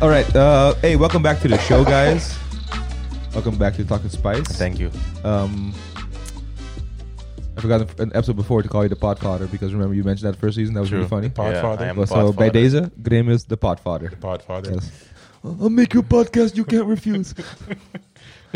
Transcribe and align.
All 0.00 0.08
right. 0.08 0.34
Uh, 0.34 0.74
hey, 0.76 0.96
welcome 0.96 1.22
back 1.22 1.40
to 1.40 1.48
the 1.48 1.58
show, 1.58 1.84
guys. 1.84 2.38
welcome 3.34 3.58
back 3.58 3.74
to 3.76 3.84
Talking 3.84 4.08
Spice. 4.08 4.46
Thank 4.46 4.78
you. 4.78 4.90
Um, 5.24 5.74
I 7.56 7.60
forgot 7.60 8.00
an 8.00 8.10
episode 8.14 8.36
before 8.36 8.62
to 8.62 8.68
call 8.68 8.82
you 8.84 8.88
the 8.88 8.96
Podfather 8.96 9.50
because 9.50 9.74
remember 9.74 9.94
you 9.94 10.02
mentioned 10.02 10.32
that 10.32 10.38
first 10.38 10.56
season. 10.56 10.74
That 10.74 10.80
was 10.80 10.90
really 10.92 11.06
True. 11.06 11.08
funny. 11.08 11.28
Podfather. 11.28 11.80
I 11.80 11.86
am 11.88 11.96
Well, 11.96 12.06
so 12.06 12.32
by 12.32 12.48
Podfather. 12.48 12.52
deze, 12.52 12.90
Graham 13.02 13.28
is 13.28 13.44
the 13.44 13.58
Podfather. 13.58 14.10
Podfather. 14.18 14.74
Yes. 14.74 14.90
I'll 15.44 15.68
make 15.68 15.92
you 15.92 16.00
a 16.00 16.02
podcast 16.02 16.56
you 16.56 16.64
can't 16.64 16.86
refuse. 16.86 17.34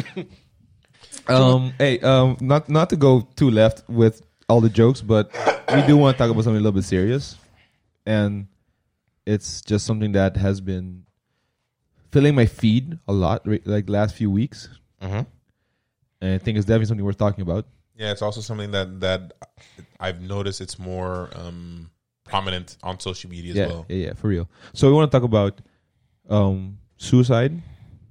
um, 1.28 1.74
hey, 1.78 1.98
um, 2.00 2.36
not 2.40 2.68
not 2.70 2.88
to 2.90 2.96
go 2.96 3.28
too 3.36 3.50
left 3.50 3.86
with 3.88 4.22
all 4.48 4.60
the 4.62 4.68
jokes, 4.70 5.00
but 5.02 5.30
we 5.74 5.82
do 5.86 5.96
want 5.98 6.16
to 6.16 6.18
talk 6.22 6.30
about 6.30 6.44
something 6.44 6.60
a 6.60 6.62
little 6.62 6.72
bit 6.72 6.84
serious, 6.84 7.36
and 8.06 8.46
it's 9.26 9.60
just 9.62 9.86
something 9.86 10.12
that 10.12 10.36
has 10.36 10.60
been 10.60 11.03
filling 12.14 12.34
my 12.34 12.46
feed 12.46 12.98
a 13.08 13.12
lot, 13.12 13.38
like 13.66 13.88
last 13.90 14.14
few 14.14 14.30
weeks, 14.30 14.68
Mhm. 15.02 15.26
and 16.22 16.30
I 16.34 16.38
think 16.38 16.56
it's 16.56 16.66
definitely 16.66 16.86
something 16.86 17.04
worth 17.04 17.18
talking 17.18 17.42
about. 17.42 17.66
Yeah, 17.96 18.12
it's 18.14 18.22
also 18.22 18.40
something 18.40 18.70
that 18.70 19.00
that 19.00 19.20
I've 20.00 20.20
noticed 20.34 20.60
it's 20.60 20.78
more 20.78 21.28
um, 21.34 21.90
prominent 22.24 22.76
on 22.82 23.00
social 23.00 23.28
media 23.30 23.50
as 23.52 23.56
yeah, 23.58 23.66
well. 23.66 23.84
yeah, 23.88 23.96
yeah, 24.06 24.12
for 24.14 24.28
real. 24.28 24.46
So 24.72 24.82
we 24.88 24.94
want 24.94 25.10
to 25.10 25.14
talk 25.16 25.24
about 25.32 25.60
um, 26.30 26.78
suicide, 26.96 27.52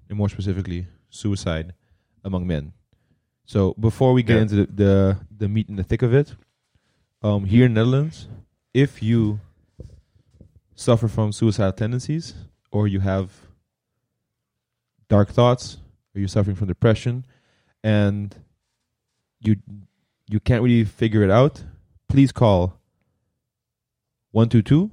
and 0.10 0.18
more 0.18 0.30
specifically, 0.30 0.86
suicide 1.10 1.74
among 2.24 2.46
men. 2.46 2.74
So 3.46 3.74
before 3.80 4.12
we 4.14 4.22
get 4.24 4.36
Yeah. 4.36 4.42
into 4.46 4.56
the, 4.62 4.66
the 4.84 5.18
the 5.42 5.48
meat 5.48 5.68
and 5.70 5.78
the 5.80 5.84
thick 5.84 6.02
of 6.04 6.14
it, 6.14 6.36
um, 7.22 7.46
here 7.46 7.66
in 7.66 7.74
Netherlands, 7.74 8.28
if 8.74 9.02
you 9.02 9.40
suffer 10.76 11.08
from 11.08 11.32
suicidal 11.32 11.72
tendencies 11.74 12.34
or 12.72 12.88
you 12.88 13.00
have 13.00 13.28
dark 15.10 15.30
thoughts 15.30 15.78
or 16.16 16.20
you're 16.20 16.28
suffering 16.28 16.56
from 16.56 16.68
depression 16.68 17.26
and 17.84 18.36
you 19.42 19.58
you 20.30 20.40
can't 20.40 20.64
really 20.64 20.84
figure 20.84 21.24
it 21.24 21.30
out, 21.30 21.64
please 22.08 22.32
call 22.32 22.80
122 24.32 24.90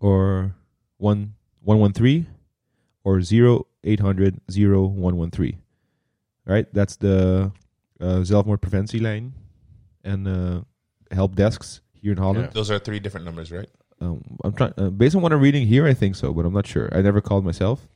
or 0.00 0.54
1 0.98 1.34
113 1.62 2.26
or 3.04 3.18
0800 3.18 4.40
0113. 4.48 5.58
Right? 6.46 6.66
That's 6.74 6.96
the 6.96 7.52
uh, 8.00 8.04
zelfmoordpreventielijn 8.04 9.32
and 10.02 10.28
uh, 10.28 10.60
help 11.10 11.34
desks 11.34 11.80
here 11.92 12.12
in 12.12 12.18
Holland. 12.18 12.50
Those 12.52 12.70
are 12.70 12.78
three 12.78 13.00
different 13.00 13.24
numbers, 13.24 13.50
right? 13.50 13.68
Um, 14.00 14.22
I'm 14.42 14.52
trying 14.52 14.74
uh, 14.76 14.90
based 14.90 15.14
on 15.14 15.22
what 15.22 15.32
I'm 15.32 15.40
reading 15.40 15.66
here. 15.66 15.86
I 15.86 15.94
think 15.94 16.16
so, 16.16 16.32
but 16.32 16.44
I'm 16.44 16.52
not 16.52 16.66
sure. 16.66 16.88
I 16.92 17.00
never 17.00 17.20
called 17.20 17.44
myself. 17.44 17.88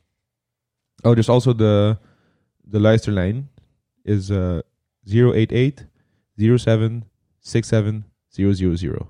Oh, 1.03 1.13
there's 1.15 1.29
also 1.29 1.53
the 1.53 1.97
the 2.65 2.79
Luisterlijn 2.79 3.45
is 4.05 4.31
uh 4.31 4.61
088 5.07 5.85
07 6.37 7.05
67 7.41 8.03
000. 8.31 9.07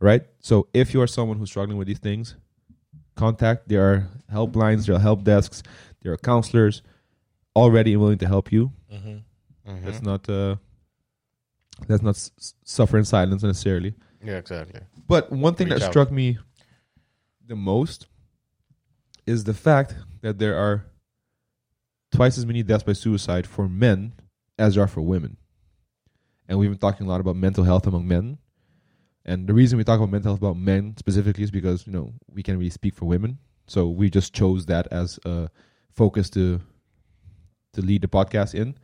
Right? 0.00 0.22
So 0.40 0.68
if 0.74 0.92
you 0.94 1.00
are 1.02 1.06
someone 1.06 1.38
who's 1.38 1.50
struggling 1.50 1.78
with 1.78 1.86
these 1.88 1.98
things, 1.98 2.36
contact. 3.16 3.68
There 3.68 3.82
are 3.82 4.08
helplines, 4.32 4.86
there 4.86 4.96
are 4.96 4.98
help 5.00 5.24
desks, 5.24 5.62
there 6.02 6.12
are 6.12 6.16
counselors 6.16 6.82
already 7.56 7.96
willing 7.96 8.18
to 8.18 8.26
help 8.26 8.50
you. 8.52 8.72
Mm-hmm. 8.92 9.70
Mhm. 9.70 9.84
That's 9.84 10.02
not 10.02 10.28
uh 10.28 10.56
that's 11.88 12.02
not 12.02 12.14
s- 12.16 12.54
suffer 12.64 12.98
in 12.98 13.04
silence 13.04 13.42
necessarily. 13.42 13.94
yeah, 14.24 14.36
exactly. 14.36 14.80
But 15.08 15.30
one 15.32 15.54
thing 15.54 15.68
Reach 15.68 15.80
that 15.80 15.86
out. 15.86 15.92
struck 15.92 16.10
me 16.10 16.38
the 17.46 17.56
most 17.56 18.06
is 19.26 19.44
the 19.44 19.54
fact 19.54 19.94
that 20.22 20.38
there 20.38 20.56
are 20.56 20.84
twice 22.14 22.38
as 22.38 22.46
many 22.46 22.62
deaths 22.62 22.84
by 22.84 22.92
suicide 22.92 23.46
for 23.46 23.68
men 23.68 24.12
as 24.58 24.74
there 24.74 24.84
are 24.84 24.88
for 24.88 25.02
women. 25.02 25.36
And 26.48 26.58
we've 26.58 26.70
been 26.70 26.78
talking 26.78 27.06
a 27.06 27.08
lot 27.08 27.20
about 27.20 27.36
mental 27.36 27.64
health 27.64 27.86
among 27.86 28.06
men. 28.06 28.38
And 29.24 29.46
the 29.46 29.54
reason 29.54 29.78
we 29.78 29.84
talk 29.84 29.98
about 29.98 30.10
mental 30.10 30.32
health 30.32 30.40
about 30.40 30.56
men 30.58 30.94
specifically 30.98 31.44
is 31.44 31.50
because, 31.50 31.86
you 31.86 31.92
know, 31.92 32.12
we 32.30 32.42
can't 32.42 32.58
really 32.58 32.70
speak 32.70 32.94
for 32.94 33.06
women. 33.06 33.38
So 33.66 33.88
we 33.88 34.10
just 34.10 34.32
chose 34.34 34.66
that 34.66 34.86
as 34.92 35.18
a 35.24 35.48
focus 35.90 36.28
to 36.30 36.60
to 37.72 37.80
lead 37.82 38.02
the 38.02 38.08
podcast 38.08 38.54
in. 38.54 38.76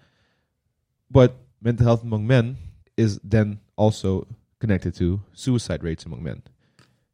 But 1.11 1.37
mental 1.61 1.85
health 1.87 2.03
among 2.03 2.27
men 2.27 2.57
is 2.97 3.21
then 3.23 3.61
also 3.77 4.27
connected 4.59 4.95
to 4.97 5.21
suicide 5.33 5.83
rates 5.85 6.05
among 6.05 6.23
men 6.23 6.43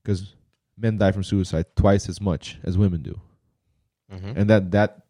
because 0.02 0.34
men 0.78 0.96
die 0.98 1.12
from 1.12 1.24
suicide 1.24 1.66
twice 1.76 2.08
as 2.08 2.20
much 2.20 2.58
as 2.64 2.76
women 2.78 3.02
do 3.02 3.20
Mhm. 4.12 4.36
and 4.36 4.50
that 4.50 4.70
that 4.72 5.05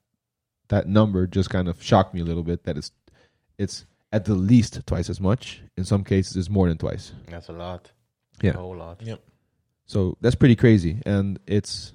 that 0.69 0.89
number 0.89 1.27
just 1.27 1.51
kind 1.51 1.69
of 1.69 1.83
shocked 1.83 2.15
me 2.15 2.21
a 2.21 2.25
little 2.25 2.43
bit 2.43 2.65
that 2.65 2.77
it's 2.77 2.93
it's 3.59 3.87
at 4.13 4.25
the 4.25 4.35
least 4.35 4.81
twice 4.87 5.09
as 5.11 5.21
much 5.21 5.63
in 5.77 5.85
some 5.85 6.05
cases 6.05 6.37
it's 6.37 6.51
more 6.51 6.69
than 6.69 6.79
twice 6.79 7.13
That's 7.29 7.49
a 7.49 7.53
lot. 7.53 7.91
Yeah. 8.43 8.51
A 8.53 8.57
whole 8.59 8.77
lot. 8.77 9.03
Yep. 9.03 9.21
So 9.87 10.17
that's 10.21 10.35
pretty 10.37 10.57
crazy 10.57 11.01
and 11.07 11.39
it's 11.47 11.93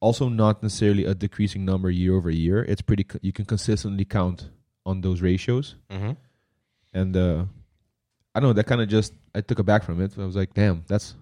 also 0.00 0.28
not 0.28 0.62
necessarily 0.62 1.04
a 1.04 1.14
decreasing 1.14 1.64
number 1.64 1.90
year 1.90 2.14
over 2.16 2.30
year 2.30 2.62
it's 2.64 2.82
pretty 2.82 3.04
co- 3.04 3.18
you 3.22 3.32
can 3.32 3.44
consistently 3.44 4.04
count 4.04 4.50
on 4.84 5.00
those 5.00 5.20
ratios 5.22 5.76
Mm-hmm. 5.90 6.12
and 6.92 7.16
uh 7.16 7.44
I 8.34 8.40
don't 8.40 8.48
know 8.48 8.54
that 8.54 8.66
kind 8.66 8.80
of 8.80 8.88
just 8.88 9.12
I 9.34 9.42
took 9.42 9.58
aback 9.58 9.84
from 9.84 10.00
it. 10.00 10.12
I 10.18 10.24
was 10.24 10.36
like, 10.36 10.54
damn, 10.54 10.84
that's 10.88 11.14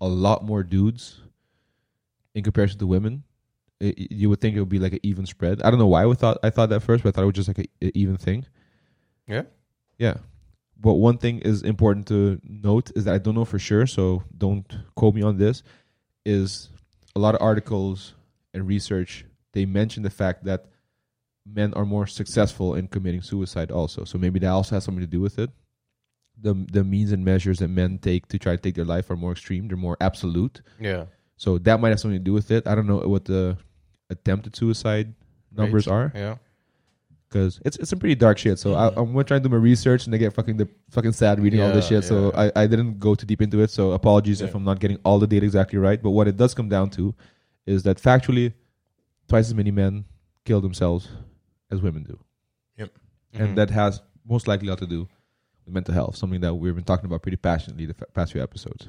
a 0.00 0.08
lot 0.08 0.42
more 0.44 0.62
dudes 0.62 1.20
in 2.34 2.42
comparison 2.44 2.78
to 2.78 2.86
women. 2.86 3.24
I- 3.82 3.86
I- 3.98 4.06
you 4.10 4.28
would 4.30 4.40
think 4.40 4.56
it 4.56 4.60
would 4.60 4.68
be 4.68 4.78
like 4.78 4.92
an 4.94 5.00
even 5.02 5.26
spread. 5.26 5.62
I 5.62 5.70
don't 5.70 5.78
know 5.78 5.86
why 5.86 6.04
I 6.04 6.14
thought 6.14 6.38
I 6.42 6.50
thought 6.50 6.70
that 6.70 6.80
first, 6.80 7.02
but 7.02 7.10
I 7.10 7.12
thought 7.12 7.22
it 7.22 7.26
was 7.26 7.34
just 7.34 7.48
like 7.48 7.58
a, 7.58 7.86
a 7.86 7.98
even 7.98 8.16
thing. 8.16 8.44
Yeah. 9.26 9.42
Yeah. 9.98 10.18
But 10.78 10.94
one 10.94 11.18
thing 11.18 11.38
is 11.40 11.62
important 11.62 12.06
to 12.08 12.40
note 12.44 12.90
is 12.94 13.04
that 13.04 13.14
I 13.14 13.18
don't 13.18 13.34
know 13.34 13.44
for 13.46 13.58
sure, 13.58 13.86
so 13.86 14.22
don't 14.36 14.66
quote 14.94 15.14
me 15.14 15.22
on 15.22 15.38
this. 15.38 15.62
Is 16.24 16.68
a 17.14 17.18
lot 17.18 17.34
of 17.34 17.40
articles 17.42 18.14
and 18.52 18.66
research 18.66 19.24
they 19.52 19.64
mention 19.64 20.02
the 20.02 20.10
fact 20.10 20.44
that 20.44 20.66
men 21.46 21.72
are 21.74 21.84
more 21.86 22.06
successful 22.06 22.74
in 22.74 22.88
committing 22.88 23.22
suicide 23.22 23.70
also. 23.70 24.04
So 24.04 24.18
maybe 24.18 24.38
that 24.40 24.48
also 24.48 24.74
has 24.74 24.84
something 24.84 25.00
to 25.00 25.06
do 25.06 25.20
with 25.20 25.38
it. 25.38 25.50
The 26.38 26.52
the 26.70 26.84
means 26.84 27.12
and 27.12 27.24
measures 27.24 27.60
that 27.60 27.68
men 27.68 27.98
take 27.98 28.26
to 28.28 28.38
try 28.38 28.56
to 28.56 28.60
take 28.60 28.74
their 28.74 28.84
life 28.84 29.08
are 29.10 29.16
more 29.16 29.32
extreme, 29.32 29.68
they're 29.68 29.76
more 29.78 29.96
absolute. 30.00 30.60
Yeah. 30.80 31.06
So 31.36 31.58
that 31.58 31.80
might 31.80 31.90
have 31.90 32.00
something 32.00 32.18
to 32.18 32.24
do 32.24 32.32
with 32.32 32.50
it. 32.50 32.66
I 32.66 32.74
don't 32.74 32.86
know 32.86 32.98
what 32.98 33.24
the 33.26 33.56
attempted 34.10 34.56
suicide 34.56 35.12
numbers 35.54 35.86
Rates. 35.86 35.88
are 35.88 36.12
Yeah. 36.14 36.36
because 37.28 37.60
it's 37.64 37.76
it's 37.76 37.90
some 37.90 37.98
pretty 37.98 38.14
dark 38.14 38.38
shit. 38.38 38.58
So 38.58 38.74
I, 38.74 38.88
I'm 38.88 39.12
gonna 39.12 39.24
try 39.24 39.38
to 39.38 39.42
do 39.42 39.48
my 39.48 39.56
research 39.56 40.06
and 40.06 40.14
I 40.14 40.18
get 40.18 40.32
fucking 40.32 40.56
the 40.56 40.68
fucking 40.90 41.12
sad 41.12 41.40
reading 41.40 41.60
all 41.60 41.72
this 41.72 41.90
Yeah, 41.90 41.98
shit. 42.00 42.04
So. 42.08 42.32
I, 42.34 42.50
I 42.56 42.66
didn't 42.66 42.98
go 42.98 43.14
too 43.14 43.26
deep 43.26 43.42
into 43.42 43.60
it. 43.60 43.70
So 43.70 43.92
apologies 43.92 44.40
if 44.40 44.54
I'm 44.54 44.64
not 44.64 44.80
getting 44.80 44.98
all 45.04 45.18
the 45.18 45.26
data 45.26 45.44
exactly 45.44 45.78
right. 45.78 46.02
But 46.02 46.10
what 46.10 46.28
it 46.28 46.36
does 46.36 46.54
come 46.54 46.68
down 46.68 46.90
to 46.90 47.14
is 47.66 47.82
that 47.82 47.98
factually, 47.98 48.52
twice 49.28 49.46
as 49.48 49.54
many 49.54 49.70
men 49.72 50.04
kill 50.44 50.60
themselves 50.60 51.08
as 51.70 51.80
women 51.82 52.04
do, 52.04 52.18
Mhm. 52.78 52.88
and 53.34 53.58
that 53.58 53.70
has 53.70 54.00
most 54.24 54.46
likely 54.48 54.68
a 54.68 54.70
lot 54.70 54.78
to 54.78 54.86
do 54.86 55.08
with 55.64 55.74
mental 55.74 55.92
health. 55.92 56.16
Something 56.16 56.40
that 56.42 56.54
we've 56.54 56.74
been 56.74 56.84
talking 56.84 57.04
about 57.06 57.22
pretty 57.22 57.36
passionately 57.36 57.84
the 57.86 57.94
past 57.94 58.32
few 58.32 58.42
episodes. 58.42 58.86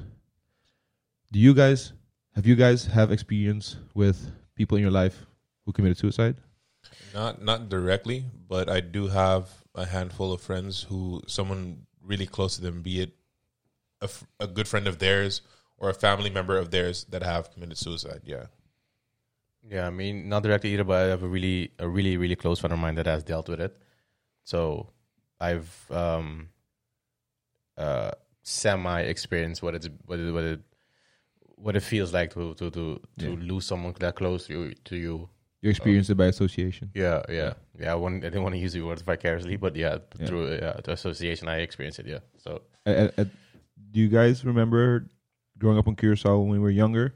Do 1.32 1.38
you 1.40 1.52
guys 1.54 1.92
have 2.34 2.46
you 2.46 2.54
guys 2.54 2.86
have 2.86 3.10
experience 3.10 3.76
with 3.94 4.30
people 4.54 4.76
in 4.76 4.82
your 4.82 4.90
life 4.90 5.26
who 5.64 5.72
committed 5.72 5.98
suicide? 5.98 6.36
Not 7.12 7.42
not 7.42 7.68
directly, 7.68 8.24
but 8.48 8.68
I 8.68 8.80
do 8.80 9.08
have 9.08 9.50
a 9.74 9.86
handful 9.86 10.32
of 10.32 10.40
friends 10.40 10.86
who 10.88 11.22
someone 11.26 11.86
really 12.02 12.26
close 12.26 12.56
to 12.56 12.62
them, 12.62 12.82
be 12.82 13.00
it 13.00 13.12
a, 14.00 14.04
f- 14.04 14.26
a 14.40 14.46
good 14.46 14.68
friend 14.68 14.86
of 14.86 14.98
theirs 14.98 15.42
or 15.76 15.90
a 15.90 15.94
family 15.94 16.30
member 16.30 16.56
of 16.56 16.70
theirs 16.70 17.04
that 17.10 17.22
have 17.22 17.52
committed 17.52 17.78
suicide. 17.78 18.22
Yeah. 18.24 18.46
Yeah, 19.68 19.86
I 19.86 19.90
mean, 19.90 20.28
not 20.28 20.42
directly 20.42 20.72
either, 20.72 20.84
but 20.84 21.04
I 21.04 21.08
have 21.08 21.22
a 21.22 21.28
really, 21.28 21.72
a 21.78 21.88
really, 21.88 22.16
really 22.16 22.36
close 22.36 22.58
friend 22.58 22.72
of 22.72 22.78
mine 22.78 22.94
that 22.94 23.06
has 23.06 23.22
dealt 23.22 23.48
with 23.48 23.60
it. 23.60 23.76
So 24.44 24.90
I've 25.40 25.86
um, 25.90 26.48
uh, 27.76 28.12
semi 28.42 29.00
experienced 29.02 29.62
what 29.62 29.74
it's 29.74 29.88
what 30.06 30.18
it, 30.18 30.32
what 30.32 30.44
it 30.44 30.60
what 31.60 31.76
it 31.76 31.82
feels 31.82 32.12
like 32.12 32.32
to 32.34 32.54
to 32.54 32.70
to, 32.70 33.00
to 33.18 33.26
Yeah. 33.30 33.36
lose 33.52 33.66
someone 33.66 33.94
that 34.00 34.14
close 34.14 34.46
to 34.46 34.52
you, 34.54 34.74
to 34.84 34.96
you. 34.96 35.28
You 35.60 35.70
experienced 35.70 36.08
it 36.10 36.14
by 36.14 36.26
association. 36.26 36.90
Yeah, 36.94 37.22
yeah, 37.28 37.54
yeah. 37.80 37.90
I, 37.92 37.96
wouldn't, 37.96 38.22
I 38.24 38.28
didn't 38.28 38.44
want 38.44 38.54
to 38.54 38.60
use 38.60 38.74
the 38.74 38.82
word 38.82 39.00
vicariously, 39.02 39.56
but 39.56 39.74
yeah, 39.74 39.98
Yeah. 40.20 40.26
through 40.26 40.44
uh, 40.54 40.80
to 40.82 40.92
association, 40.92 41.48
I 41.48 41.56
experienced 41.66 41.98
it. 41.98 42.06
Yeah. 42.06 42.20
So 42.36 42.62
Uh, 42.86 42.90
uh, 42.90 43.10
uh, 43.18 43.24
do 43.90 43.98
you 44.00 44.08
guys 44.08 44.44
remember 44.44 45.08
growing 45.58 45.76
up 45.78 45.88
in 45.88 45.96
Curacao 45.96 46.38
when 46.38 46.50
we 46.50 46.58
were 46.60 46.70
younger 46.70 47.12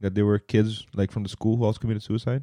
that 0.00 0.14
there 0.14 0.26
were 0.26 0.38
kids 0.38 0.86
like 0.94 1.10
from 1.10 1.22
the 1.22 1.30
school 1.30 1.56
who 1.56 1.64
also 1.64 1.80
committed 1.80 2.02
suicide? 2.02 2.42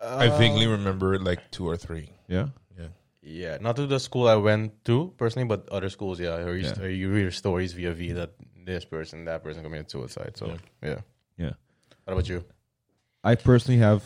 I 0.00 0.28
vaguely 0.38 0.66
Uh, 0.66 0.70
remember 0.78 1.18
like 1.18 1.50
two 1.50 1.66
or 1.66 1.76
three. 1.76 2.10
Yeah. 2.28 2.48
Yeah. 2.78 2.88
Yeah, 3.22 3.58
not 3.60 3.74
to 3.76 3.86
the 3.86 3.98
school 3.98 4.28
I 4.28 4.36
went 4.36 4.84
to 4.84 5.12
personally, 5.18 5.48
but 5.48 5.68
other 5.70 5.88
schools. 5.90 6.20
Yeah, 6.20 6.36
I 6.36 6.42
heard 6.42 6.62
Yeah. 6.62 6.86
you 6.86 7.12
hear 7.12 7.30
stories 7.32 7.72
via 7.72 7.92
via 7.92 8.14
that 8.14 8.30
this 8.68 8.84
person, 8.84 9.24
that 9.24 9.42
person 9.42 9.62
committed 9.62 9.90
suicide. 9.90 10.36
So 10.36 10.46
yeah, 10.82 11.00
Yeah. 11.38 11.52
What 12.04 12.12
about 12.12 12.28
you? 12.28 12.44
I 13.24 13.34
personally 13.34 13.80
have 13.80 14.02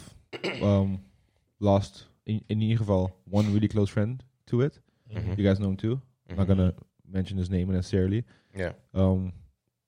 um, 0.62 1.00
lost 1.60 2.06
in, 2.26 2.40
in 2.48 2.60
ieder 2.62 2.78
geval 2.78 3.10
one 3.24 3.52
really 3.54 3.68
close 3.68 3.90
friend 3.90 4.22
to 4.46 4.60
it. 4.62 4.78
Mhm. 5.10 5.36
You 5.38 5.44
guys 5.44 5.58
know 5.60 5.68
him 5.68 5.76
too. 5.76 6.00
I'm 6.30 6.36
not 6.36 6.46
Mhm. 6.46 6.48
gonna 6.48 6.74
mention 7.06 7.38
his 7.38 7.50
name 7.50 7.70
necessarily. 7.72 8.24
Yeah. 8.56 8.72
Um, 8.94 9.32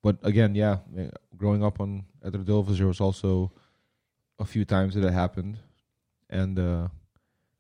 but 0.03 0.17
again, 0.23 0.55
yeah, 0.55 0.79
eh, 0.99 1.11
growing 1.37 1.63
up 1.65 1.81
on 1.81 2.05
at 2.23 2.33
Radulphus, 2.35 2.77
there 2.79 2.87
was 2.87 3.01
also 3.01 3.53
a 4.39 4.45
few 4.45 4.65
times 4.65 4.95
that 4.95 5.05
it 5.05 5.13
happened, 5.13 5.59
and 6.29 6.59
uh, 6.59 6.89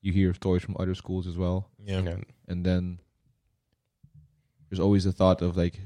you 0.02 0.12
hear 0.12 0.34
stories 0.34 0.62
from 0.64 0.76
other 0.78 0.94
schools 0.94 1.26
as 1.26 1.36
well. 1.36 1.70
Yeah. 1.78 2.02
Yeah. 2.02 2.20
And 2.48 2.64
then 2.66 2.98
there's 4.68 4.80
always 4.80 5.04
the 5.04 5.12
thought 5.12 5.42
of 5.42 5.56
like 5.56 5.80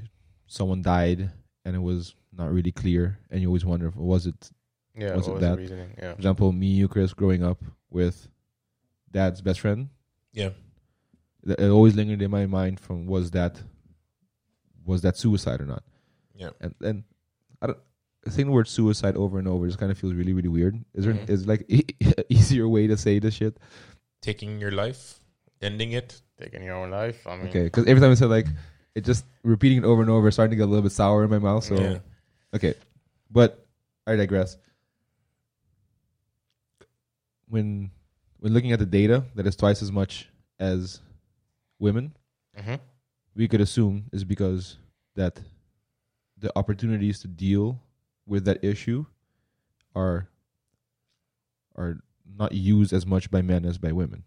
someone 0.49 0.81
died 0.81 1.31
and 1.63 1.75
it 1.75 1.79
was 1.79 2.15
not 2.35 2.51
really 2.51 2.71
clear, 2.71 3.19
and 3.29 3.41
you 3.41 3.47
always 3.47 3.63
wonder, 3.65 3.87
if, 3.87 3.95
was 3.95 4.25
it 4.27 4.49
Yeah. 4.97 5.15
Was 5.15 5.27
it 5.27 5.31
was 5.31 5.41
the 5.41 5.47
that? 5.49 5.57
reasoning? 5.57 5.89
Yeah. 5.97 6.11
For 6.13 6.17
example, 6.17 6.51
me, 6.51 6.67
you, 6.67 6.87
Chris, 6.87 7.13
growing 7.13 7.43
up 7.43 7.61
with 7.89 8.27
dad's 9.11 9.41
best 9.41 9.59
friend, 9.61 9.89
Yeah. 10.33 10.49
th- 11.45 11.57
it 11.59 11.69
always 11.69 11.95
lingered 11.95 12.21
in 12.21 12.31
my 12.31 12.45
mind 12.45 12.79
from 12.79 13.05
was 13.05 13.31
that 13.31 13.61
was 14.85 15.01
that 15.03 15.15
suicide 15.17 15.61
or 15.61 15.65
not? 15.65 15.83
Yeah. 16.35 16.49
And 16.61 16.73
then 16.79 17.03
I 17.61 17.67
don't 17.67 17.79
saying 18.27 18.47
the 18.47 18.53
word 18.53 18.67
suicide 18.67 19.15
over 19.15 19.39
and 19.39 19.47
over 19.47 19.65
just 19.65 19.79
kind 19.79 19.91
of 19.91 19.97
feels 19.97 20.13
really 20.13 20.33
really 20.33 20.49
weird. 20.49 20.75
Is 20.93 21.05
there 21.05 21.13
Mhm. 21.13 21.29
is 21.29 21.47
like 21.47 21.65
e- 21.67 21.85
easier 22.29 22.67
way 22.67 22.87
to 22.87 22.97
say 22.97 23.19
this 23.19 23.35
shit? 23.35 23.57
Taking 24.21 24.59
your 24.59 24.71
life, 24.71 25.19
ending 25.61 25.91
it. 25.93 26.21
Taking 26.37 26.63
your 26.63 26.75
own 26.75 26.89
life. 26.91 27.25
I 27.27 27.35
mean, 27.37 27.47
Okay, 27.47 27.63
because 27.65 27.85
every 27.85 28.01
time 28.01 28.11
I 28.11 28.15
said 28.15 28.29
like 28.29 28.47
it 28.95 29.03
just 29.05 29.25
repeating 29.43 29.79
it 29.79 29.83
over 29.85 30.01
and 30.01 30.09
over, 30.09 30.29
starting 30.31 30.51
to 30.51 30.55
get 30.57 30.63
a 30.63 30.71
little 30.71 30.83
bit 30.83 30.91
sour 30.91 31.23
in 31.23 31.29
my 31.29 31.39
mouth. 31.39 31.63
So 31.63 31.75
Yeah. 31.75 31.99
okay, 32.53 32.73
but 33.31 33.65
I 34.07 34.15
digress. 34.15 34.57
When 37.47 37.91
when 38.39 38.53
looking 38.53 38.71
at 38.71 38.79
the 38.79 38.85
data 38.85 39.25
that 39.35 39.45
is 39.45 39.55
twice 39.55 39.81
as 39.81 39.91
much 39.91 40.29
as 40.59 41.01
women, 41.77 42.15
Mhm. 42.57 42.79
we 43.35 43.47
could 43.47 43.59
assume 43.61 44.05
is 44.13 44.23
because 44.23 44.77
that 45.15 45.41
the 46.37 46.51
opportunities 46.57 47.19
to 47.19 47.27
deal 47.27 47.81
with 48.25 48.45
that 48.45 48.63
issue 48.63 49.05
are 49.95 50.29
are 51.75 51.99
not 52.25 52.51
used 52.53 52.93
as 52.93 53.05
much 53.05 53.29
by 53.31 53.41
men 53.41 53.65
as 53.65 53.77
by 53.77 53.91
women. 53.91 54.23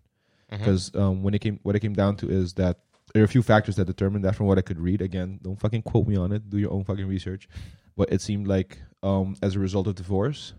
Because 0.50 0.94
um, 0.94 1.22
when 1.22 1.32
it 1.32 1.38
came, 1.40 1.60
what 1.62 1.74
it 1.76 1.80
came 1.80 1.94
down 1.94 2.16
to 2.16 2.28
is 2.28 2.54
that 2.54 2.80
there 3.12 3.22
are 3.22 3.24
a 3.24 3.28
few 3.28 3.42
factors 3.42 3.76
that 3.76 3.84
determine 3.86 4.22
that. 4.22 4.34
From 4.36 4.46
what 4.46 4.58
I 4.58 4.62
could 4.62 4.78
read, 4.80 5.02
again, 5.02 5.38
don't 5.42 5.58
fucking 5.60 5.82
quote 5.82 6.06
me 6.08 6.16
on 6.16 6.32
it. 6.32 6.48
Do 6.50 6.58
your 6.58 6.72
own 6.72 6.84
fucking 6.84 7.06
research. 7.06 7.48
But 7.96 8.12
it 8.12 8.20
seemed 8.22 8.46
like 8.46 8.78
um, 9.02 9.36
as 9.42 9.54
a 9.54 9.58
result 9.58 9.86
of 9.86 9.94
divorce, 9.96 10.54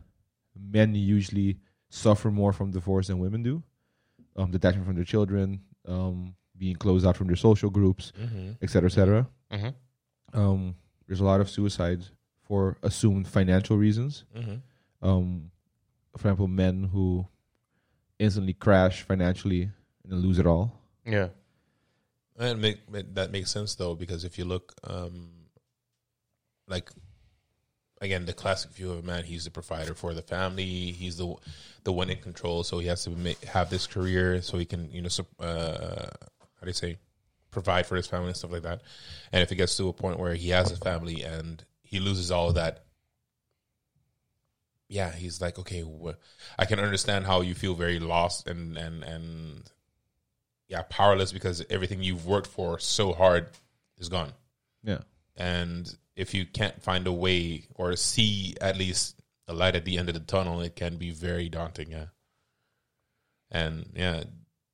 men 0.56 0.94
usually 0.94 1.58
suffer 1.90 2.30
more 2.32 2.54
from 2.54 2.72
divorce 2.72 3.08
than 3.08 3.20
women 3.20 3.42
do. 3.44 3.64
Um, 4.36 4.52
detachment 4.52 4.86
from 4.86 4.96
their 4.96 5.04
children, 5.06 5.62
um, 5.88 6.36
being 6.58 6.76
closed 6.76 7.06
out 7.06 7.18
from 7.18 7.28
their 7.28 7.36
social 7.36 7.70
groups, 7.70 8.12
Mm-hmm. 8.20 8.52
et 8.62 8.70
cetera, 8.70 8.90
et 8.90 8.94
cetera. 8.94 9.28
Mhm. 9.52 9.74
Um, 10.34 10.76
there's 11.08 11.20
a 11.20 11.26
lot 11.26 11.42
of 11.42 11.50
suicides 11.50 12.12
for 12.44 12.78
assumed 12.84 13.28
financial 13.28 13.78
reasons. 13.78 14.26
Mm-hmm. 14.36 15.08
Um, 15.08 15.52
for 16.18 16.28
example, 16.28 16.48
men 16.48 16.84
who 16.86 17.28
instantly 18.20 18.54
crash 18.54 19.02
financially 19.04 19.64
and 20.04 20.12
then 20.12 20.20
lose 20.20 20.40
it 20.40 20.46
all. 20.48 20.80
Yeah. 21.06 21.30
And 22.40 22.62
make, 22.62 22.80
that 23.14 23.32
makes 23.32 23.52
sense 23.52 23.76
though 23.76 23.96
because 23.96 24.24
if 24.24 24.38
you 24.38 24.46
look, 24.46 24.74
um, 24.84 25.30
like 26.68 26.90
again, 28.02 28.26
the 28.26 28.34
classic 28.34 28.72
view 28.72 28.92
of 28.92 29.00
a 29.00 29.02
man, 29.02 29.24
he's 29.24 29.46
the 29.46 29.52
provider 29.52 29.94
for 29.94 30.14
the 30.14 30.22
family. 30.22 30.92
He's 30.92 31.18
the 31.18 31.34
the 31.84 31.92
one 31.92 32.10
in 32.10 32.18
control, 32.18 32.64
so 32.64 32.80
he 32.80 32.88
has 32.88 33.04
to 33.06 33.10
make, 33.12 33.44
have 33.46 33.70
this 33.70 33.88
career 33.88 34.42
so 34.42 34.58
he 34.58 34.66
can, 34.66 34.92
you 34.92 35.02
know, 35.02 35.10
uh, 35.40 36.10
how 36.40 36.62
do 36.62 36.68
you 36.68 36.74
say, 36.74 36.98
provide 37.52 37.86
for 37.86 37.96
his 37.96 38.08
family 38.08 38.28
and 38.28 38.38
stuff 38.38 38.52
like 38.52 38.64
that. 38.64 38.82
And 39.32 39.42
if 39.42 39.52
it 39.52 39.56
gets 39.56 39.76
to 39.78 39.90
a 39.90 39.94
point 39.94 40.20
where 40.20 40.34
he 40.34 40.50
has 40.50 40.72
a 40.72 40.78
family 40.78 41.24
and 41.24 41.64
he 41.82 42.00
loses 42.00 42.32
all 42.32 42.50
of 42.50 42.56
that, 42.56 42.86
yeah, 44.90 45.12
he's 45.12 45.42
like, 45.42 45.58
okay, 45.60 45.82
wh- 45.82 46.16
I 46.58 46.66
can 46.66 46.80
understand 46.80 47.26
how 47.26 47.42
you 47.42 47.56
feel 47.56 47.74
very 47.74 48.00
lost 48.00 48.48
and 48.48 48.78
and 48.78 49.04
and 49.04 49.70
yeah, 50.74 50.82
powerless 50.90 51.32
because 51.32 51.64
everything 51.70 52.02
you've 52.02 52.26
worked 52.26 52.48
for 52.48 52.80
so 52.80 53.14
hard 53.14 53.48
is 54.00 54.10
gone. 54.10 54.34
Yeah. 54.84 55.02
And 55.38 55.96
if 56.16 56.34
you 56.34 56.48
can't 56.48 56.82
find 56.82 57.06
a 57.06 57.12
way 57.12 57.66
or 57.76 57.96
see 57.96 58.56
at 58.60 58.76
least 58.76 59.16
a 59.48 59.54
light 59.54 59.76
at 59.76 59.86
the 59.86 60.00
end 60.00 60.10
of 60.10 60.16
the 60.16 60.22
tunnel, 60.22 60.62
it 60.62 60.76
can 60.76 60.96
be 60.96 61.12
very 61.12 61.48
daunting. 61.48 61.92
Yeah. 61.92 62.06
And 63.52 63.92
yeah, 63.96 64.24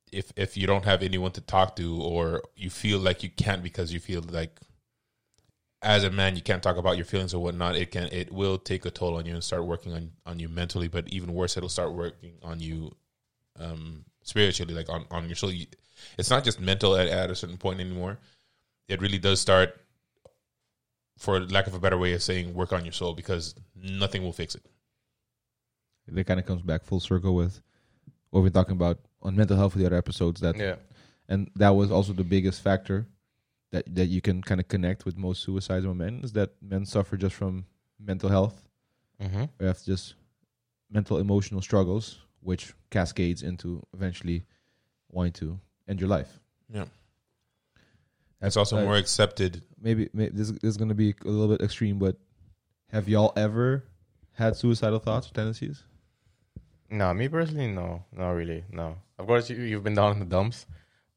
if 0.09 0.31
if 0.37 0.55
you 0.55 0.67
don't 0.67 0.85
have 0.85 1.03
anyone 1.03 1.31
to 1.33 1.41
talk 1.41 1.75
to, 1.75 2.01
or 2.01 2.43
you 2.55 2.69
feel 2.69 2.99
like 2.99 3.21
you 3.21 3.29
can't 3.29 3.61
because 3.61 3.91
you 3.91 3.99
feel 3.99 4.23
like 4.31 4.57
as 5.81 6.05
a 6.05 6.11
man 6.11 6.37
you 6.37 6.41
can't 6.41 6.63
talk 6.63 6.77
about 6.77 6.95
your 6.95 7.05
feelings 7.05 7.33
or 7.33 7.43
whatnot, 7.43 7.75
it 7.75 7.91
can 7.91 8.07
it 8.13 8.31
will 8.31 8.57
take 8.57 8.85
a 8.85 8.89
toll 8.89 9.17
on 9.17 9.25
you 9.25 9.33
and 9.33 9.43
start 9.43 9.65
working 9.65 9.91
on 9.91 10.11
on 10.25 10.39
you 10.39 10.47
mentally. 10.47 10.87
But 10.87 11.09
even 11.09 11.33
worse, 11.33 11.57
it'll 11.57 11.67
start 11.67 11.91
working 11.91 12.35
on 12.41 12.61
you 12.61 12.95
um 13.59 14.05
spiritually, 14.23 14.73
like 14.73 14.89
on 14.89 15.05
on 15.11 15.27
your 15.27 15.35
soul. 15.35 15.51
You- 15.51 15.67
It's 16.17 16.29
not 16.29 16.43
just 16.45 16.59
mental 16.59 16.95
at, 16.95 17.07
at 17.07 17.29
a 17.29 17.35
certain 17.35 17.57
point 17.57 17.79
anymore. 17.79 18.19
It 18.87 19.01
really 19.01 19.19
does 19.19 19.39
start 19.41 19.79
for 21.17 21.39
lack 21.41 21.67
of 21.67 21.73
a 21.73 21.79
better 21.79 21.97
way 21.97 22.13
of 22.13 22.23
saying 22.23 22.53
work 22.53 22.71
on 22.71 22.85
your 22.85 22.93
soul 22.93 23.13
because 23.13 23.53
nothing 23.75 24.23
will 24.23 24.31
fix 24.33 24.55
it. 24.55 24.63
That 26.07 26.25
kind 26.25 26.39
of 26.39 26.45
comes 26.45 26.61
back 26.61 26.83
full 26.83 26.99
circle 26.99 27.35
with 27.35 27.61
what 28.31 28.41
we're 28.41 28.49
talking 28.49 28.75
about 28.75 28.99
on 29.21 29.35
mental 29.35 29.57
health 29.57 29.73
with 29.75 29.81
the 29.81 29.87
other 29.87 29.97
episodes. 29.97 30.41
That 30.41 30.55
Yeah. 30.57 30.75
and 31.27 31.51
that 31.55 31.69
was 31.75 31.91
also 31.91 32.13
the 32.13 32.23
biggest 32.23 32.61
factor 32.61 33.05
that 33.71 33.83
that 33.95 34.07
you 34.07 34.21
can 34.21 34.41
kind 34.41 34.59
of 34.61 34.67
connect 34.67 35.05
with 35.05 35.17
most 35.17 35.43
suicides 35.43 35.85
among 35.85 35.97
men 35.97 36.21
is 36.23 36.31
that 36.33 36.51
men 36.61 36.85
suffer 36.85 37.17
just 37.17 37.35
from 37.35 37.65
mental 37.99 38.29
health. 38.29 38.67
Mm-hmm. 39.21 39.43
They 39.57 39.65
have 39.67 39.83
just 39.83 40.15
mental 40.89 41.17
emotional 41.19 41.61
struggles, 41.61 42.19
which 42.41 42.73
cascades 42.89 43.43
into 43.43 43.81
eventually 43.93 44.45
wanting 45.11 45.33
to 45.33 45.59
end 45.87 45.99
your 45.99 46.09
life. 46.09 46.39
Yeah. 46.73 46.85
It's 48.41 48.55
also 48.57 48.77
Uh, 48.77 48.83
more 48.83 48.95
accepted. 48.95 49.63
maybe, 49.81 50.09
maybe 50.13 50.35
this, 50.35 50.51
this 50.51 50.63
is 50.63 50.77
going 50.77 50.89
to 50.89 50.95
be 50.95 51.13
a 51.25 51.27
little 51.27 51.47
bit 51.49 51.61
extreme, 51.63 51.99
but 51.99 52.17
have 52.91 53.09
y'all 53.09 53.33
ever 53.35 53.83
had 54.33 54.55
suicidal 54.55 54.99
thoughts 54.99 55.29
or 55.29 55.33
tendencies? 55.33 55.83
No, 56.89 57.13
me 57.13 57.27
personally, 57.27 57.67
no, 57.67 58.03
not 58.13 58.31
really, 58.31 58.63
no. 58.71 58.95
Of 59.19 59.27
course, 59.27 59.49
you, 59.49 59.57
you've 59.57 59.83
been 59.83 59.93
down 59.95 60.13
in 60.13 60.19
the 60.19 60.25
dumps, 60.25 60.65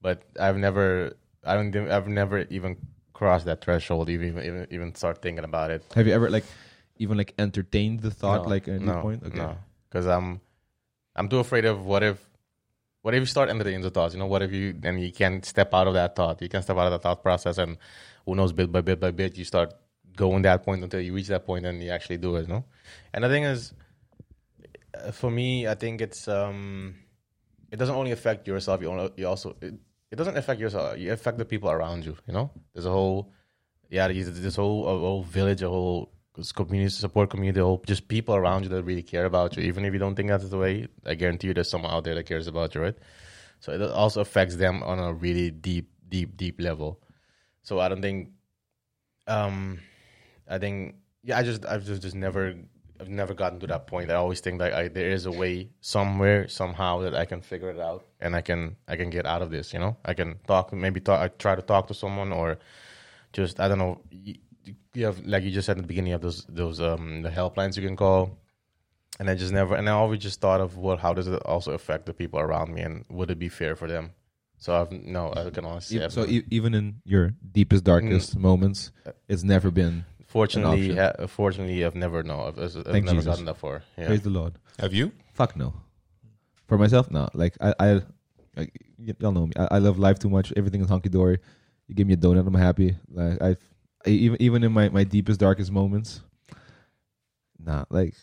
but 0.02 0.22
I've 0.38 0.56
never, 0.58 1.14
I 1.44 1.54
don't, 1.54 1.74
I've 1.90 2.08
never 2.08 2.40
even 2.50 2.76
crossed 3.14 3.44
that 3.46 3.62
threshold, 3.64 4.10
even 4.10 4.36
even 4.38 4.66
even 4.70 4.94
start 4.94 5.22
thinking 5.22 5.44
about 5.44 5.70
it. 5.70 5.84
Have 5.94 6.06
you 6.06 6.12
ever 6.12 6.28
like 6.28 6.44
even 6.98 7.16
like 7.16 7.32
entertained 7.38 8.00
the 8.00 8.10
thought 8.10 8.42
No, 8.44 8.48
like 8.50 8.68
at 8.68 8.74
any 8.74 8.84
no, 8.86 9.00
point? 9.00 9.22
Okay. 9.24 9.38
No, 9.38 9.56
because 9.88 10.06
I'm, 10.06 10.40
I'm 11.14 11.28
too 11.28 11.38
afraid 11.38 11.64
of 11.64 11.84
what 11.84 12.02
if, 12.02 12.24
what 13.02 13.14
if 13.14 13.20
you 13.20 13.26
start 13.26 13.50
entertaining 13.50 13.82
the 13.82 13.90
thoughts? 13.90 14.14
You 14.14 14.20
know, 14.20 14.26
what 14.26 14.42
if 14.42 14.52
you 14.52 14.78
and 14.82 15.00
you 15.00 15.12
can't 15.12 15.44
step 15.44 15.74
out 15.74 15.86
of 15.86 15.94
that 15.94 16.14
thought? 16.16 16.40
You 16.40 16.48
can 16.48 16.62
step 16.62 16.76
out 16.76 16.86
of 16.86 16.92
that 16.92 17.02
thought 17.02 17.22
process, 17.22 17.58
and 17.58 17.76
who 18.24 18.34
knows, 18.34 18.52
bit 18.52 18.70
by 18.70 18.80
bit 18.80 19.00
by 19.00 19.10
bit, 19.10 19.36
you 19.36 19.44
start 19.44 19.74
going 20.16 20.42
that 20.42 20.62
point 20.62 20.82
until 20.82 21.00
you 21.00 21.14
reach 21.14 21.28
that 21.28 21.44
point 21.44 21.66
and 21.66 21.82
you 21.82 21.90
actually 21.90 22.18
do 22.18 22.36
it. 22.36 22.48
Know, 22.48 22.64
and 23.12 23.24
the 23.24 23.28
thing 23.28 23.44
is, 23.44 23.74
uh, 24.94 25.10
for 25.10 25.30
me, 25.30 25.66
I 25.66 25.74
think 25.74 26.00
it's 26.00 26.28
um, 26.28 26.94
it 27.70 27.76
doesn't 27.76 27.94
only 27.94 28.12
affect 28.12 28.46
yourself. 28.46 28.80
You 28.80 28.88
only, 28.88 29.10
you 29.16 29.26
also 29.26 29.56
it, 29.60 29.74
it 30.10 30.16
doesn't 30.16 30.36
affect 30.36 30.60
yourself. 30.60 30.98
You 30.98 31.12
affect 31.12 31.38
the 31.38 31.44
people 31.44 31.70
around 31.70 32.04
you. 32.04 32.16
You 32.26 32.34
know, 32.34 32.50
there's 32.72 32.86
a 32.86 32.90
whole 32.90 33.32
yeah, 33.90 34.08
there's 34.08 34.40
this 34.40 34.56
whole 34.56 34.86
a 34.86 34.98
whole 34.98 35.22
village, 35.22 35.62
a 35.62 35.68
whole 35.68 36.12
community 36.54 36.90
support 36.90 37.30
community, 37.30 37.60
whole 37.60 37.82
just 37.86 38.08
people 38.08 38.34
around 38.34 38.62
you 38.62 38.68
that 38.70 38.82
really 38.84 39.02
care 39.02 39.24
about 39.26 39.56
you. 39.56 39.62
Even 39.64 39.84
if 39.84 39.92
you 39.92 39.98
don't 39.98 40.14
think 40.14 40.28
that's 40.28 40.48
the 40.48 40.58
way, 40.58 40.88
I 41.04 41.14
guarantee 41.14 41.48
you, 41.48 41.54
there's 41.54 41.70
someone 41.70 41.92
out 41.92 42.04
there 42.04 42.14
that 42.14 42.24
cares 42.24 42.46
about 42.46 42.74
you, 42.74 42.80
right? 42.80 42.94
So 43.60 43.72
it 43.72 43.82
also 43.82 44.20
affects 44.20 44.56
them 44.56 44.82
on 44.82 44.98
a 44.98 45.12
really 45.12 45.50
deep, 45.50 45.90
deep, 46.08 46.36
deep 46.36 46.60
level. 46.60 47.00
So 47.62 47.80
I 47.80 47.88
don't 47.88 48.02
think, 48.02 48.30
um, 49.26 49.78
I 50.48 50.58
think 50.58 50.96
yeah, 51.22 51.38
I 51.38 51.42
just 51.42 51.64
I've 51.66 51.84
just, 51.84 52.02
just 52.02 52.14
never 52.16 52.54
I've 53.00 53.08
never 53.08 53.34
gotten 53.34 53.60
to 53.60 53.66
that 53.68 53.86
point. 53.86 54.10
I 54.10 54.14
always 54.14 54.40
think 54.40 54.58
that 54.60 54.72
I, 54.74 54.88
there 54.88 55.10
is 55.10 55.26
a 55.26 55.30
way 55.30 55.70
somewhere 55.80 56.48
somehow 56.48 57.00
that 57.00 57.14
I 57.14 57.24
can 57.24 57.40
figure 57.40 57.70
it 57.70 57.80
out 57.80 58.04
and 58.20 58.34
I 58.34 58.40
can 58.40 58.76
I 58.88 58.96
can 58.96 59.10
get 59.10 59.26
out 59.26 59.42
of 59.42 59.50
this. 59.50 59.72
You 59.72 59.80
know, 59.80 59.96
I 60.04 60.14
can 60.14 60.38
talk 60.46 60.72
maybe 60.72 61.00
talk 61.00 61.20
I 61.20 61.28
try 61.28 61.54
to 61.54 61.62
talk 61.62 61.88
to 61.88 61.94
someone 61.94 62.32
or 62.32 62.58
just 63.32 63.60
I 63.60 63.68
don't 63.68 63.78
know. 63.78 64.00
You, 64.94 65.00
you 65.00 65.06
have 65.06 65.24
like 65.26 65.42
you 65.44 65.50
just 65.50 65.66
said 65.66 65.76
at 65.78 65.82
the 65.82 65.88
beginning 65.88 66.12
of 66.12 66.20
those 66.20 66.44
those 66.48 66.80
um 66.80 67.22
the 67.22 67.30
helplines 67.30 67.76
you 67.76 67.86
can 67.86 67.96
call. 67.96 68.38
And 69.20 69.28
I 69.28 69.34
just 69.34 69.52
never, 69.52 69.74
and 69.76 69.88
I 69.90 69.92
always 69.92 70.20
just 70.20 70.40
thought 70.40 70.62
of 70.62 70.78
what, 70.78 70.98
how 70.98 71.12
does 71.12 71.28
it 71.28 71.34
also 71.44 71.72
affect 71.72 72.06
the 72.06 72.14
people 72.14 72.40
around 72.40 72.72
me, 72.72 72.80
and 72.80 73.04
would 73.10 73.30
it 73.30 73.38
be 73.38 73.50
fair 73.50 73.76
for 73.76 73.86
them? 73.86 74.12
So 74.56 74.74
I've 74.74 74.90
no, 74.90 75.32
I 75.36 75.50
can 75.50 75.66
honestly 75.66 75.98
say 75.98 76.04
I've 76.04 76.12
so 76.12 76.24
e- 76.24 76.44
even 76.50 76.72
in 76.72 77.02
your 77.04 77.34
deepest, 77.52 77.84
darkest 77.84 78.36
moments, 78.38 78.90
it's 79.28 79.42
never 79.42 79.70
been 79.70 80.04
Fortunately, 80.26 80.98
option. 80.98 81.20
ha- 81.20 81.26
fortunately, 81.26 81.84
I've 81.84 81.94
never 81.94 82.22
no, 82.22 82.40
I've, 82.46 82.58
I've 82.58 82.72
Thank 82.72 83.04
never 83.04 83.16
Jesus. 83.18 83.26
gotten 83.26 83.44
that 83.44 83.58
far. 83.58 83.82
Yeah. 83.98 84.06
Praise 84.06 84.22
the 84.22 84.30
Lord. 84.30 84.54
Have 84.78 84.94
you? 84.94 85.12
Fuck 85.34 85.56
no. 85.56 85.74
For 86.66 86.78
myself, 86.78 87.10
no. 87.10 87.28
Like 87.34 87.54
I, 87.60 87.74
I, 87.78 87.90
I 88.56 88.68
y- 88.98 89.14
y'all 89.18 89.32
know 89.32 89.46
me. 89.46 89.52
I, 89.58 89.68
I 89.72 89.78
love 89.78 89.98
life 89.98 90.18
too 90.18 90.30
much. 90.30 90.54
Everything 90.56 90.80
is 90.80 90.88
hunky 90.88 91.10
dory. 91.10 91.38
You 91.86 91.94
give 91.94 92.06
me 92.06 92.14
a 92.14 92.16
donut, 92.16 92.46
I'm 92.46 92.54
happy. 92.54 92.96
Like 93.10 93.42
I've, 93.42 93.42
I, 93.42 93.56
even 94.06 94.36
even 94.40 94.64
in 94.64 94.72
my 94.72 94.88
my 94.88 95.04
deepest 95.04 95.40
darkest 95.40 95.70
moments, 95.72 96.20
nah. 97.58 97.84
Like 97.90 98.14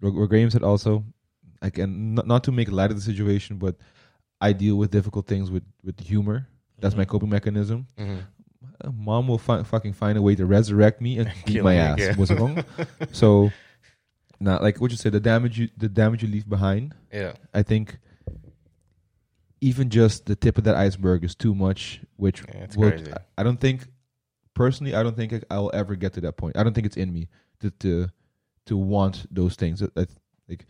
what 0.00 0.14
what 0.14 0.28
Graham 0.28 0.50
said 0.50 0.62
also, 0.62 1.04
again, 1.62 2.14
not, 2.14 2.26
not 2.26 2.44
to 2.44 2.52
make 2.52 2.70
light 2.70 2.90
of 2.90 2.96
the 2.96 3.02
situation, 3.02 3.56
but 3.58 3.76
I 4.40 4.52
deal 4.52 4.76
with 4.76 4.90
difficult 4.90 5.26
things 5.26 5.50
with 5.50 5.64
with 5.82 5.98
humor. 6.00 6.46
That's 6.78 6.94
my 6.96 7.04
Mhm. 7.04 7.08
coping 7.08 7.28
mechanism. 7.30 7.86
Mhm. 7.98 8.20
Uh, 8.84 8.90
Mom 8.92 9.26
will 9.28 9.38
fi- 9.38 9.62
fucking 9.64 9.92
find 9.92 10.16
a 10.16 10.22
way 10.22 10.34
to 10.36 10.46
resurrect 10.46 11.00
me 11.00 11.18
and 11.18 11.30
beat 11.46 11.62
my 11.62 11.74
ass. 11.74 11.98
yeah. 11.98 12.16
Was 12.16 12.30
wrong? 12.30 12.62
so, 13.12 13.50
nah, 14.38 14.58
like 14.62 14.80
what 14.80 14.90
you 14.92 14.96
said, 14.96 15.12
the 15.12 15.20
damage 15.20 15.58
you 15.58 15.68
the 15.76 15.88
damage 15.88 16.22
you 16.22 16.28
leave 16.28 16.48
behind. 16.48 16.94
Yeah. 17.12 17.32
I 17.52 17.62
think 17.62 17.98
even 19.60 19.90
just 19.90 20.26
the 20.26 20.36
tip 20.36 20.56
of 20.58 20.64
that 20.64 20.76
iceberg 20.76 21.24
is 21.24 21.34
too 21.34 21.54
much. 21.54 22.00
Which 22.16 22.44
Yeah, 22.54 22.66
crazy. 22.66 23.12
I- 23.12 23.18
I 23.38 23.42
don't 23.42 23.60
think 23.60 23.88
personally. 24.58 24.94
I 24.94 25.02
don't 25.02 25.16
think 25.16 25.32
I- 25.32 25.42
I'll 25.50 25.70
ever 25.72 25.94
get 25.96 26.12
to 26.14 26.20
that 26.22 26.36
point. 26.36 26.56
I 26.56 26.62
don't 26.62 26.74
think 26.74 26.86
it's 26.86 26.96
in 27.04 27.12
me 27.12 27.28
to 27.60 27.70
to 27.84 28.08
to 28.66 28.76
want 28.76 29.26
those 29.34 29.54
things. 29.56 29.82
I, 29.82 29.88
I, 29.96 30.06
like, 30.48 30.66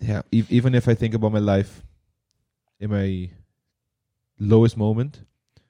yeah. 0.00 0.22
E- 0.32 0.50
even 0.58 0.74
if 0.74 0.88
I 0.88 0.94
think 0.94 1.14
about 1.14 1.32
my 1.32 1.38
life 1.38 1.82
in 2.80 2.90
my 2.90 3.30
lowest 4.38 4.76
moment, 4.76 5.22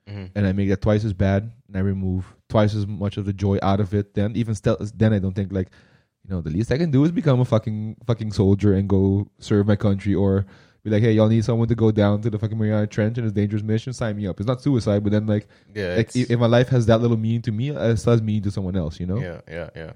Mhm. 0.09 0.31
and 0.35 0.47
I 0.47 0.53
make 0.53 0.69
that 0.71 0.81
twice 0.81 1.05
as 1.05 1.13
bad, 1.13 1.51
and 1.69 1.77
I 1.77 1.81
remove 1.81 2.25
twice 2.49 2.75
as 2.75 2.87
much 2.87 3.17
of 3.17 3.25
the 3.27 3.33
joy 3.33 3.59
out 3.63 3.81
of 3.81 3.93
it, 3.95 4.15
then 4.15 4.35
even 4.37 4.55
still, 4.55 4.77
then 4.95 5.13
I 5.13 5.19
don't 5.19 5.35
think 5.35 5.53
like, 5.53 5.71
you 6.25 6.31
know, 6.31 6.41
the 6.41 6.51
least 6.51 6.73
I 6.73 6.79
can 6.79 6.91
do 6.91 7.05
is 7.05 7.13
become 7.13 7.41
a 7.41 7.45
fucking 7.45 7.97
fucking 8.07 8.33
soldier 8.33 8.75
and 8.75 8.89
go 8.89 9.29
serve 9.39 9.67
my 9.67 9.77
country, 9.77 10.15
or 10.15 10.47
be 10.83 10.91
like, 10.91 11.03
hey, 11.03 11.13
y'all 11.13 11.29
need 11.29 11.45
someone 11.45 11.69
to 11.69 11.75
go 11.75 11.91
down 11.91 12.21
to 12.23 12.31
the 12.31 12.39
fucking 12.39 12.57
Mariana 12.59 12.87
Trench 12.87 13.19
in 13.19 13.27
a 13.27 13.31
dangerous 13.31 13.63
mission, 13.63 13.93
sign 13.93 14.17
me 14.17 14.27
up. 14.27 14.39
It's 14.41 14.47
not 14.47 14.63
suicide, 14.63 15.03
but 15.05 15.13
then 15.13 15.27
like, 15.27 15.47
Yeah. 15.75 15.97
like 15.97 16.09
it's- 16.17 16.31
if 16.31 16.39
my 16.39 16.47
life 16.47 16.69
has 16.69 16.87
that 16.87 17.01
little 17.01 17.17
meaning 17.17 17.43
to 17.43 17.53
me, 17.53 17.71
it 17.71 17.97
still 17.99 18.13
has 18.13 18.23
meaning 18.23 18.43
to 18.43 18.51
someone 18.51 18.77
else, 18.77 18.99
you 19.01 19.07
know. 19.07 19.19
yeah. 19.21 19.41
Yeah. 19.49 19.71
Yeah. 19.77 19.93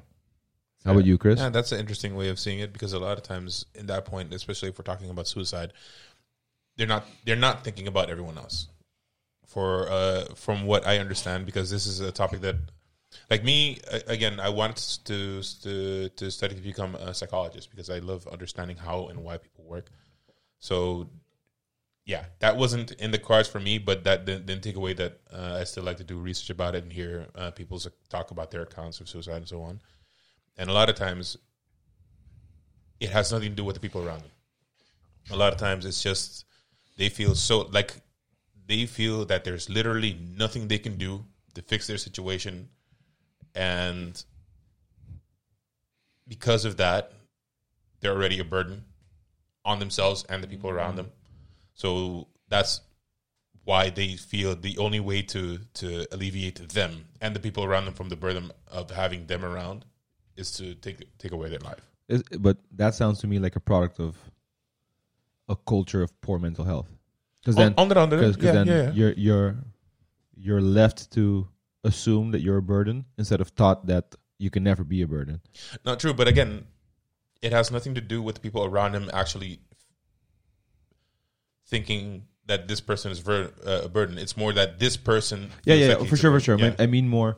How 0.85 0.93
about 0.93 1.07
you, 1.07 1.17
Chris? 1.17 1.39
Yeah, 1.41 1.49
that's 1.49 1.73
an 1.73 1.81
interesting 1.81 2.15
way 2.15 2.29
of 2.29 2.39
seeing 2.39 2.59
it 2.59 2.73
because 2.75 2.93
a 2.93 2.99
lot 2.99 3.17
of 3.17 3.23
times 3.25 3.65
in 3.75 3.87
that 3.87 4.05
point, 4.05 4.35
especially 4.35 4.69
if 4.69 4.79
we're 4.79 4.83
talking 4.85 5.09
about 5.09 5.27
suicide, 5.27 5.73
they're 6.77 6.87
not 6.87 7.07
they're 7.25 7.37
not 7.37 7.65
thinking 7.65 7.87
about 7.89 8.11
everyone 8.11 8.37
else. 8.37 8.69
For 9.47 9.89
uh, 9.91 10.25
from 10.35 10.67
what 10.67 10.87
I 10.87 10.99
understand, 10.99 11.47
because 11.47 11.71
this 11.71 11.87
is 11.87 12.01
a 12.01 12.11
topic 12.13 12.41
that, 12.43 12.57
like 13.31 13.45
me, 13.45 13.79
again, 14.09 14.41
I 14.41 14.49
want 14.51 14.77
to 15.07 15.43
to 15.63 16.09
to 16.11 16.31
study 16.31 16.55
to 16.57 16.61
become 16.61 16.97
a 16.97 17.15
psychologist 17.15 17.71
because 17.71 17.89
I 17.89 18.01
love 18.01 18.27
understanding 18.27 18.77
how 18.77 19.07
and 19.07 19.23
why 19.25 19.39
people 19.39 19.65
work. 19.65 19.87
So, 20.65 21.11
yeah, 22.07 22.25
that 22.39 22.57
wasn't 22.57 22.93
in 22.93 23.11
the 23.11 23.19
cards 23.19 23.47
for 23.47 23.61
me, 23.61 23.77
but 23.77 24.05
that 24.05 24.25
didn't, 24.25 24.47
didn't 24.47 24.63
take 24.65 24.77
away 24.77 24.95
that 24.95 25.21
uh, 25.31 25.59
I 25.61 25.65
still 25.65 25.85
like 25.85 25.99
to 25.99 26.05
do 26.05 26.17
research 26.17 26.49
about 26.49 26.75
it 26.75 26.85
and 26.85 26.91
hear 26.91 27.27
uh, 27.35 27.51
people 27.51 27.79
talk 28.09 28.31
about 28.31 28.51
their 28.51 28.63
accounts 28.63 28.99
of 28.99 29.07
suicide 29.07 29.37
and 29.37 29.49
so 29.49 29.61
on. 29.61 29.83
And 30.57 30.71
a 30.71 30.73
lot 30.73 30.89
of 30.89 30.95
times, 30.95 31.37
it 32.99 33.11
has 33.11 33.31
nothing 33.31 33.51
to 33.51 33.55
do 33.55 33.63
with 33.63 33.75
the 33.75 33.81
people 33.81 34.07
around 34.07 34.21
them. 34.21 34.31
A 35.33 35.37
lot 35.37 35.53
of 35.53 35.59
times, 35.59 35.85
it's 35.85 36.03
just 36.03 36.47
they 36.97 37.11
feel 37.11 37.35
so 37.35 37.69
like 37.71 38.01
they 38.67 38.87
feel 38.87 39.27
that 39.27 39.45
there's 39.45 39.69
literally 39.69 40.19
nothing 40.35 40.69
they 40.69 40.79
can 40.79 40.97
do 40.97 41.27
to 41.53 41.61
fix 41.61 41.87
their 41.87 41.99
situation, 41.99 42.71
and 43.55 44.25
because 46.27 46.65
of 46.65 46.79
that, 46.79 47.13
they're 48.01 48.13
already 48.13 48.39
a 48.39 48.45
burden 48.45 48.85
on 49.65 49.79
themselves 49.79 50.25
and 50.29 50.43
the 50.43 50.47
people 50.49 50.71
around 50.71 50.97
them. 50.97 51.11
So 51.75 52.29
that's 52.49 52.81
why 53.65 53.91
they 53.91 54.15
feel 54.17 54.55
the 54.55 54.77
only 54.79 55.01
way 55.01 55.23
to 55.23 55.59
to 55.75 56.07
alleviate 56.13 56.69
them 56.69 57.07
and 57.21 57.35
the 57.35 57.41
people 57.41 57.65
around 57.65 57.87
them 57.87 57.95
from 57.95 58.09
the 58.11 58.17
burden 58.17 58.51
of 58.69 58.91
having 58.91 59.27
them 59.27 59.45
around 59.45 59.85
is 60.37 60.53
to 60.53 60.75
take 60.75 61.17
take 61.19 61.33
away 61.33 61.49
their 61.49 61.61
life. 61.61 61.81
Is- 62.09 62.23
but 62.39 62.59
that 62.73 62.95
sounds 62.95 63.21
to 63.21 63.27
me 63.27 63.39
like 63.39 63.57
a 63.57 63.61
product 63.61 63.99
of 63.99 64.17
a 65.49 65.57
culture 65.57 66.03
of 66.03 66.11
poor 66.21 66.39
mental 66.39 66.65
health. 66.65 66.89
Because 67.41 67.57
then, 67.57 67.75
On- 67.77 67.85
under 67.85 67.99
under 67.99 68.17
because 68.19 68.37
yeah, 68.39 68.53
then 68.53 68.67
yeah, 68.67 68.83
yeah. 68.83 68.91
you're 68.93 69.13
you're 69.13 69.57
you're 70.37 70.61
left 70.61 71.11
to 71.13 71.49
assume 71.85 72.31
that 72.33 72.41
you're 72.41 72.57
a 72.59 72.63
burden 72.63 73.05
instead 73.19 73.41
of 73.41 73.49
thought 73.49 73.87
that 73.87 74.15
you 74.39 74.51
can 74.51 74.63
never 74.63 74.85
be 74.85 75.03
a 75.03 75.07
burden. 75.07 75.41
Not 75.85 76.01
true, 76.01 76.13
but 76.15 76.29
again, 76.29 76.67
it 77.45 77.53
has 77.53 77.71
nothing 77.71 77.95
to 77.95 78.01
do 78.01 78.23
with 78.23 78.35
the 78.37 78.41
people 78.41 78.65
around 78.65 78.95
him 78.95 79.11
actually 79.13 79.61
thinking 81.67 82.25
that 82.47 82.69
this 82.69 82.81
person 82.81 83.11
is 83.11 83.19
ver- 83.21 83.53
uh, 83.67 83.83
a 83.85 83.89
burden. 83.89 84.19
It's 84.19 84.37
more 84.37 84.53
that 84.53 84.79
this 84.79 84.97
person. 84.97 85.51
Yeah, 85.65 85.75
yeah, 85.75 85.95
like 85.95 86.09
for 86.09 86.17
sure, 86.17 86.33
for 86.33 86.41
sure. 86.41 86.57
I 86.57 86.59
Yeah. 86.61 86.69
mean, 86.71 86.77
I 86.79 86.87
mean 86.87 87.09
more. 87.09 87.37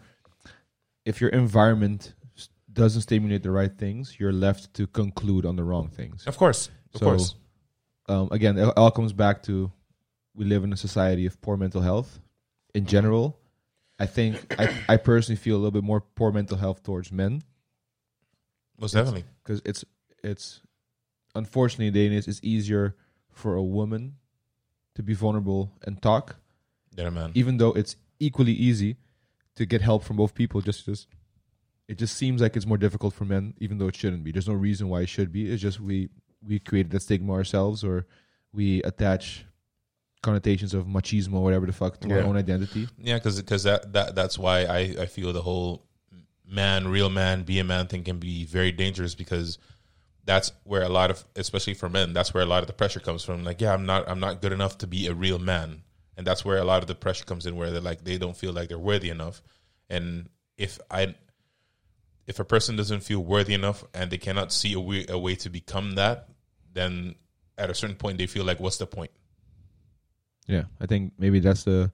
If 1.05 1.21
your 1.21 1.31
environment 1.31 2.15
doesn't 2.73 3.03
stimulate 3.03 3.43
the 3.43 3.51
right 3.51 3.73
things, 3.73 4.17
you're 4.19 4.33
left 4.33 4.75
to 4.75 4.87
conclude 4.87 5.47
on 5.47 5.57
the 5.57 5.65
wrong 5.65 5.89
things. 5.89 6.27
Of 6.27 6.37
course, 6.37 6.69
of 6.95 6.99
So, 7.01 7.07
course. 7.07 7.35
Um, 8.09 8.29
again, 8.31 8.59
it 8.59 8.69
all 8.77 8.91
comes 8.91 9.13
back 9.13 9.43
to 9.45 9.73
we 10.35 10.45
live 10.45 10.63
in 10.65 10.73
a 10.73 10.77
society 10.77 11.27
of 11.27 11.41
poor 11.41 11.57
mental 11.57 11.81
health. 11.81 12.21
In 12.75 12.85
general, 12.87 13.39
I 13.99 14.07
think 14.07 14.37
I, 14.59 14.69
I 14.89 14.97
personally 14.99 15.37
feel 15.37 15.55
a 15.57 15.59
little 15.59 15.71
bit 15.71 15.85
more 15.85 16.01
poor 16.01 16.31
mental 16.31 16.59
health 16.59 16.83
towards 16.83 17.11
men 17.11 17.43
Most 18.79 18.93
definitely. 18.93 19.25
because 19.43 19.63
it's 19.65 19.85
it's 20.27 20.61
unfortunately 21.35 21.91
nowadays 21.91 22.27
it's 22.29 22.41
easier 22.43 22.97
for 23.31 23.55
a 23.55 23.63
woman 23.63 24.17
to 24.95 25.03
be 25.03 25.15
vulnerable 25.15 25.73
and 25.83 26.01
talk, 26.01 26.37
Yeah, 26.97 27.11
man. 27.11 27.33
even 27.35 27.59
though 27.59 27.73
it's 27.73 27.97
equally 28.19 28.53
easy 28.53 28.97
to 29.57 29.67
get 29.67 29.81
help 29.83 30.05
from 30.05 30.17
both 30.17 30.35
people. 30.35 30.61
Just 30.61 30.85
just 30.87 31.09
it 31.89 31.99
just 31.99 32.17
seems 32.17 32.41
like 32.41 32.57
it's 32.57 32.67
more 32.67 32.79
difficult 32.79 33.15
for 33.15 33.25
men, 33.25 33.55
even 33.59 33.79
though 33.79 33.89
it 33.89 33.97
shouldn't 33.97 34.25
be. 34.25 34.33
There's 34.33 34.49
no 34.49 34.55
reason 34.55 34.89
why 34.89 35.03
it 35.03 35.09
should 35.09 35.33
be. 35.33 35.51
It's 35.51 35.63
just 35.63 35.81
we 35.81 36.09
we 36.47 36.59
created 36.59 36.93
that 36.93 37.01
stigma 37.03 37.33
ourselves, 37.33 37.85
or 37.85 38.07
we 38.53 38.83
attach 38.83 39.45
connotations 40.23 40.75
of 40.75 40.87
machismo, 40.87 41.35
or 41.35 41.43
whatever 41.45 41.67
the 41.67 41.73
fuck, 41.73 42.01
to 42.01 42.13
our 42.13 42.23
own 42.23 42.37
identity. 42.37 42.89
Yeah, 42.99 43.15
because 43.17 43.41
because 43.41 43.63
that, 43.65 43.93
that 43.93 44.15
that's 44.15 44.39
why 44.39 44.65
I, 44.65 44.79
I 45.03 45.07
feel 45.07 45.33
the 45.33 45.43
whole 45.43 45.87
man, 46.49 46.89
real 46.89 47.11
man, 47.11 47.43
be 47.43 47.59
a 47.59 47.65
man 47.65 47.87
thing 47.87 48.05
can 48.05 48.19
be 48.19 48.45
very 48.45 48.73
dangerous 48.73 49.15
because 49.15 49.59
that's 50.27 50.53
where 50.65 50.83
a 50.83 50.89
lot 50.89 51.11
of, 51.11 51.25
especially 51.37 51.75
for 51.75 51.89
men, 51.89 52.13
that's 52.13 52.35
where 52.35 52.43
a 52.43 52.47
lot 52.47 52.63
of 52.63 52.67
the 52.67 52.73
pressure 52.73 53.01
comes 53.01 53.25
from. 53.25 53.45
Like, 53.45 53.61
yeah, 53.61 53.73
I'm 53.73 53.87
not 53.87 54.09
I'm 54.09 54.21
not 54.21 54.43
good 54.43 54.53
enough 54.53 54.77
to 54.79 54.87
be 54.87 55.07
a 55.07 55.15
real 55.15 55.39
man, 55.39 55.83
and 56.17 56.27
that's 56.27 56.45
where 56.45 56.59
a 56.59 56.65
lot 56.65 56.83
of 56.83 56.89
the 56.89 56.95
pressure 56.95 57.25
comes 57.25 57.47
in, 57.47 57.57
where 57.57 57.71
they're 57.71 57.81
like 57.81 58.05
they 58.05 58.19
don't 58.19 58.37
feel 58.37 58.53
like 58.53 58.69
they're 58.69 58.79
worthy 58.79 59.09
enough, 59.09 59.41
and 59.89 60.29
if 60.59 60.79
I 60.91 61.15
if 62.27 62.41
a 62.41 62.45
person 62.45 62.77
doesn't 62.77 63.01
feel 63.01 63.21
worthy 63.21 63.55
enough 63.55 63.85
and 63.95 64.11
they 64.11 64.19
cannot 64.19 64.53
see 64.53 64.73
a 64.73 64.81
way, 64.81 65.07
a 65.09 65.17
way 65.17 65.37
to 65.37 65.49
become 65.49 65.95
that, 65.95 66.29
then 66.73 67.15
at 67.57 67.71
a 67.71 67.75
certain 67.75 67.97
point 67.97 68.19
they 68.19 68.27
feel 68.27 68.45
like, 68.45 68.59
what's 68.59 68.79
the 68.79 68.87
point? 68.87 69.13
Yeah, 70.49 70.65
I 70.81 70.87
think 70.87 71.13
maybe 71.19 71.41
that's 71.41 71.65
the. 71.65 71.93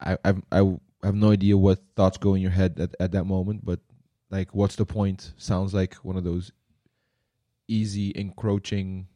I 0.00 0.18
I 0.24 0.34
I 0.52 0.78
have 1.02 1.14
no 1.14 1.30
idea 1.30 1.56
what 1.56 1.80
thoughts 1.96 2.18
go 2.18 2.34
in 2.34 2.42
your 2.42 2.50
head 2.50 2.78
at, 2.78 2.94
at 3.00 3.12
that 3.12 3.24
moment, 3.24 3.64
but 3.64 3.80
like, 4.30 4.54
what's 4.54 4.76
the 4.76 4.84
point? 4.84 5.32
Sounds 5.38 5.72
like 5.72 5.94
one 5.96 6.16
of 6.16 6.24
those 6.24 6.52
easy, 7.68 8.12
encroaching, 8.14 9.08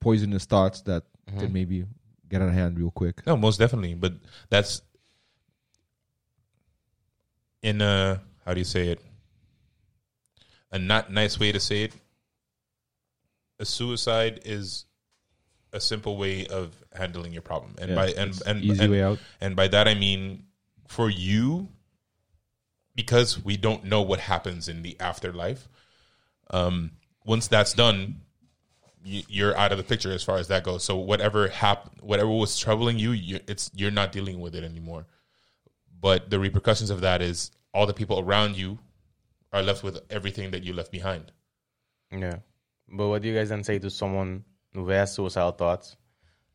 poisonous 0.00 0.44
thoughts 0.44 0.82
that 0.82 1.04
Mhm. 1.28 1.38
can 1.40 1.52
maybe 1.52 1.86
get 2.28 2.42
out 2.42 2.48
of 2.48 2.54
hand 2.54 2.78
real 2.78 2.90
quick. 2.90 3.24
No, 3.26 3.36
most 3.36 3.58
definitely. 3.58 3.94
But 3.94 4.14
that's 4.50 4.82
in 7.62 7.80
a 7.80 8.22
how 8.44 8.54
do 8.54 8.60
you 8.60 8.64
say 8.64 8.88
it? 8.88 9.00
A 10.72 10.78
not 10.78 11.12
nice 11.12 11.38
way 11.38 11.52
to 11.52 11.60
say 11.60 11.84
it. 11.84 11.92
A 13.60 13.64
suicide 13.64 14.40
is 14.44 14.86
a 15.72 15.80
simple 15.80 16.16
way 16.16 16.46
of 16.46 16.74
handling 16.94 17.32
your 17.32 17.42
problem, 17.42 17.74
and 17.78 17.90
Yeah, 17.90 17.94
by 17.94 18.08
and 18.12 18.42
and 18.46 18.64
easy 18.64 18.82
and, 18.82 18.90
way 18.92 19.02
out. 19.02 19.18
and 19.40 19.54
by 19.56 19.68
that 19.68 19.86
I 19.86 19.94
mean 19.94 20.46
for 20.88 21.08
you, 21.08 21.68
because 22.94 23.42
we 23.42 23.56
don't 23.56 23.84
know 23.84 24.02
what 24.02 24.20
happens 24.20 24.68
in 24.68 24.82
the 24.82 24.98
afterlife. 25.00 25.68
Um, 26.50 26.90
once 27.24 27.48
that's 27.48 27.72
done, 27.72 28.20
you, 29.04 29.22
you're 29.28 29.56
out 29.56 29.72
of 29.72 29.78
the 29.78 29.84
picture 29.84 30.12
as 30.12 30.22
far 30.22 30.38
as 30.38 30.48
that 30.48 30.64
goes. 30.64 30.84
So 30.84 30.96
whatever 30.96 31.48
hap- 31.48 32.00
whatever 32.00 32.30
was 32.30 32.58
troubling 32.58 32.98
you, 32.98 33.12
you, 33.12 33.40
it's 33.48 33.70
you're 33.74 33.90
not 33.90 34.12
dealing 34.12 34.40
with 34.40 34.54
it 34.54 34.64
anymore. 34.64 35.06
But 36.00 36.30
the 36.30 36.38
repercussions 36.38 36.90
of 36.90 37.00
that 37.02 37.22
is 37.22 37.50
all 37.72 37.86
the 37.86 37.94
people 37.94 38.18
around 38.20 38.56
you 38.56 38.78
are 39.52 39.62
left 39.62 39.82
with 39.82 40.00
everything 40.10 40.50
that 40.50 40.62
you 40.64 40.72
left 40.72 40.90
behind. 40.90 41.32
Yeah. 42.10 42.36
But 42.88 43.08
what 43.08 43.22
do 43.22 43.28
you 43.28 43.34
guys 43.34 43.48
then 43.48 43.64
say 43.64 43.78
to 43.78 43.90
someone 43.90 44.44
who 44.74 44.88
has 44.88 45.14
suicidal 45.14 45.52
thoughts, 45.52 45.96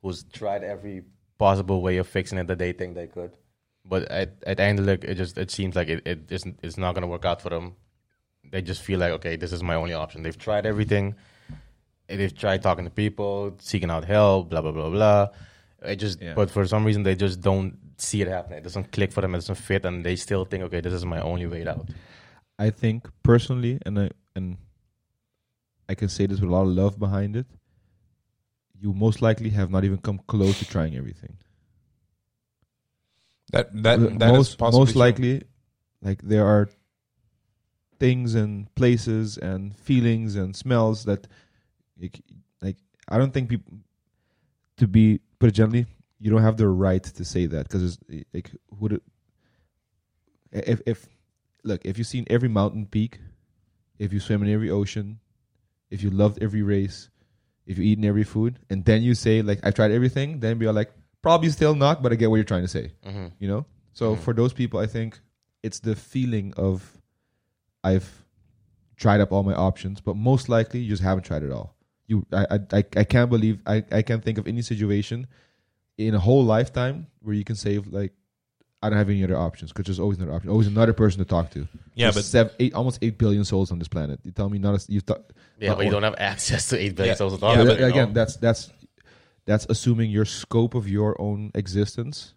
who's 0.02 0.24
tried 0.24 0.64
every 0.64 1.04
possible 1.38 1.82
way 1.82 1.98
of 1.98 2.08
fixing 2.08 2.38
it 2.38 2.48
that 2.48 2.58
they 2.58 2.74
think 2.74 2.96
they 2.96 3.08
could, 3.08 3.32
but 3.86 4.04
at 4.12 4.44
at 4.46 4.58
the 4.58 4.64
end 4.64 4.80
of 4.80 4.86
the 4.86 4.94
it 5.10 5.16
just 5.16 5.38
it 5.38 5.52
seems 5.52 5.76
like 5.76 5.88
it, 5.88 6.06
it 6.06 6.32
isn't 6.32 6.60
it's 6.62 6.78
not 6.78 6.94
gonna 6.94 7.08
work 7.08 7.26
out 7.26 7.42
for 7.42 7.50
them. 7.50 7.76
They 8.52 8.62
just 8.62 8.82
feel 8.82 9.00
like 9.00 9.12
okay, 9.14 9.36
this 9.36 9.52
is 9.54 9.62
my 9.64 9.76
only 9.76 9.94
option. 9.94 10.24
They've 10.24 10.38
tried 10.38 10.66
everything. 10.66 11.16
They've 12.08 12.34
tried 12.36 12.62
talking 12.64 12.86
to 12.86 12.92
people, 12.92 13.56
seeking 13.60 13.92
out 13.92 14.06
help, 14.06 14.50
blah 14.50 14.62
blah 14.62 14.72
blah 14.72 14.90
blah. 14.90 15.28
It 15.84 15.98
just, 15.98 16.22
Yeah. 16.22 16.34
but 16.34 16.50
for 16.50 16.66
some 16.66 16.84
reason 16.86 17.04
they 17.04 17.16
just 17.16 17.42
don't 17.42 17.78
see 17.98 18.22
it 18.22 18.28
happening. 18.28 18.60
It 18.60 18.64
doesn't 18.64 18.92
click 18.92 19.12
for 19.12 19.22
them. 19.22 19.36
It 19.36 19.40
doesn't 19.40 19.56
fit, 19.56 19.86
and 19.86 20.04
they 20.06 20.16
still 20.16 20.44
think, 20.46 20.64
okay, 20.64 20.82
this 20.82 20.94
is 20.94 21.06
my 21.06 21.20
only 21.22 21.46
way 21.46 21.68
out. 21.68 21.90
I 22.58 22.70
think 22.72 23.08
personally, 23.24 23.80
and 23.86 24.00
I 24.00 24.10
and 24.36 24.58
I 25.90 25.96
can 25.96 26.10
say 26.10 26.26
this 26.26 26.40
with 26.42 26.50
a 26.50 26.54
lot 26.54 26.64
of 26.64 26.70
love 26.70 26.98
behind 26.98 27.36
it. 27.36 27.46
You 28.80 28.94
most 28.94 29.22
likely 29.22 29.50
have 29.52 29.70
not 29.70 29.84
even 29.84 29.98
come 29.98 30.20
close 30.28 30.60
to 30.60 30.66
trying 30.66 30.96
everything. 30.96 31.38
That 33.52 33.70
that 33.84 34.00
uh, 34.00 34.10
that 34.18 34.32
is 34.32 34.38
most 34.38 34.58
possibly 34.58 34.80
most 34.80 34.92
true. 34.94 35.00
likely, 35.00 35.44
like 36.02 36.22
there 36.22 36.46
are 36.46 36.70
things 38.00 38.36
and 38.36 38.74
places 38.76 39.38
and 39.38 39.76
feelings 39.76 40.36
and 40.36 40.56
smells 40.56 41.06
that, 41.06 41.28
like, 42.02 42.22
like 42.62 42.78
I 43.10 43.18
don't 43.18 43.34
think 43.34 43.50
people 43.50 43.80
to 44.78 44.88
be 44.88 45.20
put 45.40 45.50
it 45.50 45.54
gently. 45.54 45.86
You 46.20 46.32
don't 46.32 46.42
have 46.42 46.58
the 46.58 46.68
right 46.68 47.04
to 47.04 47.26
say 47.26 47.46
that 47.48 47.68
because 47.70 48.00
like 48.34 48.52
would 48.80 48.94
it 48.94 49.04
if 50.52 50.82
if 50.86 51.08
look 51.64 51.82
if 51.86 51.98
you've 51.98 52.08
seen 52.08 52.26
every 52.30 52.50
mountain 52.50 52.86
peak, 52.86 53.20
if 54.00 54.14
you 54.14 54.20
swim 54.20 54.44
in 54.44 54.50
every 54.52 54.70
ocean, 54.70 55.20
if 55.90 56.02
you 56.04 56.10
loved 56.10 56.42
every 56.42 56.62
race, 56.62 57.10
if 57.66 57.78
you 57.78 57.84
eaten 57.84 58.06
every 58.06 58.24
food, 58.24 58.60
and 58.70 58.86
then 58.86 59.04
you 59.04 59.14
say 59.14 59.42
like 59.42 59.60
I 59.64 59.72
tried 59.72 59.92
everything, 59.92 60.40
then 60.40 60.58
we 60.60 60.66
are 60.68 60.74
like 60.74 60.92
probably 61.22 61.50
still 61.50 61.76
not, 61.76 62.02
but 62.02 62.12
I 62.12 62.16
get 62.16 62.30
what 62.30 62.38
you're 62.38 62.46
trying 62.46 62.62
to 62.64 62.68
say 62.68 62.92
Mm-hmm. 63.06 63.28
you 63.40 63.48
know 63.48 63.66
so 63.94 64.16
Mhm. 64.16 64.20
for 64.20 64.34
those 64.34 64.54
people 64.54 64.80
i 64.80 64.86
think 64.86 65.20
it's 65.64 65.80
the 65.80 65.96
feeling 65.96 66.54
of 66.56 66.98
i've 67.88 68.10
tried 69.04 69.22
up 69.22 69.32
all 69.32 69.44
my 69.44 69.54
options 69.70 70.02
but 70.08 70.16
most 70.16 70.50
likely 70.50 70.80
you 70.82 70.90
just 70.90 71.04
haven't 71.04 71.24
tried 71.24 71.44
it 71.48 71.52
all 71.52 71.76
you 72.08 72.26
i 72.34 72.46
i, 72.56 72.60
I, 72.80 72.84
I 73.02 73.04
can't 73.14 73.30
believe 73.30 73.56
I, 73.66 73.78
I 73.92 74.02
can't 74.02 74.24
think 74.24 74.38
of 74.42 74.48
any 74.48 74.62
situation 74.62 75.28
in 75.98 76.14
a 76.16 76.20
whole 76.28 76.44
lifetime 76.56 77.08
where 77.22 77.36
you 77.36 77.44
can 77.44 77.56
save 77.56 77.88
like 78.00 78.14
i 78.82 78.90
don't 78.90 78.98
have 78.98 79.10
any 79.10 79.24
other 79.24 79.38
options 79.38 79.72
because 79.72 79.86
there's 79.88 80.00
always 80.00 80.18
another 80.20 80.34
option 80.36 80.50
always 80.50 80.68
another 80.68 80.94
person 80.94 81.20
to 81.20 81.26
talk 81.26 81.50
to 81.52 81.62
Yeah, 81.96 82.06
There's 82.12 82.16
but 82.16 82.26
seven, 82.26 82.52
eight, 82.60 82.74
almost 82.80 83.00
eight 83.02 83.18
billion 83.18 83.44
souls 83.52 83.72
on 83.72 83.80
this 83.80 83.88
planet 83.96 84.20
you 84.24 84.32
tell 84.32 84.50
me 84.50 84.58
not 84.60 84.74
a, 84.80 84.92
you 84.92 85.02
thought 85.02 85.24
Yeah, 85.60 85.70
Not 85.70 85.78
but 85.78 85.86
you 85.86 85.92
don't 85.96 86.04
have 86.10 86.16
access 86.34 86.70
to 86.70 86.76
eight 86.84 86.96
billion 86.96 87.14
Yeah. 87.14 87.18
souls 87.22 87.34
at 87.34 87.42
Yeah, 87.42 87.48
all. 87.48 87.58
yeah, 87.58 87.64
but- 87.66 87.84
again 87.94 88.08
no. 88.10 88.14
that's 88.20 88.36
that's 88.38 88.62
that's 89.50 89.66
assuming 89.70 90.12
your 90.12 90.26
scope 90.26 90.74
of 90.76 90.88
your 90.98 91.12
own 91.28 91.52
existence 91.56 92.34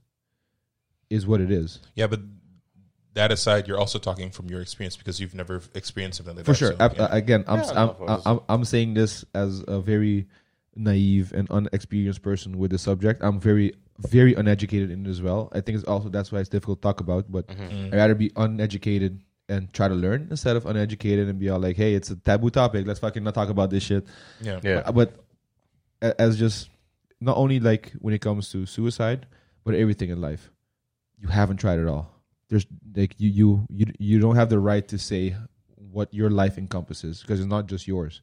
is 1.10 1.26
what 1.26 1.40
it 1.40 1.50
is 1.50 1.80
yeah, 1.94 2.06
but 2.06 2.20
that 3.14 3.32
aside, 3.32 3.66
you're 3.68 3.78
also 3.78 3.98
talking 3.98 4.30
from 4.30 4.48
your 4.48 4.60
experience 4.60 4.96
because 4.96 5.18
you've 5.20 5.34
never 5.34 5.60
experienced 5.74 6.18
something 6.18 6.36
like 6.36 6.44
for 6.44 6.52
that. 6.52 6.58
sure. 6.58 6.72
so, 6.72 6.76
yeah. 6.96 7.02
uh, 7.02 7.08
again, 7.10 7.44
I'm, 7.48 7.58
Yeah, 7.60 7.64
s- 7.64 7.74
no, 7.74 7.96
I'm. 8.08 8.22
I'm 8.26 8.40
I'm 8.48 8.64
saying 8.64 8.94
this 8.94 9.24
as 9.34 9.64
a 9.66 9.80
very 9.80 10.26
naive 10.76 11.32
and 11.32 11.50
unexperienced 11.50 12.22
person 12.22 12.58
with 12.58 12.70
the 12.70 12.78
subject. 12.78 13.20
I'm 13.22 13.40
very 13.40 13.74
very 13.98 14.34
uneducated 14.34 14.90
in 14.90 15.04
it 15.04 15.10
as 15.10 15.20
well. 15.20 15.50
I 15.52 15.60
think 15.60 15.76
it's 15.76 15.84
also 15.84 16.08
that's 16.08 16.32
why 16.32 16.38
it's 16.40 16.48
difficult 16.48 16.78
to 16.80 16.82
talk 16.88 17.00
about. 17.00 17.30
But 17.30 17.48
Mhm. 17.48 17.92
I'd 17.92 17.96
rather 17.96 18.14
be 18.14 18.30
uneducated 18.36 19.20
and 19.48 19.70
try 19.72 19.88
to 19.88 19.94
learn 19.94 20.28
instead 20.30 20.54
of 20.56 20.64
uneducated 20.64 21.28
and 21.28 21.38
be 21.38 21.48
all 21.50 21.58
like, 21.58 21.76
"Hey, 21.76 21.94
it's 21.94 22.08
a 22.10 22.16
taboo 22.16 22.50
topic. 22.50 22.86
Let's 22.86 23.00
fucking 23.00 23.22
not 23.24 23.34
talk 23.34 23.48
about 23.50 23.70
this 23.70 23.82
shit." 23.82 24.06
yeah. 24.40 24.60
Yeah. 24.62 24.90
But, 24.92 25.18
but 26.00 26.16
as 26.20 26.38
just 26.38 26.70
not 27.20 27.36
only 27.36 27.60
like 27.60 27.92
when 27.98 28.14
it 28.14 28.20
comes 28.20 28.48
to 28.52 28.64
suicide, 28.64 29.26
but 29.64 29.74
everything 29.74 30.08
in 30.10 30.20
life, 30.20 30.50
you 31.18 31.28
haven't 31.28 31.58
tried 31.58 31.78
it 31.80 31.86
all. 31.88 32.14
There's 32.50 32.66
like 32.96 33.14
you 33.18 33.30
you 33.30 33.66
you 33.70 33.86
you 33.98 34.18
don't 34.20 34.34
have 34.36 34.50
the 34.50 34.58
right 34.58 34.86
to 34.88 34.98
say 34.98 35.36
what 35.76 36.12
your 36.12 36.28
life 36.30 36.58
encompasses 36.58 37.20
because 37.22 37.38
it's 37.40 37.48
not 37.48 37.66
just 37.66 37.86
yours. 37.86 38.20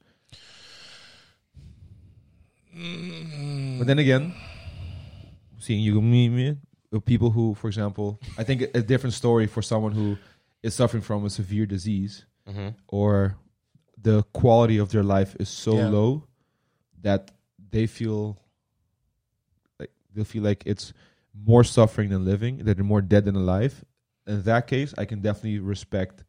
Mm, 2.75 3.79
But 3.79 3.87
then 3.87 3.99
again, 3.99 4.33
seeing 5.59 5.81
you 5.81 6.01
me 6.01 6.29
me 6.29 6.57
people 7.05 7.29
who, 7.31 7.53
for 7.55 7.67
example, 7.67 8.19
I 8.37 8.43
think 8.43 8.61
a 8.73 8.81
different 8.81 9.13
story 9.13 9.47
for 9.47 9.61
someone 9.61 9.91
who 9.93 10.17
is 10.63 10.73
suffering 10.75 11.01
from 11.03 11.25
a 11.25 11.29
severe 11.29 11.65
disease 11.65 12.25
Mhm. 12.47 12.75
or 12.87 13.35
the 14.01 14.23
quality 14.33 14.77
of 14.77 14.89
their 14.91 15.03
life 15.03 15.35
is 15.39 15.49
so 15.49 15.75
Yeah. 15.77 15.89
low 15.89 16.23
that 17.01 17.31
they 17.71 17.87
feel 17.87 18.37
like 19.79 19.91
they 20.13 20.23
feel 20.23 20.43
like 20.43 20.63
it's 20.65 20.93
more 21.33 21.63
suffering 21.63 22.09
than 22.09 22.25
living, 22.25 22.57
that 22.65 22.75
they're 22.77 22.83
more 22.83 23.01
dead 23.01 23.25
than 23.25 23.35
alive. 23.35 23.83
In 24.27 24.43
that 24.43 24.67
case, 24.67 24.93
I 24.97 25.05
can 25.05 25.21
definitely 25.21 25.59
respect 25.59 26.23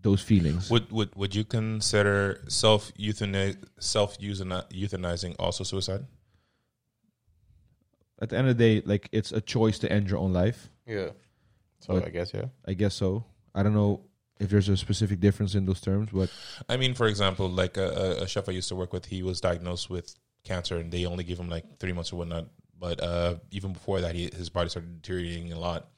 those 0.00 0.22
feelings. 0.22 0.70
Would 0.70 0.90
would 0.92 1.14
would 1.16 1.34
you 1.34 1.44
consider 1.44 2.44
self 2.48 2.92
euthanize 2.94 3.56
self 3.80 4.18
euthanizing 4.18 5.34
also 5.38 5.64
suicide? 5.64 6.06
At 8.20 8.30
the 8.30 8.36
end 8.38 8.48
of 8.48 8.56
the 8.58 8.80
day, 8.80 8.86
like 8.86 9.08
it's 9.12 9.32
a 9.32 9.40
choice 9.40 9.78
to 9.80 9.92
end 9.92 10.08
your 10.10 10.18
own 10.18 10.32
life. 10.32 10.70
Yeah. 10.86 11.10
So 11.80 11.94
But- 11.94 12.06
I 12.06 12.10
guess 12.10 12.32
yeah. 12.34 12.46
I 12.66 12.74
guess 12.74 12.94
so. 12.94 13.24
I 13.54 13.62
don't 13.62 13.74
know 13.74 14.02
if 14.40 14.50
there's 14.50 14.68
a 14.68 14.76
specific 14.76 15.18
difference 15.20 15.54
in 15.56 15.66
those 15.66 15.80
terms, 15.80 16.10
but 16.12 16.30
I 16.68 16.76
mean, 16.76 16.94
for 16.94 17.06
example, 17.08 17.48
like 17.48 17.76
a, 17.76 17.88
a- 18.20 18.22
a 18.22 18.28
chef 18.28 18.48
I 18.48 18.52
used 18.52 18.68
to 18.68 18.76
work 18.76 18.92
with, 18.92 19.06
he 19.06 19.22
was 19.24 19.40
diagnosed 19.40 19.90
with 19.90 20.14
cancer, 20.44 20.76
and 20.76 20.92
they 20.92 21.06
only 21.06 21.24
gave 21.24 21.38
him 21.40 21.48
like 21.48 21.78
three 21.80 21.92
months 21.92 22.12
or 22.12 22.16
whatnot. 22.16 22.46
But 22.78 23.00
uh, 23.02 23.36
even 23.50 23.72
before 23.72 24.00
that, 24.00 24.14
he, 24.14 24.30
his 24.32 24.48
body 24.50 24.68
started 24.68 25.02
deteriorating 25.02 25.52
a 25.52 25.58
lot, 25.58 25.88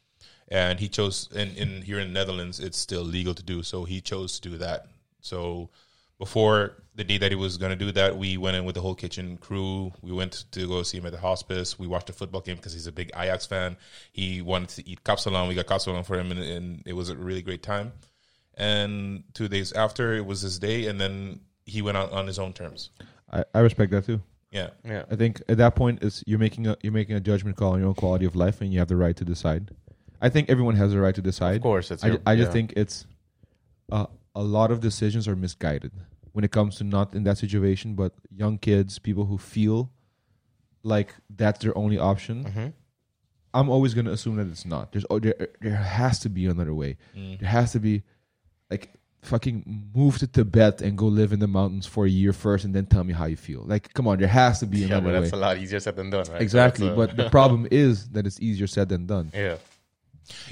and 0.50 0.80
he 0.80 0.88
chose. 0.88 1.28
And 1.34 1.56
in 1.56 1.82
here 1.82 1.98
in 1.98 2.08
the 2.08 2.12
Netherlands, 2.12 2.60
it's 2.60 2.78
still 2.78 3.02
legal 3.02 3.34
to 3.34 3.42
do, 3.42 3.62
so 3.62 3.84
he 3.84 4.00
chose 4.00 4.40
to 4.40 4.48
do 4.50 4.58
that. 4.58 4.86
So 5.20 5.70
before 6.18 6.76
the 6.94 7.04
day 7.04 7.18
that 7.18 7.30
he 7.30 7.36
was 7.36 7.56
going 7.56 7.70
to 7.70 7.76
do 7.76 7.92
that, 7.92 8.16
we 8.16 8.36
went 8.36 8.56
in 8.56 8.64
with 8.64 8.74
the 8.74 8.80
whole 8.80 8.94
kitchen 8.94 9.38
crew. 9.38 9.92
We 10.02 10.12
went 10.12 10.44
to 10.50 10.68
go 10.68 10.82
see 10.82 10.98
him 10.98 11.06
at 11.06 11.12
the 11.12 11.18
hospice. 11.18 11.78
We 11.78 11.86
watched 11.86 12.10
a 12.10 12.12
football 12.12 12.42
game 12.42 12.56
because 12.56 12.72
he's 12.72 12.86
a 12.86 12.92
big 12.92 13.10
Ajax 13.16 13.46
fan. 13.46 13.76
He 14.12 14.42
wanted 14.42 14.68
to 14.70 14.88
eat 14.88 15.02
kapsalon. 15.04 15.48
We 15.48 15.54
got 15.54 15.66
kapsalon 15.66 16.04
for 16.04 16.18
him, 16.18 16.30
and, 16.30 16.40
and 16.40 16.82
it 16.84 16.92
was 16.92 17.08
a 17.08 17.16
really 17.16 17.42
great 17.42 17.62
time. 17.62 17.92
And 18.54 19.24
two 19.32 19.48
days 19.48 19.72
after, 19.72 20.12
it 20.12 20.26
was 20.26 20.42
his 20.42 20.58
day, 20.58 20.86
and 20.86 21.00
then 21.00 21.40
he 21.64 21.80
went 21.80 21.96
out 21.96 22.12
on 22.12 22.26
his 22.26 22.38
own 22.38 22.52
terms. 22.52 22.90
I, 23.32 23.44
I 23.54 23.60
respect 23.60 23.92
that 23.92 24.04
too. 24.04 24.20
Yeah, 24.50 24.70
Yeah. 24.84 25.04
I 25.08 25.14
think 25.14 25.40
at 25.48 25.58
that 25.58 25.76
point 25.76 26.02
is 26.02 26.24
you're 26.26 26.40
making 26.40 26.66
a 26.66 26.76
you're 26.82 26.92
making 26.92 27.14
a 27.14 27.20
judgment 27.20 27.56
call 27.56 27.74
on 27.74 27.78
your 27.78 27.88
own 27.88 27.94
quality 27.94 28.24
of 28.24 28.34
life, 28.34 28.60
and 28.60 28.72
you 28.72 28.80
have 28.80 28.88
the 28.88 28.96
right 28.96 29.16
to 29.16 29.24
decide. 29.24 29.70
I 30.20 30.28
think 30.28 30.50
everyone 30.50 30.76
has 30.76 30.92
the 30.92 31.00
right 31.00 31.14
to 31.14 31.22
decide. 31.22 31.56
Of 31.56 31.62
course, 31.62 31.90
it's 31.90 32.04
I, 32.04 32.08
your, 32.08 32.18
I 32.26 32.36
just 32.36 32.48
yeah. 32.48 32.52
think 32.52 32.72
it's 32.76 33.06
uh, 33.90 34.06
a 34.34 34.42
lot 34.42 34.70
of 34.70 34.80
decisions 34.80 35.26
are 35.26 35.36
misguided 35.36 35.92
when 36.32 36.44
it 36.44 36.50
comes 36.50 36.76
to 36.76 36.84
not 36.84 37.14
in 37.14 37.24
that 37.24 37.38
situation, 37.38 37.94
but 37.94 38.12
young 38.34 38.58
kids, 38.58 38.98
people 38.98 39.26
who 39.26 39.38
feel 39.38 39.90
like 40.82 41.14
that's 41.28 41.60
their 41.60 41.76
only 41.76 41.98
option. 41.98 42.44
Mhm. 42.44 42.72
I'm 43.52 43.68
always 43.68 43.94
going 43.94 44.04
to 44.04 44.12
assume 44.12 44.36
that 44.36 44.46
it's 44.46 44.64
not. 44.64 44.92
There's 44.92 45.04
oh, 45.10 45.18
there 45.18 45.34
there 45.60 45.74
has 45.74 46.20
to 46.20 46.28
be 46.28 46.46
another 46.46 46.72
way. 46.72 46.98
Mm. 47.16 47.40
There 47.40 47.48
has 47.48 47.72
to 47.72 47.80
be 47.80 48.04
like 48.70 48.90
fucking 49.22 49.90
move 49.94 50.18
to 50.18 50.26
Tibet 50.26 50.80
and 50.80 50.96
go 50.96 51.06
live 51.06 51.32
in 51.32 51.40
the 51.40 51.48
mountains 51.48 51.84
for 51.84 52.06
a 52.06 52.08
year 52.08 52.32
first, 52.32 52.64
and 52.64 52.72
then 52.74 52.86
tell 52.86 53.02
me 53.02 53.12
how 53.12 53.26
you 53.26 53.36
feel. 53.36 53.62
Like, 53.66 53.92
come 53.92 54.06
on, 54.06 54.18
there 54.18 54.28
has 54.28 54.60
to 54.60 54.66
be 54.66 54.84
another 54.84 54.84
way. 54.84 54.90
Yeah, 54.90 54.96
another 54.96 55.12
but 55.12 55.14
way. 55.14 55.20
that's 55.22 55.32
a 55.32 55.36
lot 55.36 55.58
easier 55.58 55.80
said 55.80 55.96
than 55.96 56.10
done, 56.10 56.26
right? 56.30 56.40
Exactly, 56.40 56.88
uh, 56.88 56.94
but 56.94 57.16
the 57.16 57.28
problem 57.28 57.66
is 57.70 58.08
that 58.10 58.26
it's 58.26 58.40
easier 58.40 58.68
said 58.68 58.88
than 58.88 59.06
done. 59.06 59.30
yeah. 59.34 59.56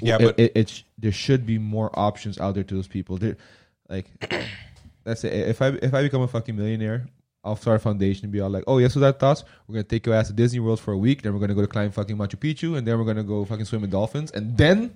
Yeah, 0.01 0.15
it, 0.15 0.21
but- 0.21 0.39
it, 0.39 0.51
it 0.55 0.69
sh- 0.69 0.83
there 0.97 1.11
should 1.11 1.45
be 1.45 1.57
more 1.57 1.89
options 1.97 2.39
out 2.39 2.55
there 2.55 2.63
to 2.63 2.75
those 2.75 2.87
people. 2.87 3.17
There, 3.17 3.37
like, 3.89 4.05
let's 5.05 5.21
say 5.21 5.29
if 5.29 5.61
I 5.61 5.69
if 5.69 5.93
I 5.93 6.01
become 6.03 6.21
a 6.21 6.27
fucking 6.27 6.55
millionaire, 6.55 7.07
I'll 7.43 7.55
start 7.55 7.77
a 7.77 7.79
foundation 7.79 8.25
and 8.25 8.31
be 8.33 8.39
all 8.41 8.49
like, 8.49 8.65
oh 8.67 8.77
yes, 8.79 8.93
so 8.93 8.99
that 8.99 9.19
thoughts. 9.19 9.43
We're 9.67 9.73
gonna 9.73 9.83
take 9.83 10.05
your 10.05 10.15
ass 10.15 10.27
to 10.27 10.33
Disney 10.33 10.59
World 10.59 10.79
for 10.79 10.91
a 10.93 10.97
week, 10.97 11.21
then 11.21 11.33
we're 11.33 11.39
gonna 11.39 11.55
go 11.55 11.61
to 11.61 11.67
climb 11.67 11.91
fucking 11.91 12.17
Machu 12.17 12.35
Picchu, 12.35 12.77
and 12.77 12.85
then 12.87 12.97
we're 12.97 13.05
gonna 13.05 13.23
go 13.23 13.45
fucking 13.45 13.65
swim 13.65 13.81
with 13.81 13.91
dolphins, 13.91 14.31
and 14.31 14.57
then 14.57 14.93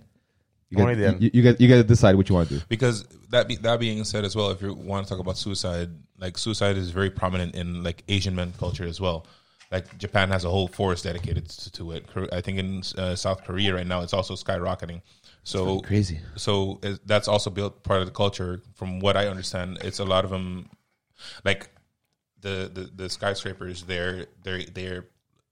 you 0.69 0.80
Only 0.80 0.96
get, 0.96 1.02
then. 1.02 1.22
You, 1.22 1.32
you 1.34 1.41
get 1.43 1.62
you 1.62 1.67
get 1.67 1.78
to 1.78 1.84
decide 1.84 2.15
what 2.15 2.28
you 2.30 2.36
want 2.36 2.50
to 2.50 2.56
do. 2.60 2.62
because 2.67 3.06
that 3.30 3.48
be, 3.48 3.56
that 3.58 3.80
being 3.80 4.04
said 4.04 4.26
as 4.26 4.36
well, 4.36 4.50
if 4.52 4.62
you 4.62 4.74
want 4.74 5.06
to 5.06 5.10
talk 5.13 5.19
about 5.19 5.38
suicide, 5.38 5.89
like 6.17 6.38
suicide 6.38 6.78
is 6.78 6.89
very 6.89 7.10
prominent 7.12 7.56
in 7.56 7.84
like 7.84 8.04
Asian 8.08 8.36
men 8.36 8.54
culture 8.60 8.84
as 8.86 9.00
well. 9.00 9.26
Like 9.73 9.97
Japan 9.97 10.29
has 10.29 10.45
a 10.45 10.49
whole 10.49 10.67
forest 10.67 11.03
dedicated 11.03 11.49
to, 11.49 11.71
to 11.71 11.91
it. 11.93 12.05
I 12.31 12.41
think 12.41 12.59
in 12.59 12.83
uh, 12.95 13.15
South 13.15 13.43
Korea 13.43 13.73
right 13.73 13.88
now, 13.88 14.01
it's 14.01 14.13
also 14.13 14.36
skyrocketing. 14.36 15.01
So 15.43 15.79
Crazy. 15.81 16.19
so 16.36 16.79
is- 16.83 16.99
that's 17.05 17.27
also 17.27 17.49
built 17.49 17.83
part 17.83 17.99
of 17.99 18.05
the 18.05 18.13
culture. 18.13 18.62
From 18.75 18.99
what 18.99 19.17
I 19.17 19.27
understand, 19.27 19.79
it's 19.81 19.99
a 19.99 20.05
lot 20.05 20.25
of 20.25 20.31
them, 20.31 20.69
like 21.43 21.69
the 22.39 22.69
the, 22.71 22.89
the 22.95 23.09
skyscrapers. 23.09 23.83
They're 23.83 24.27
they're 24.43 24.63
they're 24.63 25.05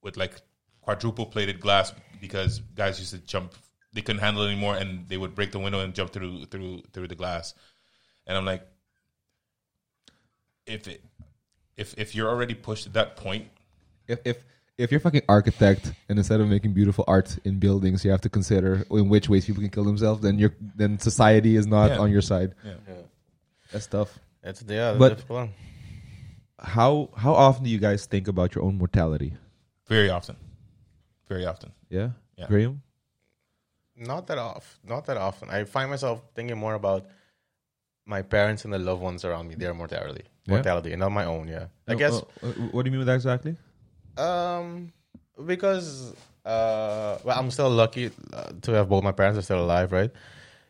with 0.03 0.17
like 0.17 0.39
quadruple 0.81 1.25
plated 1.25 1.59
glass 1.59 1.91
because 2.21 2.59
guys 2.75 2.99
used 2.99 3.13
to 3.13 3.19
jump. 3.19 3.53
They 3.93 4.01
couldn't 4.01 4.21
handle 4.21 4.43
it 4.43 4.51
anymore, 4.51 4.75
and 4.77 5.09
they 5.09 5.17
would 5.17 5.35
break 5.35 5.51
the 5.51 5.59
window 5.59 5.79
and 5.81 5.93
jump 5.93 6.13
through 6.13 6.45
through 6.45 6.83
through 6.93 7.07
the 7.07 7.15
glass. 7.15 7.55
And 8.27 8.37
I'm 8.37 8.45
like, 8.45 8.65
if 10.65 10.87
it 10.87 11.03
if 11.75 11.95
if 11.97 12.15
you're 12.15 12.29
already 12.29 12.53
pushed 12.53 12.83
to 12.83 12.89
that 12.91 13.17
point, 13.17 13.49
If 14.11 14.19
if 14.25 14.37
if 14.77 14.91
you're 14.91 14.97
a 14.97 15.01
fucking 15.07 15.21
architect 15.29 15.93
and 16.09 16.17
instead 16.17 16.39
of 16.41 16.47
making 16.47 16.73
beautiful 16.73 17.03
art 17.07 17.37
in 17.43 17.59
buildings, 17.59 18.03
you 18.05 18.11
have 18.11 18.21
to 18.21 18.29
consider 18.29 18.83
in 18.91 19.09
which 19.09 19.29
ways 19.29 19.45
people 19.45 19.61
can 19.61 19.69
kill 19.69 19.83
themselves, 19.91 20.21
then 20.21 20.39
you're 20.39 20.55
then 20.75 20.97
society 20.99 21.55
is 21.55 21.67
not 21.67 21.91
Yeah. 21.91 21.99
on 22.03 22.11
your 22.11 22.21
side. 22.31 22.55
Yeah. 22.63 22.73
Yeah. 22.87 22.93
That's 23.71 23.87
tough. 23.87 24.11
It's 24.43 24.63
yeah, 24.67 24.91
But- 24.93 24.99
but 24.99 25.09
difficult. 25.17 25.49
How 26.59 27.09
how 27.15 27.33
often 27.33 27.63
do 27.63 27.69
you 27.69 27.79
guys 27.79 28.05
think 28.05 28.27
about 28.27 28.53
your 28.55 28.63
own 28.63 28.77
mortality? 28.77 29.33
Very 29.87 30.09
often. 30.09 30.35
Very 31.27 31.45
often. 31.45 31.71
Yeah, 31.89 32.09
Yeah. 32.37 32.47
Graham. 32.47 32.81
Not 33.95 34.27
that 34.27 34.37
off. 34.37 34.79
Not 34.83 35.05
that 35.05 35.17
often. 35.17 35.49
I 35.49 35.63
find 35.65 35.89
myself 35.89 36.21
thinking 36.35 36.57
more 36.57 36.73
about 36.73 37.05
my 38.05 38.21
parents 38.21 38.65
and 38.65 38.73
the 38.73 38.79
loved 38.79 39.01
ones 39.01 39.23
around 39.25 39.47
me, 39.47 39.55
their 39.55 39.73
mortality, 39.73 40.23
Yeah? 40.45 40.53
mortality, 40.55 40.91
and 40.93 40.99
not 40.99 41.11
my 41.11 41.25
own. 41.25 41.47
Yeah, 41.47 41.67
I 41.87 41.95
guess 41.95 42.13
Uh, 42.13 42.47
uh, 42.47 42.51
what 42.73 42.83
do 42.83 42.87
you 42.87 42.91
mean 42.91 42.99
with 42.99 43.07
that 43.07 43.15
exactly? 43.15 43.55
Um 44.17 44.91
because 45.45 46.13
uh 46.45 47.17
well, 47.23 47.37
I'm 47.39 47.51
still 47.51 47.69
lucky 47.69 48.11
uh, 48.33 48.51
to 48.63 48.71
have 48.73 48.89
both 48.89 49.03
my 49.03 49.11
parents 49.11 49.37
are 49.39 49.41
still 49.43 49.63
alive, 49.63 49.91
right? 49.91 50.11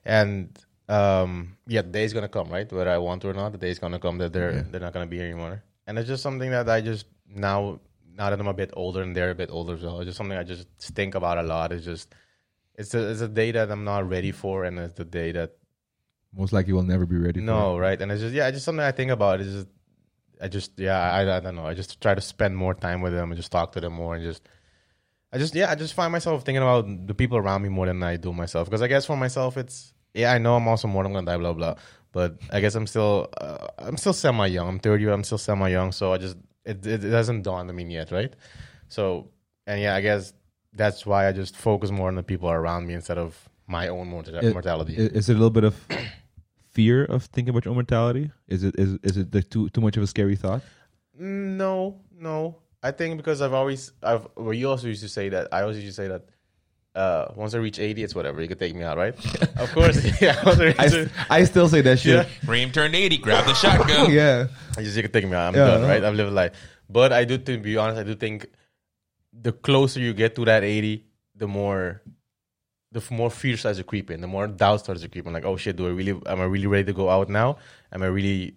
And 0.06 0.58
um 0.90 1.58
yeah, 1.68 1.82
the 1.82 1.90
day's 1.90 2.14
gonna 2.14 2.30
come, 2.30 2.50
right? 2.50 2.72
Whether 2.72 2.90
I 2.90 2.98
want 2.98 3.22
to 3.24 3.30
or 3.30 3.34
not, 3.34 3.52
the 3.52 3.58
day's 3.58 3.80
gonna 3.80 4.00
come 4.00 4.18
that 4.20 4.34
they're 4.34 4.52
Yeah. 4.54 4.64
they're 4.70 4.82
not 4.82 4.94
gonna 4.94 5.08
be 5.08 5.18
here 5.18 5.26
anymore. 5.26 5.64
And 5.88 5.98
it's 5.98 6.08
just 6.08 6.24
something 6.24 6.52
that 6.52 6.70
I 6.70 6.82
just 6.82 7.06
now 7.28 7.80
now 8.14 8.30
that 8.30 8.40
I'm 8.40 8.48
a 8.48 8.54
bit 8.54 8.72
older 8.74 9.02
and 9.02 9.16
they're 9.16 9.32
a 9.32 9.36
bit 9.36 9.50
older 9.52 9.74
as 9.74 9.84
well, 9.84 10.00
it's 10.00 10.08
just 10.08 10.18
something 10.18 10.38
I 10.38 10.44
just 10.44 10.68
think 10.80 11.16
about 11.16 11.38
a 11.38 11.44
lot. 11.44 11.72
It's 11.72 11.86
just 11.86 12.14
it's 12.76 12.94
a 12.94 13.10
it's 13.10 13.22
a 13.22 13.28
day 13.28 13.52
that 13.52 13.72
I'm 13.72 13.84
not 13.84 14.08
ready 14.10 14.32
for, 14.32 14.64
and 14.66 14.78
it's 14.80 14.94
the 14.96 15.06
day 15.06 15.32
that 15.34 15.52
Most 16.36 16.54
likely, 16.54 16.74
will 16.74 16.84
never 16.84 17.06
be 17.06 17.18
ready. 17.18 17.40
for 17.40 17.46
no, 17.46 17.78
right? 17.78 18.02
And 18.02 18.12
it's 18.12 18.22
just 18.22 18.34
yeah, 18.36 18.48
it's 18.48 18.58
just 18.58 18.66
something 18.66 18.84
I 18.84 18.92
think 18.92 19.12
about. 19.12 19.40
It's 19.42 19.52
just 19.52 19.68
I 20.42 20.48
just 20.48 20.72
yeah, 20.80 21.00
I, 21.00 21.38
I 21.38 21.40
don't 21.40 21.56
know. 21.56 21.66
I 21.68 21.74
just 21.74 22.02
try 22.02 22.16
to 22.16 22.22
spend 22.22 22.58
more 22.58 22.74
time 22.74 23.02
with 23.02 23.14
them 23.14 23.32
and 23.32 23.38
just 23.38 23.52
talk 23.52 23.72
to 23.74 23.80
them 23.82 23.94
more 23.94 24.16
and 24.16 24.24
just 24.24 24.48
I 25.32 25.38
just 25.38 25.56
yeah, 25.56 25.70
I 25.72 25.76
just 25.76 25.94
find 25.94 26.12
myself 26.12 26.44
thinking 26.44 26.62
about 26.64 26.86
the 27.08 27.14
people 27.14 27.38
around 27.38 27.62
me 27.62 27.70
more 27.70 27.86
than 27.86 28.02
I 28.04 28.18
do 28.18 28.34
myself. 28.34 28.68
Because 28.68 28.82
I 28.82 28.88
guess 28.88 29.06
for 29.06 29.16
myself, 29.16 29.56
it's 29.58 29.94
yeah, 30.14 30.34
I 30.34 30.40
know 30.40 30.56
I'm 30.56 30.68
also 30.68 30.88
more. 30.88 31.06
I'm 31.06 31.14
gonna 31.14 31.26
die, 31.26 31.38
blah 31.38 31.54
blah. 31.54 31.76
But 32.12 32.38
I 32.52 32.60
guess 32.60 32.76
I'm 32.76 32.88
still 32.88 33.30
uh, 33.40 33.68
I'm 33.78 33.96
still 33.98 34.14
semi 34.14 34.48
young. 34.48 34.68
I'm 34.68 34.80
30. 34.80 35.08
I'm 35.10 35.24
still 35.24 35.38
semi 35.38 35.70
young. 35.70 35.92
So 35.94 36.12
I 36.12 36.18
just 36.18 36.36
it, 36.66 36.86
it 36.86 37.06
it 37.06 37.12
hasn't 37.12 37.44
dawned 37.44 37.70
on 37.70 37.76
me 37.76 37.86
yet, 37.86 38.12
right? 38.12 38.34
So 38.90 39.30
and 39.68 39.80
yeah, 39.80 39.96
I 39.96 40.02
guess 40.02 40.34
that's 40.74 41.06
why 41.06 41.28
I 41.28 41.32
just 41.32 41.56
focus 41.56 41.92
more 41.92 42.08
on 42.10 42.16
the 42.16 42.24
people 42.24 42.50
around 42.50 42.88
me 42.88 42.94
instead 42.96 43.18
of 43.18 43.38
my 43.68 43.88
own 43.88 44.08
mortality. 44.10 44.44
I- 44.98 45.18
Is 45.18 45.30
it 45.30 45.34
a 45.34 45.40
little 45.40 45.50
bit 45.50 45.64
of 45.64 45.76
fear 46.72 47.04
of 47.06 47.26
thinking 47.26 47.50
about 47.50 47.66
your 47.66 47.72
own 47.72 47.76
mortality? 47.78 48.32
Is 48.48 48.64
it 48.64 48.76
is 48.78 48.98
is 49.04 49.18
it 49.18 49.32
the 49.32 49.44
too 49.44 49.70
too 49.70 49.82
much 49.82 49.98
of 49.98 50.04
a 50.04 50.08
scary 50.08 50.36
thought? 50.36 50.62
No, 51.18 52.00
no. 52.18 52.58
I 52.84 52.92
think 52.92 53.18
because 53.18 53.42
I've 53.42 53.54
always 53.54 53.92
I've 54.02 54.28
well 54.36 54.54
you 54.54 54.70
also 54.70 54.88
used 54.88 55.04
to 55.04 55.10
say 55.10 55.30
that 55.30 55.50
I 55.52 55.62
always 55.62 55.78
used 55.78 55.96
to 55.96 56.02
say 56.02 56.08
that 56.08 56.24
uh 56.96 57.32
once 57.36 57.54
I 57.54 57.58
reach 57.60 57.80
eighty 57.80 58.04
it's 58.04 58.16
whatever, 58.16 58.42
you 58.42 58.48
could 58.48 58.60
take 58.60 58.74
me 58.76 58.84
out, 58.84 58.98
right? 58.98 59.14
of 59.58 59.72
course. 59.72 59.98
Yeah, 60.22 60.36
once 60.44 60.60
I 60.60 60.66
reach 60.66 60.80
I, 60.80 60.86
s- 60.86 61.10
I 61.30 61.44
still 61.46 61.70
say 61.70 61.82
that 61.82 62.00
shit. 62.00 62.28
Reem 62.48 62.72
turned 62.72 62.96
80, 62.96 63.18
grab 63.18 63.46
the 63.46 63.54
shotgun. 63.54 64.12
Yeah. 64.22 64.48
I 64.78 64.84
just 64.84 64.96
you 64.98 65.04
can 65.04 65.12
take 65.12 65.26
me 65.26 65.34
out. 65.36 65.50
I'm 65.50 65.56
Yeah, 65.56 65.66
done, 65.68 65.84
right? 65.84 66.04
I've 66.04 66.16
lived 66.16 66.32
a 66.32 66.34
life. 66.34 66.54
But 66.90 67.14
I 67.14 67.24
do 67.26 67.38
to 67.38 67.58
be 67.60 67.78
honest, 67.78 68.00
I 68.00 68.04
do 68.04 68.16
think 68.16 68.48
the 69.32 69.52
closer 69.54 70.00
you 70.00 70.14
get 70.14 70.36
to 70.36 70.46
that 70.46 70.64
eighty, 70.64 71.06
the 71.36 71.48
more 71.48 72.02
the 72.92 73.02
more 73.10 73.30
fear 73.30 73.56
starts 73.58 73.78
to 73.78 73.84
creep 73.84 74.12
in, 74.12 74.20
the 74.22 74.28
more 74.28 74.48
doubt 74.48 74.82
starts 74.82 75.02
to 75.02 75.08
creep 75.10 75.26
in. 75.28 75.34
Like, 75.34 75.46
oh 75.46 75.56
shit, 75.58 75.76
do 75.78 75.88
I 75.88 75.92
really 75.92 76.12
am 76.26 76.42
I 76.42 76.46
really 76.46 76.68
ready 76.68 76.86
to 76.86 76.94
go 76.94 77.10
out 77.10 77.30
now? 77.30 77.58
Am 77.92 78.04
I 78.04 78.08
really 78.08 78.56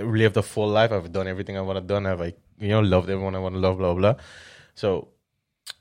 live 0.00 0.32
the 0.34 0.42
full 0.42 0.68
life? 0.68 0.90
I've 0.92 1.12
done 1.12 1.28
everything 1.28 1.56
I 1.56 1.60
want 1.60 1.76
to 1.76 1.80
done. 1.80 2.04
Have 2.04 2.20
I 2.20 2.34
you 2.58 2.68
know 2.68 2.80
loved 2.80 3.08
everyone 3.08 3.34
I 3.34 3.38
want 3.38 3.54
to 3.54 3.60
love, 3.60 3.78
blah 3.78 3.94
blah. 3.94 4.14
So, 4.74 5.08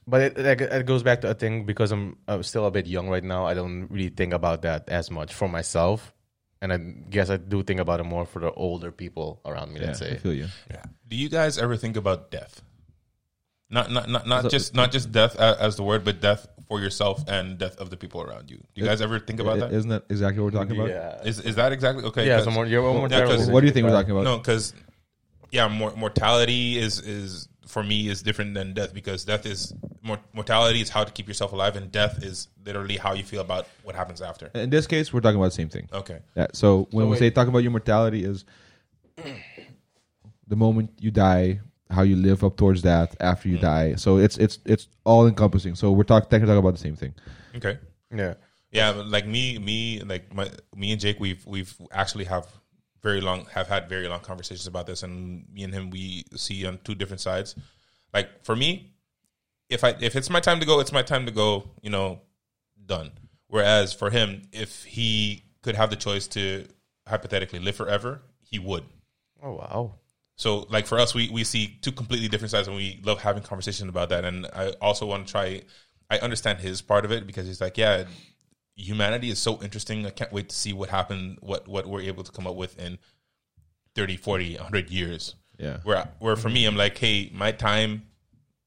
but 0.05 0.21
it, 0.21 0.37
it, 0.37 0.61
it 0.61 0.85
goes 0.85 1.01
back 1.03 1.21
to 1.21 1.29
a 1.29 1.33
thing 1.33 1.65
because 1.65 1.91
I'm, 1.91 2.17
I'm 2.27 2.43
still 2.43 2.65
a 2.65 2.71
bit 2.71 2.87
young 2.87 3.09
right 3.09 3.23
now. 3.23 3.45
I 3.45 3.53
don't 3.53 3.87
really 3.89 4.09
think 4.09 4.33
about 4.33 4.61
that 4.61 4.89
as 4.89 5.09
much 5.11 5.33
for 5.33 5.47
myself, 5.47 6.13
and 6.61 6.71
I 6.73 6.77
guess 6.77 7.29
I 7.29 7.37
do 7.37 7.63
think 7.63 7.79
about 7.79 7.99
it 7.99 8.03
more 8.03 8.25
for 8.25 8.39
the 8.39 8.51
older 8.53 8.91
people 8.91 9.41
around 9.45 9.73
me. 9.73 9.79
Yeah, 9.81 9.87
Let's 9.87 10.01
I 10.01 10.05
say. 10.09 10.17
feel 10.17 10.33
you. 10.33 10.47
Yeah. 10.69 10.83
Do 11.07 11.15
you 11.15 11.29
guys 11.29 11.57
ever 11.57 11.75
think 11.77 11.97
about 11.97 12.29
death? 12.31 12.61
Not 13.69 13.91
not 13.91 14.07
not, 14.07 14.27
not 14.27 14.43
So- 14.43 14.49
just 14.49 14.73
not 14.75 14.91
just 14.91 15.11
death 15.11 15.35
a- 15.35 15.57
as 15.59 15.75
the 15.75 15.83
word, 15.83 16.05
but 16.05 16.21
death 16.21 16.47
for 16.67 16.79
yourself 16.81 17.23
and 17.27 17.57
death 17.57 17.77
of 17.77 17.89
the 17.89 17.97
people 17.97 18.21
around 18.21 18.49
you. 18.51 18.57
Do 18.57 18.81
you 18.81 18.85
guys 18.85 19.01
ever 19.01 19.19
think 19.19 19.39
about 19.39 19.57
I- 19.57 19.59
that? 19.67 19.73
Isn't 19.73 19.89
that 19.89 20.03
exactly 20.09 20.41
what 20.43 20.53
we're 20.53 20.59
talking 20.59 20.75
about? 20.77 20.89
Yeah. 20.89 21.21
Is 21.23 21.39
is 21.39 21.55
that 21.55 21.71
exactly 21.71 22.03
okay? 22.05 22.27
yeah. 22.27 22.35
'cause- 22.37 22.45
So 22.45 22.51
more, 22.51 22.65
your 22.65 22.83
own 22.85 23.09
Yeah, 23.09 23.25
What 23.51 23.61
do 23.61 23.67
you 23.67 23.71
think 23.73 23.85
we're 23.85 23.91
talking 23.93 24.11
about? 24.11 24.23
No, 24.23 24.37
because 24.37 24.73
yeah, 25.51 25.67
mor- 25.67 25.95
mortality 25.95 26.77
is 26.77 26.99
is 26.99 27.47
for 27.67 27.83
me 27.83 28.07
is 28.09 28.21
different 28.21 28.53
than 28.53 28.73
death 28.73 28.93
because 28.93 29.25
death 29.25 29.45
is 29.45 29.73
mor- 30.01 30.19
mortality 30.33 30.79
is 30.81 30.89
how 30.89 31.03
to 31.03 31.11
keep 31.11 31.27
yourself 31.27 31.51
alive, 31.53 31.75
and 31.75 31.91
death 31.91 32.23
is 32.23 32.47
literally 32.65 32.95
how 32.97 33.13
you 33.13 33.23
feel 33.23 33.41
about 33.41 33.67
what 33.83 33.93
happens 33.95 34.21
after. 34.21 34.47
In 34.53 34.69
this 34.69 34.87
case, 34.87 35.11
we're 35.13 35.19
talking 35.21 35.37
about 35.37 35.47
the 35.47 35.59
same 35.61 35.69
thing. 35.69 35.87
Okay, 35.93 36.19
Yeah, 36.35 36.47
so 36.53 36.87
when 36.91 37.03
So 37.03 37.05
we 37.07 37.11
wait. 37.11 37.19
say 37.19 37.29
talking 37.29 37.49
about 37.49 37.59
your 37.63 37.71
mortality 37.71 38.23
is 38.23 38.45
the 40.47 40.55
moment 40.55 40.91
you 40.99 41.11
die, 41.11 41.59
how 41.89 42.01
you 42.01 42.15
live 42.15 42.43
up 42.43 42.57
towards 42.57 42.81
that 42.83 43.15
after 43.19 43.47
you 43.49 43.57
Mm. 43.57 43.61
die. 43.61 43.95
So 43.95 44.17
it's 44.17 44.37
it's 44.37 44.59
it's 44.65 44.87
all 45.05 45.27
encompassing. 45.27 45.75
So 45.75 45.91
we're 45.91 46.03
talking 46.03 46.29
technically 46.29 46.53
talking 46.53 46.59
about 46.65 46.73
the 46.73 46.79
same 46.87 46.95
thing. 46.95 47.13
okay, 47.55 47.79
Yeah. 48.13 48.33
yeah. 48.71 48.89
Like 48.89 49.25
me, 49.27 49.57
me, 49.59 50.01
like 50.01 50.33
my 50.33 50.49
me 50.75 50.91
and 50.91 50.99
Jake, 51.01 51.19
we've 51.19 51.45
we've 51.45 51.73
actually 51.91 52.25
have 52.25 52.47
very 53.01 53.21
long 53.21 53.45
have 53.53 53.67
had 53.67 53.87
very 53.87 54.07
long 54.07 54.19
conversations 54.21 54.67
about 54.67 54.85
this, 54.87 55.03
and 55.03 55.45
me 55.53 55.63
and 55.63 55.73
him 55.73 55.89
we 55.89 56.23
see 56.35 56.65
on 56.65 56.79
two 56.83 56.95
different 56.95 57.21
sides. 57.21 57.55
Like 58.13 58.43
for 58.43 58.55
me, 58.55 58.93
if 59.69 59.83
I 59.83 59.95
if 60.01 60.15
it's 60.15 60.29
my 60.29 60.39
time 60.39 60.59
to 60.59 60.65
go, 60.65 60.79
it's 60.79 60.91
my 60.91 61.03
time 61.03 61.25
to 61.25 61.31
go. 61.31 61.69
You 61.81 61.89
know, 61.91 62.21
done. 62.85 63.11
Whereas 63.47 63.93
for 63.93 64.09
him, 64.09 64.41
if 64.51 64.83
he 64.83 65.43
could 65.61 65.75
have 65.75 65.89
the 65.89 65.95
choice 65.95 66.27
to 66.27 66.67
hypothetically 67.07 67.59
live 67.59 67.75
forever, 67.75 68.21
he 68.41 68.59
would. 68.59 68.83
Oh 69.41 69.53
wow. 69.53 69.93
So, 70.37 70.67
like 70.69 70.85
for 70.85 70.99
us, 70.99 71.15
we, 71.15 71.29
we 71.29 71.43
see 71.43 71.77
two 71.81 71.91
completely 71.91 72.27
different 72.27 72.51
sides, 72.51 72.67
and 72.67 72.77
we 72.77 73.01
love 73.03 73.19
having 73.19 73.41
conversations 73.41 73.89
about 73.89 74.09
that. 74.09 74.23
And 74.23 74.45
I 74.53 74.69
also 74.81 75.05
want 75.05 75.25
to 75.25 75.31
try. 75.31 75.63
I 76.09 76.19
understand 76.19 76.59
his 76.59 76.81
part 76.81 77.05
of 77.05 77.11
it 77.11 77.27
because 77.27 77.47
he's 77.47 77.59
like, 77.59 77.77
yeah, 77.77 78.05
humanity 78.75 79.29
is 79.29 79.39
so 79.39 79.61
interesting. 79.61 80.05
I 80.05 80.11
can't 80.11 80.31
wait 80.31 80.49
to 80.49 80.55
see 80.55 80.73
what 80.73 80.89
happened, 80.89 81.39
what 81.41 81.67
what 81.67 81.87
we're 81.87 82.01
able 82.01 82.23
to 82.23 82.31
come 82.31 82.45
up 82.47 82.55
with 82.55 82.77
in 82.79 82.99
30, 83.95 84.17
40, 84.17 84.55
100 84.55 84.89
years. 84.91 85.35
Yeah. 85.57 85.79
Where 85.83 86.07
where 86.19 86.35
for 86.35 86.49
me, 86.49 86.65
I'm 86.65 86.77
like, 86.77 86.97
hey, 86.97 87.31
my 87.33 87.51
time 87.51 88.03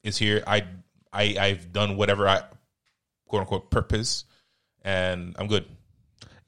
is 0.02 0.18
here. 0.18 0.42
I 0.46 0.66
I 1.12 1.36
I've 1.38 1.72
done 1.72 1.96
whatever 1.96 2.28
I 2.28 2.42
quote 3.28 3.42
unquote 3.42 3.70
purpose, 3.70 4.24
and 4.82 5.36
I'm 5.38 5.46
good. 5.46 5.66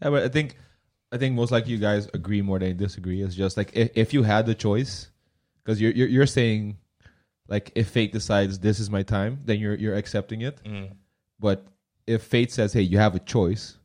Yeah, 0.02 0.10
but 0.10 0.24
I 0.24 0.28
think 0.28 0.56
I 1.12 1.18
think 1.18 1.36
most 1.36 1.52
likely 1.52 1.72
you 1.72 1.78
guys 1.78 2.08
agree 2.12 2.42
more 2.42 2.58
than 2.58 2.68
you 2.68 2.74
disagree. 2.74 3.22
It's 3.22 3.36
just 3.36 3.56
like 3.56 3.70
if, 3.74 3.90
if 3.94 4.12
you 4.12 4.24
had 4.24 4.46
the 4.46 4.54
choice, 4.56 5.11
because 5.64 5.80
you're, 5.80 5.92
you're 5.92 6.08
you're 6.08 6.26
saying 6.26 6.78
like 7.48 7.72
if 7.74 7.88
fate 7.88 8.12
decides 8.12 8.58
this 8.58 8.80
is 8.80 8.90
my 8.90 9.02
time, 9.02 9.40
then 9.44 9.58
you're 9.58 9.74
you're 9.74 9.94
accepting 9.94 10.40
it. 10.42 10.62
Mm. 10.64 10.92
But 11.38 11.66
if 12.06 12.22
fate 12.22 12.52
says, 12.52 12.72
hey, 12.72 12.82
you 12.82 12.98
have 12.98 13.14
a 13.14 13.18
choice, 13.18 13.76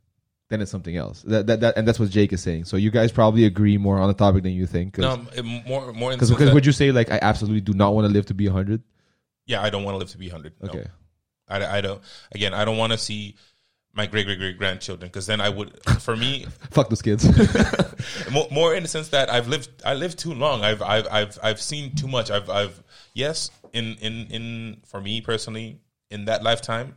then 0.50 0.62
it's 0.62 0.72
something 0.72 0.96
else. 0.96 1.22
That, 1.24 1.48
that, 1.48 1.60
that 1.62 1.78
and 1.78 1.88
that's 1.88 2.00
what 2.00 2.10
Jake 2.10 2.34
is 2.34 2.42
saying. 2.42 2.66
So 2.66 2.78
you 2.78 2.92
guys 2.92 3.12
probably 3.12 3.46
agree 3.46 3.78
more 3.78 4.00
on 4.00 4.08
the 4.08 4.14
topic 4.14 4.44
than 4.44 4.54
you 4.54 4.66
think. 4.66 4.98
No, 4.98 5.26
more 5.68 5.94
more 5.94 6.12
Because 6.12 6.30
because 6.30 6.54
would 6.54 6.66
you 6.66 6.72
say 6.72 6.92
like 6.92 7.12
I 7.12 7.20
absolutely 7.22 7.62
do 7.62 7.74
not 7.74 7.94
want 7.94 8.08
to 8.08 8.14
live 8.14 8.28
to 8.28 8.34
be 8.34 8.48
hundred? 8.48 8.84
yeah, 9.48 9.62
I 9.62 9.70
don't 9.70 9.84
want 9.84 9.96
to 9.96 10.00
live 10.00 10.10
to 10.10 10.18
be 10.18 10.30
100. 10.30 10.54
no. 10.62 10.70
Okay. 10.70 10.88
I, 11.50 11.78
I 11.78 11.82
don't. 11.82 12.02
Again, 12.34 12.54
I 12.54 12.66
don't 12.66 12.78
want 12.78 12.92
to 12.92 12.98
see 12.98 13.38
my 13.98 14.06
great 14.06 14.28
great 14.28 14.38
great 14.38 14.58
grandchildren 14.58 15.10
because 15.10 15.26
then 15.26 15.42
I 15.42 15.50
would. 15.50 15.82
For 16.00 16.16
me, 16.16 16.46
Fuck 16.72 16.90
those 16.90 17.02
kids. 17.02 17.26
more, 18.32 18.48
more 18.52 18.76
in 18.76 18.84
the 18.84 18.90
sense 18.90 19.10
that 19.10 19.30
I've 19.30 19.48
lived. 19.48 19.70
I 19.84 19.96
lived 19.96 20.20
too 20.20 20.34
long. 20.34 20.64
I've 20.64 20.82
I've 20.82 21.08
I've 21.12 21.40
I've 21.44 21.62
seen 21.62 21.96
too 21.96 22.08
much. 22.08 22.32
I've 22.32 22.50
I've 22.50 22.82
yes. 23.14 23.50
In 23.74 23.96
in 24.00 24.28
in 24.28 24.82
for 24.86 25.02
me 25.02 25.20
personally, 25.20 25.82
in 26.10 26.26
that 26.26 26.44
lifetime, 26.44 26.96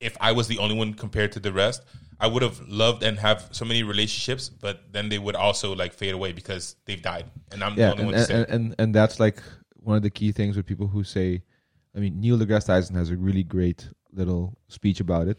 if 0.00 0.16
I 0.20 0.32
was 0.32 0.48
the 0.48 0.58
only 0.58 0.76
one 0.76 0.94
compared 0.94 1.32
to 1.32 1.40
the 1.40 1.52
rest, 1.52 1.84
I 2.20 2.26
would 2.26 2.42
have 2.42 2.60
loved 2.68 3.02
and 3.02 3.18
have 3.18 3.48
so 3.52 3.64
many 3.64 3.82
relationships, 3.82 4.48
but 4.48 4.92
then 4.92 5.08
they 5.08 5.18
would 5.18 5.36
also 5.36 5.74
like 5.74 5.94
fade 5.94 6.12
away 6.12 6.32
because 6.32 6.76
they've 6.84 7.00
died, 7.00 7.26
and 7.52 7.62
I'm 7.62 7.78
yeah, 7.78 7.86
the 7.86 7.92
only 7.92 8.02
and, 8.02 8.12
one 8.12 8.26
to 8.26 8.34
and, 8.34 8.44
and, 8.44 8.52
and 8.52 8.74
and 8.78 8.94
that's 8.94 9.20
like 9.20 9.40
one 9.76 9.96
of 9.96 10.02
the 10.02 10.10
key 10.10 10.32
things 10.32 10.56
with 10.56 10.66
people 10.66 10.88
who 10.88 11.04
say, 11.04 11.42
I 11.96 12.00
mean, 12.00 12.20
Neil 12.20 12.36
deGrasse 12.36 12.66
Tyson 12.66 12.96
has 12.96 13.10
a 13.10 13.16
really 13.16 13.44
great 13.44 13.88
little 14.12 14.58
speech 14.68 15.00
about 15.00 15.28
it. 15.28 15.38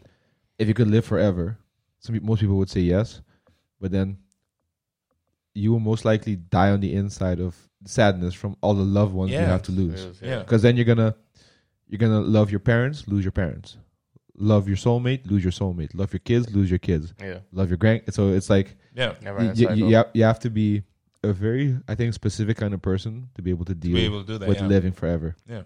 If 0.60 0.68
you 0.68 0.74
could 0.74 0.88
live 0.88 1.04
forever, 1.04 1.58
some 2.00 2.18
most 2.22 2.40
people 2.40 2.56
would 2.56 2.70
say 2.70 2.80
yes, 2.80 3.20
but 3.80 3.90
then 3.90 4.18
you 5.54 5.72
will 5.72 5.80
most 5.80 6.04
likely 6.04 6.36
die 6.36 6.70
on 6.70 6.80
the 6.80 6.92
inside 6.94 7.40
of 7.40 7.56
sadness 7.84 8.34
from 8.34 8.56
all 8.60 8.74
the 8.74 8.82
loved 8.98 9.12
ones 9.14 9.30
you 9.32 9.38
Yeah. 9.38 9.46
have 9.46 9.62
to 9.62 9.72
lose. 9.72 10.20
yeah, 10.22 10.40
Because 10.40 10.62
then 10.62 10.76
you're 10.76 10.84
gonna 10.84 11.14
you're 11.88 11.98
gonna 11.98 12.20
love 12.20 12.50
your 12.50 12.60
parents, 12.60 13.08
lose 13.08 13.24
your 13.24 13.32
parents. 13.32 13.76
Love 14.36 14.68
your 14.68 14.76
soulmate, 14.76 15.28
lose 15.30 15.42
your 15.42 15.52
soulmate. 15.52 15.92
Love 15.94 16.12
your 16.12 16.20
kids, 16.20 16.54
lose 16.54 16.70
your 16.70 16.78
kids. 16.78 17.12
Yeah. 17.20 17.40
Love 17.52 17.68
your 17.68 17.76
grand. 17.78 18.02
So 18.10 18.28
it's 18.28 18.48
like 18.48 18.76
yeah. 18.94 19.14
Never 19.22 19.40
you, 19.42 19.48
had 19.48 19.58
you, 19.58 19.66
cycle. 19.66 19.88
you, 19.90 19.96
have, 19.96 20.06
you 20.14 20.22
have 20.24 20.38
to 20.40 20.50
be 20.50 20.82
a 21.22 21.32
very, 21.32 21.76
I 21.88 21.94
think, 21.94 22.14
specific 22.14 22.56
kind 22.56 22.72
of 22.72 22.80
person 22.80 23.28
to 23.34 23.42
be 23.42 23.50
able 23.50 23.64
to 23.66 23.74
To 23.74 23.80
deal 23.80 23.94
be 23.94 24.04
able 24.04 24.22
to 24.22 24.26
do 24.26 24.38
that, 24.38 24.48
with 24.48 24.58
yeah. 24.60 24.66
living 24.66 24.92
forever. 24.92 25.36
Yeah. 25.48 25.62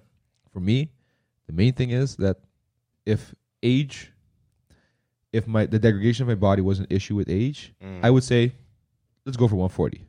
For 0.52 0.60
me, 0.60 0.90
the 1.46 1.52
main 1.52 1.72
thing 1.74 1.90
is 1.90 2.16
that 2.16 2.38
if 3.06 3.34
age, 3.62 4.10
if 5.34 5.46
my 5.48 5.66
the 5.66 5.78
degradation 5.78 6.22
of 6.22 6.28
my 6.28 6.34
body 6.48 6.62
was 6.62 6.78
an 6.78 6.86
issue 6.88 7.16
with 7.16 7.28
age, 7.28 7.74
Mm. 7.82 8.00
I 8.02 8.10
would 8.10 8.22
say, 8.24 8.52
let's 9.26 9.36
go 9.36 9.48
for 9.48 9.56
140. 9.56 10.06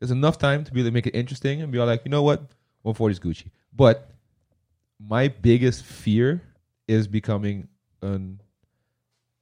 There's 0.00 0.10
enough 0.10 0.38
time 0.38 0.64
to 0.64 0.72
be 0.72 0.80
able 0.80 0.88
to 0.88 0.94
make 0.94 1.06
it 1.06 1.14
interesting 1.14 1.62
and 1.62 1.70
be 1.70 1.78
all 1.78 1.86
like, 1.86 2.02
you 2.04 2.10
know 2.10 2.22
what, 2.22 2.40
140 2.82 3.12
is 3.12 3.20
Gucci. 3.20 3.50
But 3.72 4.10
my 4.98 5.28
biggest 5.28 5.84
fear 5.84 6.42
is 6.88 7.06
becoming 7.06 7.68
an 8.00 8.40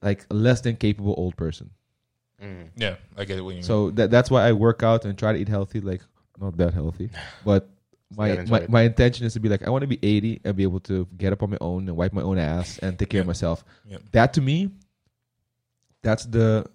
like 0.01 0.25
a 0.29 0.33
less 0.33 0.61
than 0.61 0.75
capable 0.75 1.15
old 1.17 1.35
person. 1.37 1.71
Mm. 2.41 2.69
Yeah, 2.75 2.95
I 3.17 3.23
get 3.25 3.37
it. 3.37 3.41
What 3.41 3.51
you 3.51 3.55
mean. 3.55 3.63
So 3.63 3.91
that 3.91 4.11
that's 4.11 4.29
why 4.29 4.47
I 4.47 4.51
work 4.51 4.83
out 4.83 5.05
and 5.05 5.17
try 5.17 5.31
to 5.33 5.39
eat 5.39 5.47
healthy. 5.49 5.79
Like 5.79 6.01
not 6.39 6.57
that 6.57 6.73
healthy, 6.73 7.09
but 7.45 7.69
my 8.17 8.43
my, 8.49 8.65
my 8.67 8.81
intention 8.81 9.25
is 9.25 9.33
to 9.33 9.39
be 9.39 9.47
like 9.47 9.65
I 9.65 9.69
want 9.69 9.83
to 9.83 9.87
be 9.87 9.99
80 10.03 10.41
and 10.43 10.55
be 10.55 10.63
able 10.63 10.81
to 10.81 11.07
get 11.17 11.31
up 11.31 11.41
on 11.43 11.51
my 11.51 11.57
own 11.61 11.87
and 11.87 11.95
wipe 11.95 12.13
my 12.13 12.21
own 12.21 12.37
ass 12.37 12.79
and 12.79 12.99
take 12.99 13.09
care 13.09 13.21
of 13.21 13.27
myself. 13.27 13.63
Yeah. 13.87 13.99
That 14.11 14.33
to 14.33 14.41
me, 14.41 14.71
that's 16.01 16.25
the 16.25 16.65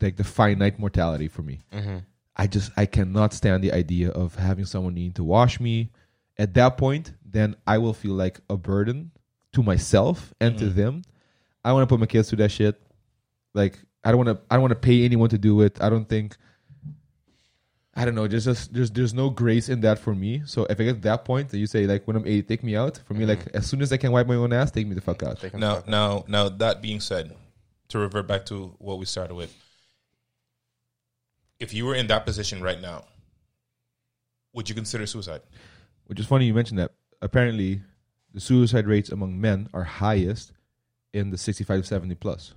like 0.00 0.16
the 0.16 0.24
finite 0.24 0.78
mortality 0.78 1.28
for 1.28 1.42
me. 1.42 1.60
hmm 1.72 1.98
I 2.34 2.46
just 2.46 2.72
I 2.78 2.86
cannot 2.86 3.34
stand 3.34 3.62
the 3.62 3.72
idea 3.72 4.08
of 4.10 4.34
having 4.36 4.64
someone 4.64 4.94
needing 4.94 5.12
to 5.14 5.24
wash 5.24 5.60
me. 5.60 5.90
At 6.38 6.54
that 6.54 6.78
point, 6.78 7.12
then 7.24 7.56
I 7.66 7.76
will 7.76 7.92
feel 7.92 8.14
like 8.14 8.40
a 8.48 8.56
burden 8.56 9.10
to 9.52 9.62
myself 9.62 10.32
and 10.40 10.56
to 10.58 10.64
Mhm. 10.64 10.74
them. 10.74 11.02
I 11.62 11.72
want 11.74 11.82
to 11.82 11.86
put 11.92 12.00
my 12.00 12.06
kids 12.06 12.30
through 12.30 12.38
that 12.38 12.50
shit. 12.50 12.80
Like 13.52 13.78
I 14.02 14.10
don't 14.10 14.24
want 14.24 14.38
to 14.38 14.42
I 14.50 14.54
don't 14.56 14.62
want 14.62 14.72
to 14.72 14.80
pay 14.80 15.04
anyone 15.04 15.28
to 15.28 15.38
do 15.38 15.60
it. 15.60 15.76
I 15.80 15.90
don't 15.90 16.08
think 16.08 16.36
I 17.94 18.06
don't 18.06 18.14
know. 18.14 18.26
There's 18.26 18.46
just 18.46 18.72
there's 18.72 18.90
there's 18.90 19.12
no 19.12 19.28
grace 19.28 19.68
in 19.68 19.82
that 19.82 19.98
for 19.98 20.14
me. 20.14 20.42
So 20.46 20.64
if 20.70 20.80
I 20.80 20.84
get 20.84 20.94
to 20.94 21.00
that 21.02 21.26
point, 21.26 21.50
that 21.50 21.58
you 21.58 21.66
say 21.66 21.86
like 21.86 22.06
when 22.06 22.16
I'm 22.16 22.26
80, 22.26 22.42
take 22.44 22.62
me 22.64 22.74
out. 22.74 22.96
For 23.04 23.12
me, 23.12 23.26
like 23.26 23.46
as 23.52 23.66
soon 23.66 23.82
as 23.82 23.92
I 23.92 23.98
can 23.98 24.10
wipe 24.10 24.26
my 24.26 24.36
own 24.36 24.52
ass, 24.54 24.70
take 24.70 24.86
me 24.86 24.94
the 24.94 25.02
fuck 25.02 25.22
out. 25.22 25.40
They 25.40 25.50
can 25.50 25.60
now, 25.60 25.82
now, 25.86 26.24
now. 26.26 26.48
That 26.48 26.80
being 26.80 27.00
said, 27.00 27.36
to 27.92 27.98
revert 27.98 28.26
back 28.26 28.44
to 28.46 28.74
what 28.78 28.98
we 28.98 29.04
started 29.06 29.34
with, 29.34 29.54
if 31.60 31.72
you 31.72 31.86
were 31.86 31.94
in 31.94 32.08
that 32.08 32.26
position 32.26 32.62
right 32.62 32.80
now, 32.80 33.04
would 34.52 34.68
you 34.68 34.74
consider 34.74 35.06
suicide? 35.06 35.42
Which 36.06 36.18
is 36.20 36.26
funny 36.26 36.46
you 36.46 36.54
mentioned 36.54 36.78
that. 36.78 36.92
Apparently, 37.22 37.82
the 38.34 38.40
suicide 38.40 38.86
rates 38.86 39.10
among 39.10 39.40
men 39.40 39.68
are 39.72 39.84
highest 39.84 40.52
in 41.12 41.30
the 41.30 41.38
65 41.38 41.82
to 41.82 41.86
70 41.86 42.14
plus. 42.16 42.54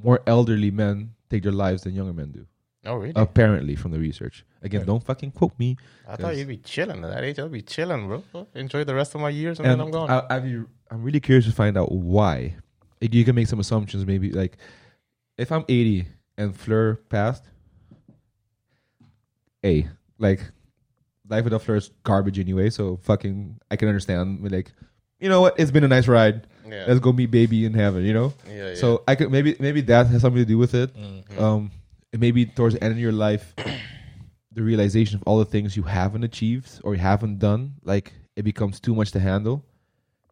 More 0.00 0.20
elderly 0.26 0.70
men 0.70 1.14
take 1.30 1.42
their 1.42 1.52
lives 1.52 1.82
than 1.82 1.94
younger 1.94 2.12
men 2.12 2.32
do. 2.32 2.46
Oh 2.84 2.96
really? 2.96 3.14
Apparently, 3.16 3.74
from 3.74 3.90
the 3.92 3.98
research. 3.98 4.44
Again, 4.62 4.82
Okay. 4.82 4.86
don't 4.86 5.02
fucking 5.02 5.32
quote 5.32 5.58
me. 5.58 5.76
I 6.06 6.16
thought 6.16 6.36
you'd 6.36 6.46
be 6.48 6.58
chilling 6.58 7.02
at 7.04 7.10
that 7.10 7.24
age. 7.24 7.38
I'll 7.38 7.48
be 7.48 7.62
chilling, 7.62 8.06
bro. 8.06 8.46
Enjoy 8.54 8.84
the 8.84 8.94
rest 8.94 9.14
of 9.14 9.20
my 9.20 9.30
years 9.30 9.58
and, 9.58 9.66
And 9.66 9.80
then 9.80 9.86
I'm 9.86 9.90
gone. 9.92 10.10
I, 10.10 10.36
I'd 10.36 10.64
I'm 10.90 11.02
really 11.02 11.18
curious 11.20 11.46
to 11.46 11.52
find 11.52 11.76
out 11.76 11.90
why. 11.90 12.56
Like, 13.00 13.12
you 13.14 13.24
can 13.24 13.34
make 13.34 13.46
some 13.46 13.60
assumptions. 13.60 14.06
Maybe 14.06 14.30
like 14.30 14.56
if 15.38 15.52
I'm 15.52 15.64
80 15.68 16.06
and 16.38 16.56
Fleur 16.56 16.96
passed, 17.08 17.44
a 19.64 19.86
like 20.18 20.40
life 21.28 21.44
without 21.44 21.62
Fleur 21.62 21.76
is 21.76 21.90
garbage 22.04 22.38
anyway. 22.38 22.70
So 22.70 22.98
fucking, 23.02 23.58
I 23.70 23.76
can 23.76 23.88
understand. 23.88 24.42
but, 24.42 24.52
Like, 24.52 24.72
you 25.20 25.28
know 25.28 25.40
what? 25.40 25.58
It's 25.58 25.70
been 25.70 25.84
a 25.84 25.88
nice 25.88 26.08
ride. 26.08 26.46
yeah. 26.68 26.84
Let's 26.86 27.00
go 27.00 27.12
meet 27.12 27.30
baby 27.30 27.64
in 27.64 27.74
heaven. 27.74 28.04
You 28.04 28.14
know. 28.14 28.34
yeah, 28.48 28.68
yeah. 28.68 28.74
So 28.74 29.02
I 29.08 29.14
could 29.14 29.30
maybe 29.30 29.56
maybe 29.58 29.80
that 29.82 30.06
has 30.08 30.22
something 30.22 30.42
to 30.42 30.46
do 30.46 30.58
with 30.58 30.74
it. 30.74 30.94
Mm. 30.94 31.40
Um, 31.40 31.70
maybe 32.16 32.46
towards 32.46 32.74
the 32.74 32.84
end 32.84 32.92
of 32.92 32.98
your 32.98 33.12
life, 33.12 33.54
the 34.52 34.62
realization 34.62 35.16
of 35.16 35.22
all 35.26 35.38
the 35.38 35.44
things 35.44 35.76
you 35.76 35.82
haven't 35.84 36.24
achieved 36.24 36.80
or 36.84 36.94
you 36.94 37.00
haven't 37.00 37.38
done, 37.38 37.74
like 37.82 38.12
it 38.36 38.42
becomes 38.42 38.78
too 38.80 38.94
much 38.94 39.10
to 39.12 39.20
handle. 39.20 39.64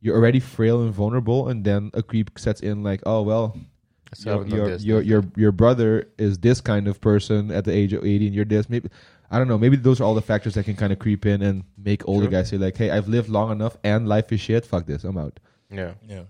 You're 0.05 0.17
already 0.17 0.39
frail 0.39 0.83
and 0.83 0.93
vulnerable, 0.93 1.49
and 1.49 1.65
then 1.65 1.91
a 1.95 2.03
creep 2.03 2.39
sets 2.39 2.61
in, 2.61 2.83
like, 2.83 3.01
oh 3.07 3.23
well, 3.23 3.57
So 4.13 4.43
your 4.43 4.47
your, 4.47 4.69
this, 4.69 4.85
your 4.85 5.01
your 5.01 5.25
your 5.35 5.51
brother 5.51 6.09
is 6.19 6.37
this 6.37 6.61
kind 6.61 6.89
of 6.89 7.01
person 7.01 7.51
at 7.51 7.65
the 7.65 7.73
age 7.73 7.95
of 7.95 8.05
80, 8.05 8.27
and 8.27 8.35
you're 8.35 8.45
this. 8.45 8.69
Maybe 8.69 8.91
I 9.31 9.39
don't 9.39 9.49
know. 9.49 9.57
Maybe 9.57 9.77
those 9.77 10.03
are 10.03 10.05
all 10.05 10.15
the 10.15 10.21
factors 10.21 10.53
that 10.55 10.65
can 10.65 10.77
kind 10.77 10.93
of 10.93 10.99
creep 10.99 11.25
in 11.25 11.41
and 11.41 11.65
make 11.79 12.07
older 12.07 12.27
True. 12.27 12.33
guys 12.33 12.51
say, 12.51 12.59
like, 12.59 12.77
hey, 12.77 12.91
I've 12.91 13.09
lived 13.09 13.31
long 13.31 13.51
enough, 13.51 13.79
and 13.83 14.07
life 14.07 14.31
is 14.31 14.41
shit. 14.41 14.67
Fuck 14.67 14.85
this, 14.85 15.05
I'm 15.05 15.17
out. 15.17 15.41
Yeah. 15.71 15.95
Yeah, 16.07 16.25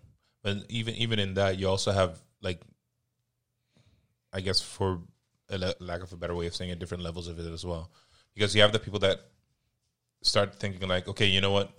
but 0.45 0.59
even 0.69 0.95
even 0.95 1.19
in 1.19 1.35
that, 1.35 1.59
you 1.59 1.69
also 1.69 1.91
have 1.91 2.23
like, 2.43 2.61
I 4.33 4.41
guess 4.41 4.61
for 4.61 5.01
a 5.51 5.59
la- 5.59 5.79
lack 5.81 6.01
of 6.01 6.13
a 6.13 6.17
better 6.17 6.37
way 6.37 6.47
of 6.47 6.55
saying 6.55 6.71
it, 6.71 6.79
different 6.79 7.03
levels 7.03 7.27
of 7.27 7.41
it 7.41 7.53
as 7.53 7.67
well, 7.67 7.91
because 8.35 8.55
you 8.55 8.63
have 8.63 8.73
the 8.73 8.79
people 8.79 9.01
that 9.01 9.19
start 10.23 10.55
thinking 10.55 10.89
like, 10.89 11.09
okay, 11.09 11.27
you 11.27 11.41
know 11.41 11.51
what, 11.51 11.73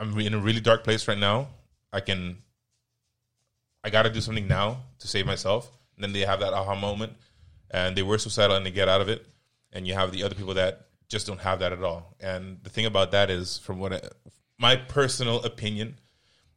I'm 0.00 0.18
in 0.18 0.32
a 0.32 0.38
really 0.38 0.60
dark 0.60 0.82
place 0.82 1.06
right 1.06 1.18
now. 1.18 1.48
I 1.92 2.00
can, 2.00 2.38
I 3.84 3.90
got 3.90 4.04
to 4.04 4.10
do 4.10 4.22
something 4.22 4.48
now 4.48 4.78
to 4.98 5.06
save 5.06 5.26
myself. 5.26 5.70
And 5.94 6.02
then 6.02 6.12
they 6.14 6.20
have 6.20 6.40
that 6.40 6.54
aha 6.54 6.74
moment, 6.74 7.12
and 7.70 7.94
they 7.94 8.02
were 8.02 8.16
suicidal 8.16 8.56
and 8.56 8.64
they 8.64 8.70
get 8.70 8.88
out 8.88 9.02
of 9.02 9.10
it. 9.10 9.26
And 9.72 9.86
you 9.86 9.92
have 9.92 10.10
the 10.10 10.24
other 10.24 10.34
people 10.34 10.54
that 10.54 10.86
just 11.10 11.26
don't 11.26 11.40
have 11.40 11.58
that 11.58 11.72
at 11.72 11.82
all. 11.82 12.16
And 12.18 12.58
the 12.62 12.70
thing 12.70 12.86
about 12.86 13.10
that 13.10 13.28
is, 13.28 13.58
from 13.58 13.78
what 13.78 13.92
I, 13.92 14.00
my 14.58 14.76
personal 14.76 15.42
opinion 15.42 15.98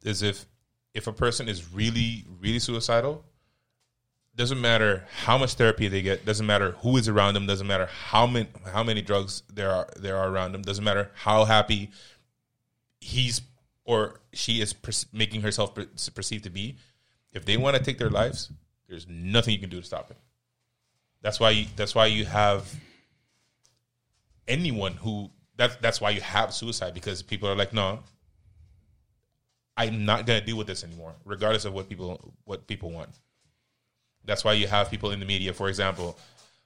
is, 0.04 0.24
if 0.24 0.46
if 0.94 1.08
a 1.08 1.14
person 1.14 1.50
is 1.50 1.74
really 1.74 2.26
really 2.40 2.60
suicidal, 2.60 3.26
doesn't 4.36 4.62
matter 4.62 5.06
how 5.24 5.38
much 5.38 5.56
therapy 5.56 5.88
they 5.88 6.02
get, 6.02 6.26
doesn't 6.26 6.46
matter 6.46 6.72
who 6.80 6.98
is 6.98 7.08
around 7.10 7.34
them, 7.34 7.46
doesn't 7.46 7.68
matter 7.68 7.88
how 7.88 8.26
many 8.26 8.48
how 8.72 8.84
many 8.84 9.02
drugs 9.02 9.44
there 9.54 9.72
are 9.72 9.90
there 9.98 10.18
are 10.18 10.30
around 10.30 10.54
them, 10.54 10.62
doesn't 10.62 10.84
matter 10.84 11.12
how 11.14 11.46
happy 11.46 11.92
he's 13.04 13.42
or 13.86 14.22
she 14.32 14.62
is 14.62 14.74
per- 14.74 14.92
making 15.12 15.42
herself 15.42 15.76
per- 15.76 15.88
perceived 16.16 16.46
to 16.46 16.50
be. 16.50 16.78
If 17.34 17.46
they 17.46 17.58
want 17.58 17.76
to 17.76 17.84
take 17.84 17.98
their 17.98 18.10
lives, 18.10 18.52
there's 18.88 19.08
nothing 19.10 19.54
you 19.54 19.60
can 19.60 19.70
do 19.70 19.80
to 19.80 19.86
stop 19.86 20.12
it. 20.12 20.18
That's 21.22 21.40
why 21.40 21.52
you, 21.52 21.66
that's 21.76 21.96
why 21.96 22.08
you 22.08 22.26
have 22.26 22.74
anyone 24.48 24.94
who 24.94 25.30
that's 25.56 25.76
that's 25.78 26.02
why 26.02 26.10
you 26.12 26.22
have 26.22 26.54
suicide 26.54 26.94
because 26.94 27.22
people 27.22 27.50
are 27.50 27.56
like, 27.56 27.74
no, 27.74 28.00
I'm 29.76 30.06
not 30.06 30.26
gonna 30.26 30.42
deal 30.42 30.58
with 30.58 30.68
this 30.68 30.84
anymore, 30.84 31.14
regardless 31.26 31.66
of 31.66 31.74
what 31.74 31.90
people 31.90 32.34
what 32.46 32.68
people 32.68 32.92
want. 32.92 33.10
That's 34.26 34.44
why 34.44 34.54
you 34.54 34.68
have 34.68 34.90
people 34.90 35.12
in 35.12 35.20
the 35.20 35.26
media, 35.26 35.54
for 35.54 35.68
example, 35.68 36.18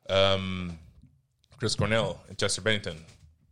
um, 0.09 0.77
Chris 1.57 1.75
Cornell 1.75 2.21
and 2.29 2.37
Chester 2.37 2.61
Bennington, 2.61 2.97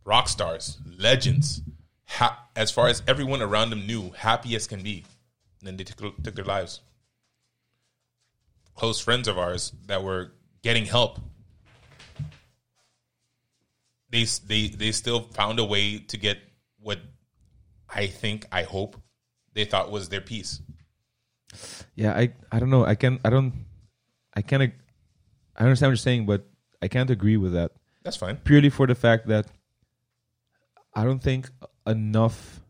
rock 0.04 0.28
stars, 0.28 0.78
legends. 0.98 1.62
Ha- 2.08 2.48
as 2.54 2.70
far 2.70 2.88
as 2.88 3.02
everyone 3.06 3.42
around 3.42 3.70
them 3.70 3.86
knew, 3.86 4.10
happy 4.16 4.54
as 4.56 4.66
can 4.66 4.82
be, 4.82 5.04
and 5.60 5.66
then 5.66 5.76
they 5.76 5.84
took, 5.84 6.22
took 6.22 6.34
their 6.34 6.44
lives. 6.44 6.80
Close 8.74 9.00
friends 9.00 9.26
of 9.28 9.38
ours 9.38 9.72
that 9.86 10.02
were 10.04 10.32
getting 10.62 10.84
help 10.84 11.20
they 14.10 14.24
they 14.46 14.68
they 14.68 14.92
still 14.92 15.22
found 15.32 15.58
a 15.58 15.64
way 15.64 15.98
to 15.98 16.16
get 16.16 16.38
what 16.80 16.98
I 17.88 18.06
think 18.06 18.46
I 18.52 18.62
hope 18.62 18.96
they 19.52 19.64
thought 19.64 19.90
was 19.90 20.08
their 20.08 20.20
piece. 20.20 20.60
Yeah, 21.94 22.12
I 22.12 22.32
I 22.52 22.58
don't 22.58 22.70
know. 22.70 22.84
I 22.84 22.94
can 22.94 23.20
I 23.24 23.30
don't 23.30 23.52
I 24.34 24.42
can't 24.42 24.72
I 25.56 25.62
understand 25.64 25.88
what 25.88 25.92
you're 25.92 25.96
saying, 25.96 26.26
but 26.26 26.46
I 26.80 26.88
can't 26.88 27.10
agree 27.10 27.36
with 27.36 27.52
that 27.54 27.72
That's 28.04 28.16
fine. 28.16 28.36
purely 28.36 28.70
for 28.70 28.86
the 28.86 28.94
fact 28.94 29.26
that 29.28 29.46
I 30.94 31.04
don't 31.04 31.22
think 31.22 31.50
enough, 31.86 32.60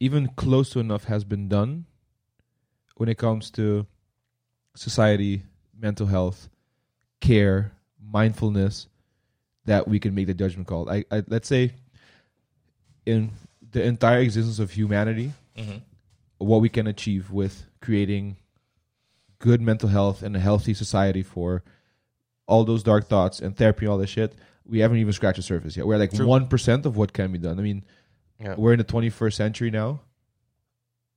even 0.00 0.28
close 0.28 0.70
to 0.70 0.80
enough, 0.80 1.04
has 1.04 1.24
been 1.24 1.48
done 1.48 1.86
when 2.96 3.08
it 3.08 3.18
comes 3.18 3.50
to 3.52 3.86
society, 4.76 5.42
mental 5.78 6.06
health, 6.06 6.48
care, 7.20 7.72
mindfulness, 8.00 8.88
that 9.64 9.88
we 9.88 9.98
can 9.98 10.14
make 10.14 10.26
the 10.26 10.34
judgment 10.34 10.68
call. 10.68 10.90
I, 10.90 11.04
I 11.10 11.22
let's 11.26 11.48
say 11.48 11.72
in 13.06 13.30
the 13.72 13.82
entire 13.82 14.20
existence 14.20 14.58
of 14.58 14.70
humanity, 14.70 15.32
hmm 15.56 15.78
what 16.38 16.60
we 16.60 16.68
can 16.68 16.86
achieve 16.86 17.30
with 17.30 17.64
creating 17.80 18.36
good 19.38 19.60
mental 19.60 19.88
health 19.88 20.22
and 20.22 20.36
a 20.36 20.40
healthy 20.40 20.74
society 20.74 21.22
for 21.22 21.62
all 22.46 22.64
those 22.64 22.82
dark 22.82 23.06
thoughts 23.08 23.40
and 23.40 23.56
therapy 23.56 23.86
and 23.86 23.92
all 23.92 23.98
this 23.98 24.10
shit, 24.10 24.34
we 24.66 24.78
haven't 24.80 24.98
even 24.98 25.12
scratched 25.12 25.36
the 25.36 25.42
surface 25.42 25.76
yet. 25.76 25.86
We're 25.86 25.98
like 25.98 26.14
one 26.18 26.48
percent 26.48 26.86
of 26.86 26.96
what 26.96 27.12
can 27.12 27.32
be 27.32 27.38
done. 27.38 27.58
I 27.58 27.62
mean, 27.62 27.84
Yeah. 28.40 28.54
we're 28.56 28.72
in 28.72 28.78
the 28.78 28.84
twenty 28.84 29.10
first 29.10 29.36
century 29.36 29.70
now. 29.70 30.00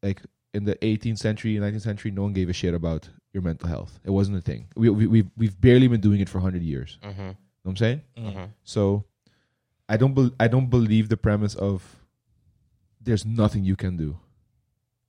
Like 0.03 0.21
in 0.53 0.65
the 0.65 0.83
eighteenth 0.85 1.19
century, 1.19 1.57
nineteenth 1.59 1.83
century, 1.83 2.11
no 2.11 2.23
one 2.23 2.33
gave 2.33 2.49
a 2.49 2.53
shit 2.53 2.73
about 2.73 3.09
your 3.33 3.43
mental 3.43 3.67
health. 3.69 3.99
It 4.03 4.11
wasn't 4.11 4.37
a 4.37 4.41
thing. 4.41 4.67
We 4.75 4.89
we 4.89 5.07
we've, 5.07 5.29
we've 5.37 5.59
barely 5.59 5.87
been 5.87 6.01
doing 6.01 6.19
it 6.19 6.29
for 6.29 6.39
hundred 6.39 6.63
years. 6.63 6.97
Mm-hmm. 7.03 7.21
You 7.21 7.27
know 7.27 7.35
what 7.63 7.71
I'm 7.71 7.77
saying? 7.77 8.01
Mm-hmm. 8.17 8.43
So 8.63 9.05
I 9.89 9.97
don't 9.97 10.13
bel 10.13 10.31
I 10.39 10.47
don't 10.47 10.69
believe 10.69 11.09
the 11.09 11.17
premise 11.17 11.55
of 11.55 11.95
there's 13.01 13.25
nothing 13.25 13.63
you 13.63 13.75
can 13.75 13.97
do. 13.97 14.17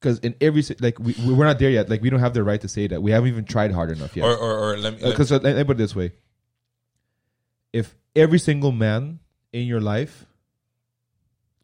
Because 0.01 0.20
in 0.20 0.37
every 0.40 0.62
like 0.81 0.98
we 1.01 1.14
we're 1.27 1.44
not 1.44 1.59
there 1.59 1.70
yet. 1.70 1.88
Like 1.88 2.03
we 2.03 2.11
don't 2.11 2.20
have 2.20 2.35
the 2.35 2.44
right 2.44 2.61
to 2.61 2.68
say 2.68 2.87
that. 2.87 3.03
We 3.03 3.11
haven't 3.11 3.29
even 3.31 3.44
tried 3.44 3.72
hard 3.72 3.90
enough 3.90 4.16
yet. 4.16 4.24
Or, 4.24 4.37
or 4.37 4.59
or 4.59 4.77
let 4.79 4.94
me. 4.94 5.11
Because 5.11 5.31
let, 5.33 5.42
let 5.42 5.57
me 5.57 5.64
put 5.64 5.72
it 5.77 5.79
this 5.79 5.96
way: 5.96 6.12
if 7.72 7.96
every 8.18 8.38
single 8.38 8.72
man 8.72 9.20
in 9.52 9.66
your 9.66 9.81
life 9.81 10.26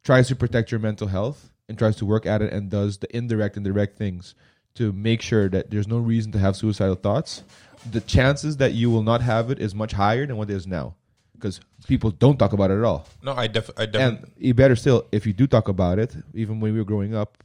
tries 0.02 0.28
to 0.28 0.36
protect 0.36 0.70
your 0.70 0.80
mental 0.80 1.08
health 1.08 1.50
and 1.68 1.78
tries 1.78 1.96
to 1.96 2.06
work 2.06 2.26
at 2.26 2.42
it 2.42 2.52
and 2.52 2.70
does 2.70 2.98
the 2.98 3.16
indirect 3.16 3.56
and 3.56 3.64
direct 3.64 3.96
things 3.96 4.34
to 4.74 4.92
make 4.92 5.22
sure 5.22 5.48
that 5.48 5.70
there's 5.70 5.88
no 5.88 5.98
reason 5.98 6.32
to 6.32 6.38
have 6.38 6.56
suicidal 6.56 6.94
thoughts, 6.94 7.42
the 7.90 8.00
chances 8.00 8.58
that 8.58 8.72
you 8.72 8.90
will 8.90 9.02
not 9.02 9.20
have 9.20 9.50
it 9.50 9.58
is 9.58 9.74
much 9.74 9.92
higher 9.92 10.26
than 10.26 10.36
what 10.36 10.50
it 10.50 10.54
is 10.54 10.66
now. 10.66 10.94
Because 11.32 11.60
people 11.86 12.10
don't 12.10 12.38
talk 12.38 12.52
about 12.52 12.70
it 12.70 12.78
at 12.78 12.84
all. 12.84 13.06
No, 13.22 13.32
I 13.34 13.46
def 13.46 13.70
I 13.76 13.86
definitely 13.86 14.26
And 14.26 14.32
you 14.38 14.54
better 14.54 14.76
still, 14.76 15.06
if 15.12 15.26
you 15.26 15.32
do 15.32 15.46
talk 15.46 15.68
about 15.68 15.98
it, 15.98 16.14
even 16.32 16.60
when 16.60 16.72
we 16.72 16.78
were 16.78 16.84
growing 16.84 17.14
up, 17.14 17.42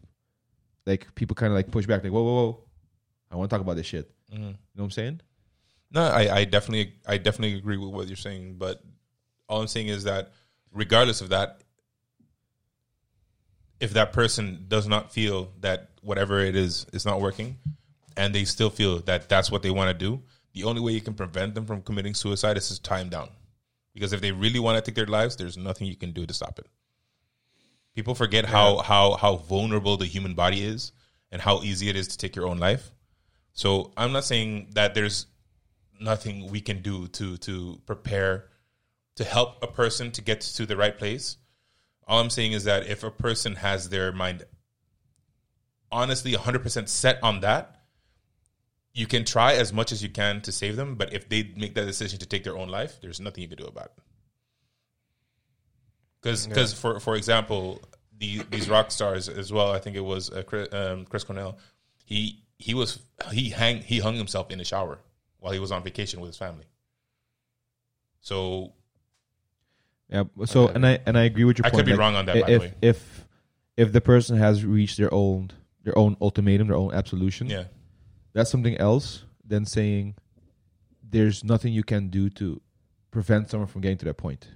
like 0.86 1.13
people 1.15 1.36
kind 1.36 1.52
of 1.52 1.56
like 1.58 1.69
push 1.72 1.86
back, 1.86 2.04
like, 2.04 2.12
whoa, 2.12 2.24
whoa, 2.24 2.34
whoa, 2.34 2.63
I 3.32 3.36
want 3.36 3.50
to 3.50 3.54
talk 3.54 3.62
about 3.62 3.76
this 3.76 3.86
shit. 3.86 4.10
Mhm. 4.32 4.38
You 4.38 4.39
know 4.41 4.56
what 4.76 4.84
I'm 4.86 4.91
saying? 4.91 5.22
No, 5.91 6.04
I, 6.04 6.36
I 6.38 6.43
definitely 6.45 6.93
I 7.08 7.17
definitely 7.17 7.58
agree 7.58 7.78
with 7.78 7.89
what 7.89 8.08
you're 8.08 8.15
saying, 8.15 8.56
but 8.58 8.82
all 9.50 9.62
I'm 9.62 9.68
saying 9.68 9.88
is 9.88 10.04
that 10.06 10.32
regardless 10.72 11.22
of 11.22 11.30
that, 11.30 11.62
if 13.80 13.92
that 13.94 14.14
person 14.14 14.66
does 14.68 14.88
not 14.88 15.12
feel 15.12 15.52
that 15.62 15.90
whatever 16.02 16.40
it 16.40 16.56
is 16.56 16.86
is 16.94 17.06
not 17.06 17.20
working, 17.20 17.58
and 18.16 18.36
they 18.36 18.46
still 18.46 18.70
feel 18.70 19.00
that 19.00 19.30
that's 19.30 19.50
what 19.50 19.64
they 19.64 19.72
want 19.72 19.90
to 19.90 20.06
do, 20.06 20.22
the 20.54 20.64
only 20.66 20.82
way 20.82 20.92
you 20.92 21.02
can 21.02 21.14
prevent 21.14 21.56
them 21.56 21.66
from 21.66 21.82
committing 21.82 22.14
suicide 22.14 22.58
is 22.58 22.68
to 22.70 22.82
tie 22.82 23.00
them 23.00 23.10
down. 23.10 23.30
Because 23.94 24.14
if 24.14 24.22
they 24.22 24.32
really 24.32 24.60
want 24.60 24.78
to 24.78 24.82
take 24.82 24.96
their 24.96 25.06
lives, 25.06 25.36
there's 25.36 25.58
nothing 25.58 25.88
you 25.88 25.96
can 25.96 26.12
do 26.12 26.26
to 26.26 26.34
stop 26.34 26.60
it. 26.60 26.68
People 27.96 28.16
forget 28.16 28.46
how 28.46 28.78
how 28.78 29.16
how 29.16 29.38
vulnerable 29.38 29.98
the 29.98 30.06
human 30.06 30.34
body 30.34 30.64
is 30.64 30.92
and 31.32 31.42
how 31.42 31.62
easy 31.64 31.90
it 31.90 31.96
is 31.96 32.08
to 32.10 32.18
take 32.18 32.36
your 32.36 32.48
own 32.48 32.60
life. 32.60 32.92
So 33.54 33.92
I'm 33.98 34.12
not 34.12 34.26
saying 34.26 34.72
that 34.76 34.94
there's 34.94 35.26
nothing 36.00 36.50
we 36.50 36.62
can 36.62 36.82
do 36.82 37.08
to 37.08 37.38
to 37.38 37.82
prepare 37.86 38.49
to 39.15 39.24
help 39.24 39.62
a 39.63 39.67
person 39.67 40.12
to 40.12 40.22
get 40.22 40.41
to 40.41 40.65
the 40.65 40.78
right 40.78 40.98
place. 40.98 41.38
All 42.08 42.19
I'm 42.19 42.30
saying 42.30 42.54
is 42.54 42.63
that 42.63 42.88
if 42.88 43.04
a 43.04 43.12
person 43.12 43.56
has 43.56 43.89
their 43.89 44.12
mind 44.12 44.45
honestly 45.91 46.34
100% 46.34 46.88
set 46.88 47.19
on 47.24 47.41
that, 47.41 47.76
you 48.93 49.08
can 49.08 49.24
try 49.26 49.54
as 49.54 49.72
much 49.72 49.91
as 49.91 50.02
you 50.02 50.10
can 50.10 50.41
to 50.41 50.52
save 50.52 50.76
them, 50.76 50.95
but 50.95 51.13
if 51.13 51.30
they 51.30 51.52
make 51.56 51.76
that 51.76 51.86
decision 51.86 52.19
to 52.19 52.26
take 52.26 52.43
their 52.43 52.58
own 52.58 52.69
life, 52.69 53.00
there's 53.02 53.19
nothing 53.19 53.43
you 53.43 53.48
can 53.48 53.58
do 53.58 53.65
about 53.65 53.86
it. 53.86 54.04
Because, 56.22 56.74
for 56.74 57.00
for 57.00 57.15
example, 57.15 57.82
the, 58.17 58.41
these 58.50 58.69
rock 58.69 58.91
stars 58.91 59.30
as 59.30 59.52
well. 59.52 59.72
I 59.72 59.80
think 59.80 59.95
it 59.95 60.02
was 60.02 60.30
uh, 60.30 60.43
Chris, 60.43 60.67
um, 60.74 61.06
Chris 61.06 61.24
Cornell. 61.24 61.58
He 62.06 62.43
he 62.58 62.74
was 62.74 63.00
he 63.32 63.50
hang 63.50 63.82
he 63.82 64.00
hung 64.00 64.15
himself 64.15 64.52
in 64.52 64.58
the 64.58 64.65
shower 64.65 65.00
while 65.39 65.54
he 65.54 65.60
was 65.60 65.72
on 65.72 65.82
vacation 65.82 66.19
with 66.19 66.30
his 66.30 66.38
family. 66.38 66.65
So 68.19 68.74
Yeah. 70.10 70.24
So, 70.45 70.67
and 70.67 70.86
I 70.86 71.00
and 71.06 71.17
I 71.17 71.24
agree 71.24 71.43
with 71.43 71.60
your 71.60 71.63
point. 71.63 71.74
I 71.74 71.78
point. 71.78 71.80
could 71.80 71.86
be 71.86 71.91
like, 71.91 72.00
wrong 72.00 72.15
on 72.15 72.26
that, 72.26 72.41
by 72.41 72.48
the 72.48 72.54
if 72.54 72.62
way. 72.62 72.74
if 72.82 73.28
if 73.78 73.91
the 73.91 74.02
person 74.02 74.38
has 74.38 74.65
reached 74.65 74.98
their 74.98 75.13
own 75.13 75.52
their 75.84 75.98
own 75.98 76.17
ultimatum, 76.19 76.67
their 76.67 76.78
own 76.78 76.93
absolution, 76.93 77.48
yeah, 77.48 77.65
that's 78.34 78.50
something 78.50 78.78
else 78.78 79.24
than 79.45 79.65
saying 79.65 80.15
there's 81.04 81.43
nothing 81.43 81.74
you 81.74 81.84
can 81.84 82.10
do 82.10 82.30
to 82.30 82.62
prevent 83.12 83.50
someone 83.50 83.67
from 83.67 83.82
getting 83.82 83.98
to 84.00 84.06
that 84.06 84.17
point. 84.17 84.48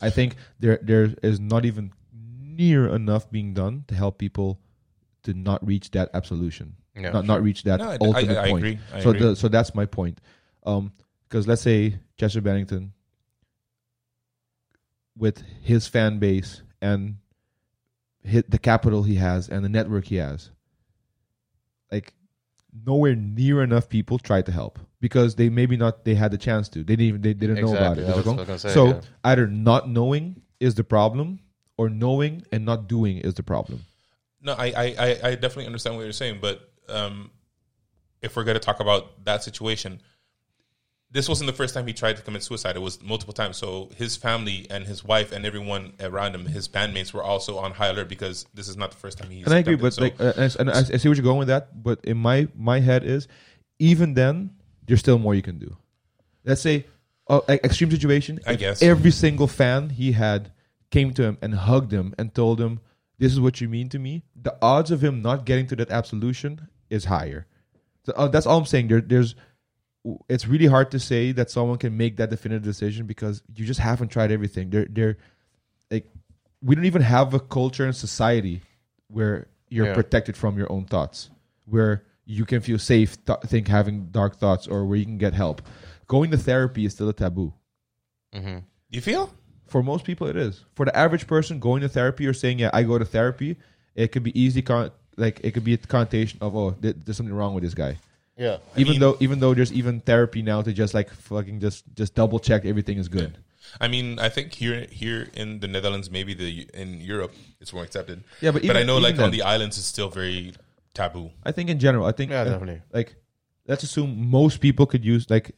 I 0.00 0.10
think 0.10 0.36
there 0.60 0.78
there 0.82 1.14
is 1.22 1.40
not 1.40 1.64
even 1.64 1.92
near 2.12 2.88
enough 2.88 3.30
being 3.30 3.54
done 3.54 3.84
to 3.88 3.94
help 3.94 4.18
people 4.18 4.60
to 5.22 5.34
not 5.34 5.64
reach 5.66 5.90
that 5.92 6.10
absolution, 6.14 6.76
Yeah. 6.94 7.10
not 7.10 7.24
not 7.24 7.42
reach 7.42 7.62
that 7.64 7.80
no, 7.80 7.88
I, 7.90 7.92
I, 7.92 7.98
ultimate 8.00 8.38
I 8.38 8.50
point. 8.50 8.78
I 8.92 9.00
so 9.00 9.10
agree. 9.10 9.20
the, 9.20 9.36
so 9.36 9.48
that's 9.48 9.74
my 9.74 9.86
point. 9.86 10.20
Um, 10.64 10.92
because 11.28 11.48
let's 11.48 11.62
say 11.62 11.98
Chester 12.18 12.40
Bennington, 12.40 12.92
with 15.16 15.42
his 15.62 15.86
fan 15.86 16.18
base 16.18 16.62
and 16.80 17.16
hit 18.22 18.50
the 18.50 18.58
capital 18.58 19.02
he 19.04 19.14
has 19.16 19.48
and 19.48 19.64
the 19.64 19.68
network 19.68 20.06
he 20.06 20.16
has, 20.16 20.50
like 21.90 22.12
nowhere 22.84 23.14
near 23.14 23.62
enough 23.62 23.88
people 23.88 24.18
tried 24.18 24.46
to 24.46 24.52
help 24.52 24.78
because 25.00 25.36
they 25.36 25.48
maybe 25.48 25.76
not 25.76 26.04
they 26.04 26.14
had 26.14 26.30
the 26.30 26.38
chance 26.38 26.68
to. 26.70 26.80
They 26.80 26.96
didn't 26.96 27.06
even 27.08 27.20
they 27.22 27.34
didn't 27.34 27.60
know 27.60 27.74
about 27.74 27.98
it. 27.98 28.04
I 28.04 28.08
was 28.08 28.18
Is 28.18 28.24
it 28.24 28.28
wrong? 28.28 28.36
gonna 28.36 28.58
say, 28.58 28.74
so 28.74 28.86
yeah. 28.88 29.00
either 29.24 29.46
not 29.46 29.88
knowing 29.88 30.42
is 30.60 30.74
the 30.74 30.84
problem, 30.84 31.40
or 31.76 31.88
knowing 31.88 32.42
and 32.52 32.64
not 32.64 32.88
doing 32.88 33.18
is 33.18 33.34
the 33.34 33.42
problem. 33.42 33.84
No, 34.42 34.52
I, 34.54 34.66
I, 34.66 34.84
I- 34.98 35.20
I 35.28 35.34
definitely 35.34 35.66
understand 35.66 35.96
what 35.96 36.02
you're 36.04 36.12
saying, 36.12 36.38
but 36.40 36.60
um, 36.88 37.30
if 38.22 38.36
we're 38.36 38.44
going 38.44 38.54
to 38.54 38.60
talk 38.60 38.80
about 38.80 39.24
that 39.24 39.42
situation, 39.42 40.00
this 41.10 41.28
wasn't 41.28 41.46
the 41.46 41.52
first 41.56 41.72
time 41.72 41.86
he 41.86 41.92
tried 41.92 42.16
to 42.16 42.22
commit 42.22 42.42
suicide. 42.42 42.76
It 42.76 42.80
was 42.80 43.00
multiple 43.02 43.32
times. 43.32 43.56
So 43.56 43.90
his 43.96 44.16
family 44.16 44.66
and 44.70 44.84
his 44.84 45.04
wife 45.04 45.32
and 45.32 45.46
everyone 45.46 45.92
around 46.00 46.34
him, 46.34 46.46
his 46.46 46.68
bandmates, 46.68 47.12
were 47.12 47.22
also 47.22 47.58
on 47.58 47.72
high 47.72 47.88
alert 47.88 48.08
because 48.08 48.44
this 48.54 48.68
is 48.68 48.76
not 48.76 48.90
the 48.90 48.96
first 48.96 49.18
time 49.18 49.30
he's. 49.30 49.44
and 49.46 49.54
I 49.54 49.58
agree, 49.58 49.76
but 49.76 49.94
So- 49.94 50.02
like, 50.02 50.20
uh, 50.20 50.32
and, 50.58 50.70
I, 50.70 50.78
I 50.78 50.82
see 50.82 51.08
what 51.08 51.16
you're 51.16 51.24
going 51.24 51.38
with 51.38 51.48
that. 51.48 51.82
But 51.82 52.04
in 52.04 52.16
my 52.16 52.48
my 52.56 52.80
head 52.80 53.04
is, 53.04 53.28
even 53.78 54.14
then, 54.14 54.50
there's 54.86 55.00
still 55.00 55.18
more 55.18 55.34
you 55.34 55.42
can 55.42 55.58
do. 55.58 55.76
Let's 56.44 56.60
say, 56.60 56.86
uh, 57.28 57.40
extreme 57.48 57.90
situation. 57.90 58.40
I 58.46 58.54
guess. 58.56 58.82
every 58.82 59.10
single 59.10 59.46
fan 59.46 59.90
he 59.90 60.12
had 60.12 60.52
came 60.90 61.12
to 61.14 61.22
him 61.22 61.38
and 61.42 61.54
hugged 61.54 61.92
him 61.92 62.14
and 62.18 62.34
told 62.34 62.60
him, 62.60 62.80
"This 63.18 63.32
is 63.32 63.40
what 63.40 63.60
you 63.60 63.68
mean 63.68 63.88
to 63.90 63.98
me." 63.98 64.22
The 64.40 64.56
odds 64.60 64.90
of 64.90 65.02
him 65.02 65.22
not 65.22 65.44
getting 65.46 65.66
to 65.68 65.76
that 65.76 65.90
absolution 65.90 66.68
is 66.90 67.06
higher. 67.06 67.46
So, 68.04 68.12
uh, 68.12 68.28
that's 68.28 68.46
all 68.46 68.58
I'm 68.58 68.66
saying. 68.66 68.88
There, 68.88 69.00
there's. 69.00 69.34
It's 70.28 70.46
really 70.46 70.66
hard 70.66 70.90
to 70.92 70.98
say 71.00 71.32
that 71.32 71.50
someone 71.50 71.78
can 71.78 71.96
make 71.96 72.16
that 72.18 72.30
definitive 72.30 72.62
decision 72.62 73.06
because 73.06 73.42
you 73.54 73.64
just 73.64 73.80
haven't 73.80 74.08
tried 74.08 74.30
everything. 74.30 74.70
They're, 74.70 74.86
they're 74.88 75.16
like, 75.90 76.06
we 76.62 76.74
don't 76.74 76.84
even 76.84 77.02
have 77.02 77.34
a 77.34 77.40
culture 77.40 77.84
and 77.84 77.94
society 77.94 78.62
where 79.08 79.48
you're 79.68 79.86
Yeah. 79.88 79.94
protected 79.94 80.36
from 80.36 80.56
your 80.58 80.70
own 80.70 80.84
thoughts, 80.84 81.30
where 81.64 82.04
you 82.24 82.44
can 82.44 82.60
feel 82.60 82.78
safe, 82.78 83.24
th- 83.24 83.38
think 83.46 83.68
having 83.68 84.06
dark 84.06 84.36
thoughts, 84.36 84.66
or 84.66 84.84
where 84.84 84.96
you 84.98 85.04
can 85.04 85.18
get 85.18 85.32
help. 85.34 85.62
Going 86.06 86.30
to 86.30 86.36
therapy 86.38 86.84
is 86.84 86.92
still 86.92 87.08
a 87.08 87.12
taboo. 87.12 87.52
Mm-hmm. 88.34 88.58
you 88.90 89.00
feel? 89.00 89.32
For 89.66 89.82
most 89.82 90.04
people, 90.04 90.26
it 90.28 90.36
is. 90.36 90.64
For 90.74 90.84
the 90.86 90.96
average 90.96 91.26
person, 91.26 91.58
going 91.58 91.80
to 91.82 91.88
therapy 91.88 92.26
or 92.26 92.32
saying, 92.32 92.60
"Yeah, 92.60 92.70
I 92.72 92.84
go 92.84 92.98
to 92.98 93.04
therapy," 93.04 93.56
it 93.96 94.12
could 94.12 94.22
be 94.22 94.38
easy. 94.40 94.62
Con- 94.62 94.92
like 95.16 95.40
it 95.42 95.52
could 95.54 95.64
be 95.64 95.74
a 95.74 95.78
connotation 95.78 96.38
of, 96.40 96.54
"Oh, 96.54 96.70
th- 96.70 96.96
there's 97.04 97.16
something 97.16 97.34
wrong 97.34 97.54
with 97.54 97.64
this 97.64 97.74
guy." 97.74 97.96
Yeah. 98.36 98.58
even 98.76 98.92
mean- 98.92 99.00
though, 99.00 99.16
even 99.20 99.40
though 99.40 99.54
there's 99.54 99.72
even 99.72 100.00
therapy 100.00 100.42
now 100.42 100.62
to 100.62 100.72
just 100.72 100.92
like 100.94 101.10
fucking 101.10 101.60
just 101.60 101.84
just 101.94 102.14
double 102.14 102.38
check 102.38 102.64
everything 102.64 102.98
is 102.98 103.08
good. 103.08 103.38
I 103.80 103.88
mean, 103.88 104.18
I 104.18 104.28
think 104.28 104.52
here 104.54 104.86
here 104.90 105.28
in 105.34 105.60
the 105.60 105.66
Netherlands, 105.68 106.10
maybe 106.10 106.34
the 106.34 106.68
in 106.74 107.00
Europe, 107.00 107.32
it's 107.60 107.72
more 107.72 107.82
accepted. 107.82 108.22
Yeah, 108.40 108.52
but 108.52 108.66
but 108.66 108.76
I 108.76 108.82
know, 108.84 108.98
even 108.98 109.02
like 109.16 109.18
on 109.24 109.30
the 109.32 109.42
islands, 109.42 109.76
it's 109.78 109.86
still 109.86 110.08
very 110.10 110.52
taboo. 110.94 111.30
I 111.44 111.52
think 111.52 111.68
in 111.70 111.78
general, 111.78 112.06
I 112.06 112.12
think 112.12 112.30
Yeah, 112.30 112.42
uh, 112.42 112.44
definitely. 112.44 112.82
like 112.92 113.16
let's 113.66 113.82
assume 113.82 114.30
most 114.30 114.60
people 114.60 114.86
could 114.86 115.04
use 115.04 115.28
like 115.28 115.50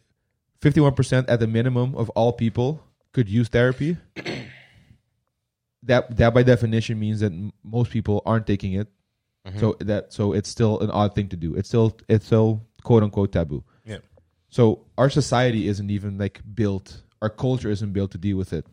51% 0.63 1.27
at 1.29 1.39
the 1.41 1.47
minimum 1.47 1.95
of 1.95 2.09
all 2.11 2.33
people 2.33 2.83
could 3.13 3.29
use 3.29 3.49
therapy 3.49 3.97
that 5.83 6.17
that 6.17 6.35
by 6.35 6.43
definition 6.43 6.99
means 6.99 7.21
that 7.21 7.33
m- 7.33 7.53
most 7.63 7.91
people 7.91 8.23
aren't 8.27 8.47
taking 8.47 8.73
it 8.75 8.89
Mm-hmm. 9.47 9.61
so 9.61 9.77
that 9.81 10.13
so 10.13 10.33
it's 10.35 10.49
still 10.51 10.81
an 10.81 10.91
odd 10.91 11.15
thing 11.15 11.29
to 11.29 11.37
do 11.37 11.55
it's 11.55 11.69
still 11.69 11.97
it's 12.09 12.27
still 12.27 12.67
quote 12.83 13.03
unquote 13.03 13.33
taboo 13.33 13.65
Yeah, 13.85 13.99
so 14.51 14.87
our 14.97 15.11
society 15.11 15.69
isn't 15.69 15.91
even 15.91 16.19
like 16.19 16.41
built 16.55 17.03
our 17.21 17.31
culture 17.31 17.71
isn't 17.71 17.93
built 17.93 18.11
to 18.13 18.19
deal 18.19 18.37
with 18.37 18.53
it 18.53 18.67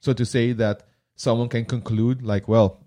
so 0.00 0.12
to 0.12 0.24
say 0.24 0.52
that 0.52 0.84
someone 1.16 1.48
can 1.48 1.64
conclude 1.64 2.22
like 2.22 2.46
well 2.48 2.78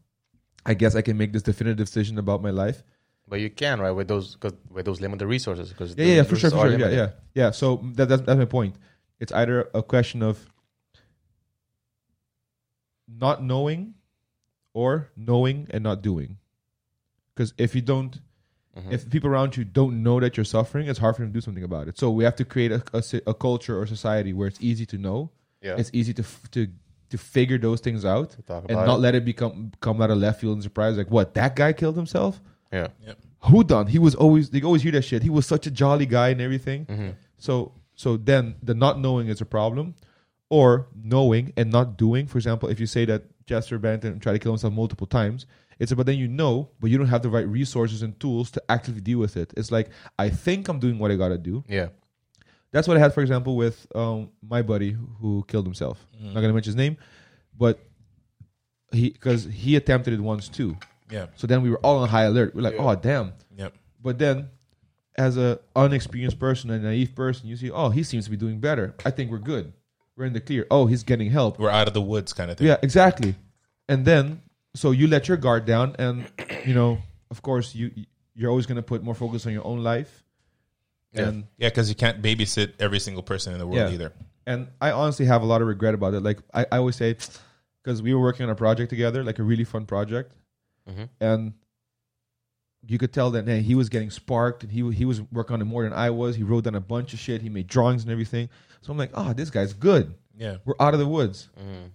i 0.65 0.73
guess 0.73 0.95
i 0.95 1.01
can 1.01 1.17
make 1.17 1.33
this 1.33 1.43
definitive 1.43 1.77
decision 1.77 2.17
about 2.17 2.41
my 2.41 2.51
life 2.51 2.83
But 3.29 3.41
you 3.41 3.51
can, 3.51 3.79
right, 3.79 3.91
with 3.93 4.07
those 4.07 4.37
cause 4.41 4.55
with 4.75 4.85
those 4.85 5.01
limited 5.01 5.27
resources. 5.27 5.69
Because 5.69 5.93
Yeah, 5.95 6.05
yeah, 6.17 6.23
for 6.25 6.35
sure, 6.35 6.49
for 6.49 6.65
sure. 6.65 6.79
Yeah, 6.79 6.89
yeah, 6.89 7.09
yeah. 7.35 7.51
So 7.53 7.77
that, 7.95 8.09
that's, 8.09 8.23
that's 8.25 8.39
my 8.39 8.49
point. 8.49 8.73
It's 9.21 9.31
either 9.31 9.69
a 9.73 9.83
question 9.83 10.23
of 10.23 10.35
not 13.07 13.43
knowing 13.43 13.93
or 14.73 15.09
knowing 15.15 15.67
and 15.69 15.83
not 15.83 16.01
doing. 16.01 16.37
Because 17.33 17.53
if 17.57 17.75
you 17.75 17.81
don't, 17.81 18.19
Mm-hmm. 18.79 18.91
if 18.93 19.09
people 19.09 19.29
around 19.29 19.55
you 19.57 19.63
don't 19.65 20.01
know 20.03 20.19
that 20.19 20.37
you're 20.37 20.43
suffering, 20.45 20.87
it's 20.87 20.99
hard 20.99 21.15
for 21.15 21.21
them 21.23 21.31
to 21.31 21.33
do 21.33 21.41
something 21.41 21.63
about 21.63 21.87
it. 21.87 21.97
So 21.97 22.09
we 22.11 22.23
have 22.23 22.35
to 22.37 22.45
create 22.45 22.71
a, 22.71 22.81
a, 22.93 23.03
a 23.27 23.33
culture 23.33 23.79
or 23.79 23.85
society 23.85 24.33
where 24.33 24.47
it's 24.47 24.59
easy 24.61 24.85
to 24.87 24.97
know, 24.97 25.29
Yeah. 25.61 25.75
it's 25.77 25.91
easy 25.93 26.13
to 26.13 26.23
to 26.51 26.67
to 27.11 27.17
figure 27.17 27.57
those 27.57 27.81
things 27.81 28.05
out, 28.05 28.35
and 28.47 28.69
not 28.69 28.97
it. 28.97 29.01
let 29.01 29.15
it 29.15 29.25
become 29.25 29.71
come 29.81 30.01
out 30.01 30.11
of 30.11 30.17
left 30.17 30.41
field 30.41 30.53
and 30.53 30.63
surprise. 30.63 30.97
Like 30.97 31.09
what? 31.11 31.33
That 31.33 31.55
guy 31.55 31.73
killed 31.73 31.95
himself. 31.95 32.39
yeah. 32.71 32.87
Who 33.43 33.63
done? 33.63 33.87
He 33.87 33.99
was 33.99 34.15
always 34.15 34.49
they 34.49 34.61
always 34.61 34.81
hear 34.83 34.91
that 34.91 35.03
shit. 35.03 35.23
He 35.23 35.29
was 35.29 35.45
such 35.45 35.65
a 35.65 35.71
jolly 35.71 36.05
guy 36.05 36.29
and 36.29 36.41
everything. 36.41 36.85
Mm-hmm. 36.85 37.09
So 37.37 37.71
so 37.95 38.17
then 38.17 38.55
the 38.61 38.73
not 38.75 38.99
knowing 38.99 39.27
is 39.29 39.41
a 39.41 39.45
problem, 39.45 39.95
or 40.49 40.87
knowing 40.93 41.53
and 41.57 41.71
not 41.71 41.97
doing. 41.97 42.27
For 42.27 42.37
example, 42.37 42.69
if 42.69 42.79
you 42.79 42.85
say 42.85 43.05
that 43.05 43.23
Chester 43.47 43.79
Bennington 43.79 44.19
tried 44.19 44.33
to 44.33 44.39
kill 44.39 44.51
himself 44.51 44.73
multiple 44.73 45.07
times, 45.07 45.45
it's 45.79 45.91
about 45.91 46.05
then 46.05 46.17
you 46.17 46.27
know, 46.27 46.69
but 46.79 46.89
you 46.91 46.97
don't 46.97 47.07
have 47.07 47.21
the 47.23 47.29
right 47.29 47.47
resources 47.47 48.01
and 48.03 48.19
tools 48.19 48.51
to 48.51 48.63
actively 48.69 49.01
deal 49.01 49.17
with 49.19 49.37
it. 49.37 49.53
It's 49.57 49.71
like 49.71 49.89
I 50.19 50.29
think 50.29 50.67
I'm 50.67 50.79
doing 50.79 50.99
what 50.99 51.09
I 51.11 51.15
gotta 51.15 51.37
do. 51.37 51.63
Yeah. 51.67 51.89
That's 52.71 52.87
what 52.87 52.97
I 52.97 52.99
had, 52.99 53.13
for 53.15 53.21
example, 53.21 53.55
with 53.55 53.87
um, 53.95 54.29
my 54.47 54.61
buddy 54.61 54.95
who 55.19 55.43
killed 55.47 55.65
himself. 55.65 56.05
I'm 56.19 56.33
not 56.33 56.41
gonna 56.41 56.53
mention 56.53 56.69
his 56.71 56.75
name, 56.75 56.97
but 57.57 57.79
he 58.91 59.09
because 59.09 59.45
he 59.45 59.75
attempted 59.75 60.13
it 60.13 60.19
once 60.19 60.49
too. 60.49 60.77
Yeah. 61.09 61.27
So 61.35 61.47
then 61.47 61.61
we 61.63 61.69
were 61.71 61.79
all 61.79 61.97
on 62.03 62.09
high 62.09 62.23
alert. 62.23 62.53
We're 62.55 62.61
like, 62.61 62.75
Yeah. 62.75 62.83
oh 62.83 62.95
damn. 62.95 63.33
Yep. 63.57 63.73
But 64.01 64.19
then, 64.19 64.49
as 65.17 65.37
a 65.37 65.59
unexperienced 65.75 66.39
person, 66.39 66.69
a 66.69 66.77
naive 66.79 67.15
person, 67.15 67.47
you 67.47 67.57
see, 67.57 67.71
oh, 67.71 67.89
he 67.89 68.03
seems 68.03 68.25
to 68.25 68.31
be 68.31 68.37
doing 68.37 68.59
better. 68.59 68.95
I 69.05 69.11
think 69.11 69.31
we're 69.31 69.39
good. 69.39 69.73
We're 70.15 70.25
in 70.25 70.33
the 70.33 70.39
clear. 70.41 70.67
Oh, 70.69 70.85
he's 70.85 71.03
getting 71.03 71.29
help. 71.31 71.57
We're 71.59 71.69
out 71.69 71.87
of 71.87 71.93
the 71.93 72.01
woods, 72.01 72.33
kind 72.33 72.51
of 72.51 72.57
thing. 72.57 72.67
Yeah, 72.67 72.77
exactly. 72.83 73.35
And 73.87 74.05
then, 74.05 74.41
so 74.75 74.91
you 74.91 75.07
let 75.07 75.27
your 75.27 75.37
guard 75.37 75.65
down, 75.65 75.95
and 75.99 76.25
you 76.65 76.73
know, 76.73 76.99
of 77.31 77.41
course, 77.41 77.73
you 77.75 77.91
you're 78.35 78.49
always 78.49 78.65
going 78.65 78.77
to 78.77 78.81
put 78.83 79.03
more 79.03 79.15
focus 79.15 79.45
on 79.45 79.53
your 79.53 79.65
own 79.65 79.83
life. 79.83 80.23
Yeah. 81.13 81.27
And 81.27 81.43
Yeah, 81.57 81.69
because 81.69 81.89
you 81.89 81.95
can't 81.95 82.21
babysit 82.21 82.73
every 82.79 82.99
single 82.99 83.23
person 83.23 83.51
in 83.53 83.59
the 83.59 83.65
world 83.67 83.89
Yeah. 83.89 83.93
either. 83.93 84.13
and 84.45 84.67
I 84.81 84.91
honestly 84.91 85.25
have 85.25 85.41
a 85.41 85.45
lot 85.45 85.61
of 85.61 85.67
regret 85.67 85.93
about 85.93 86.13
it. 86.13 86.21
Like 86.23 86.39
I, 86.53 86.65
I 86.71 86.77
always 86.77 86.95
say, 86.95 87.15
because 87.83 88.01
we 88.01 88.13
were 88.13 88.21
working 88.21 88.45
on 88.45 88.49
a 88.51 88.55
project 88.55 88.89
together, 88.89 89.23
like 89.23 89.37
a 89.39 89.43
really 89.43 89.63
fun 89.65 89.85
project, 89.85 90.33
Mhm. 90.89 91.09
and 91.19 91.53
you 92.87 92.97
could 92.97 93.11
tell 93.11 93.31
that 93.31 93.45
hey, 93.47 93.61
he 93.61 93.75
was 93.75 93.89
getting 93.89 94.09
sparked, 94.09 94.63
and 94.63 94.71
he 94.71 94.89
he 94.91 95.05
was 95.05 95.21
working 95.31 95.55
on 95.55 95.61
it 95.61 95.65
more 95.65 95.83
than 95.83 95.93
I 95.93 96.09
was. 96.11 96.35
He 96.35 96.43
wrote 96.43 96.63
down 96.63 96.75
a 96.75 96.79
bunch 96.81 97.13
of 97.13 97.19
shit. 97.19 97.41
He 97.41 97.49
made 97.49 97.67
drawings 97.67 98.03
and 98.03 98.11
everything. 98.11 98.49
So 98.81 98.91
I'm 98.91 98.97
like, 98.97 99.11
oh, 99.13 99.33
this 99.33 99.49
guy's 99.49 99.73
good. 99.73 100.13
Yeah. 100.37 100.57
We're 100.65 100.75
out 100.79 100.93
of 100.93 100.99
the 100.99 101.07
woods. 101.07 101.49
Mhm. 101.59 101.91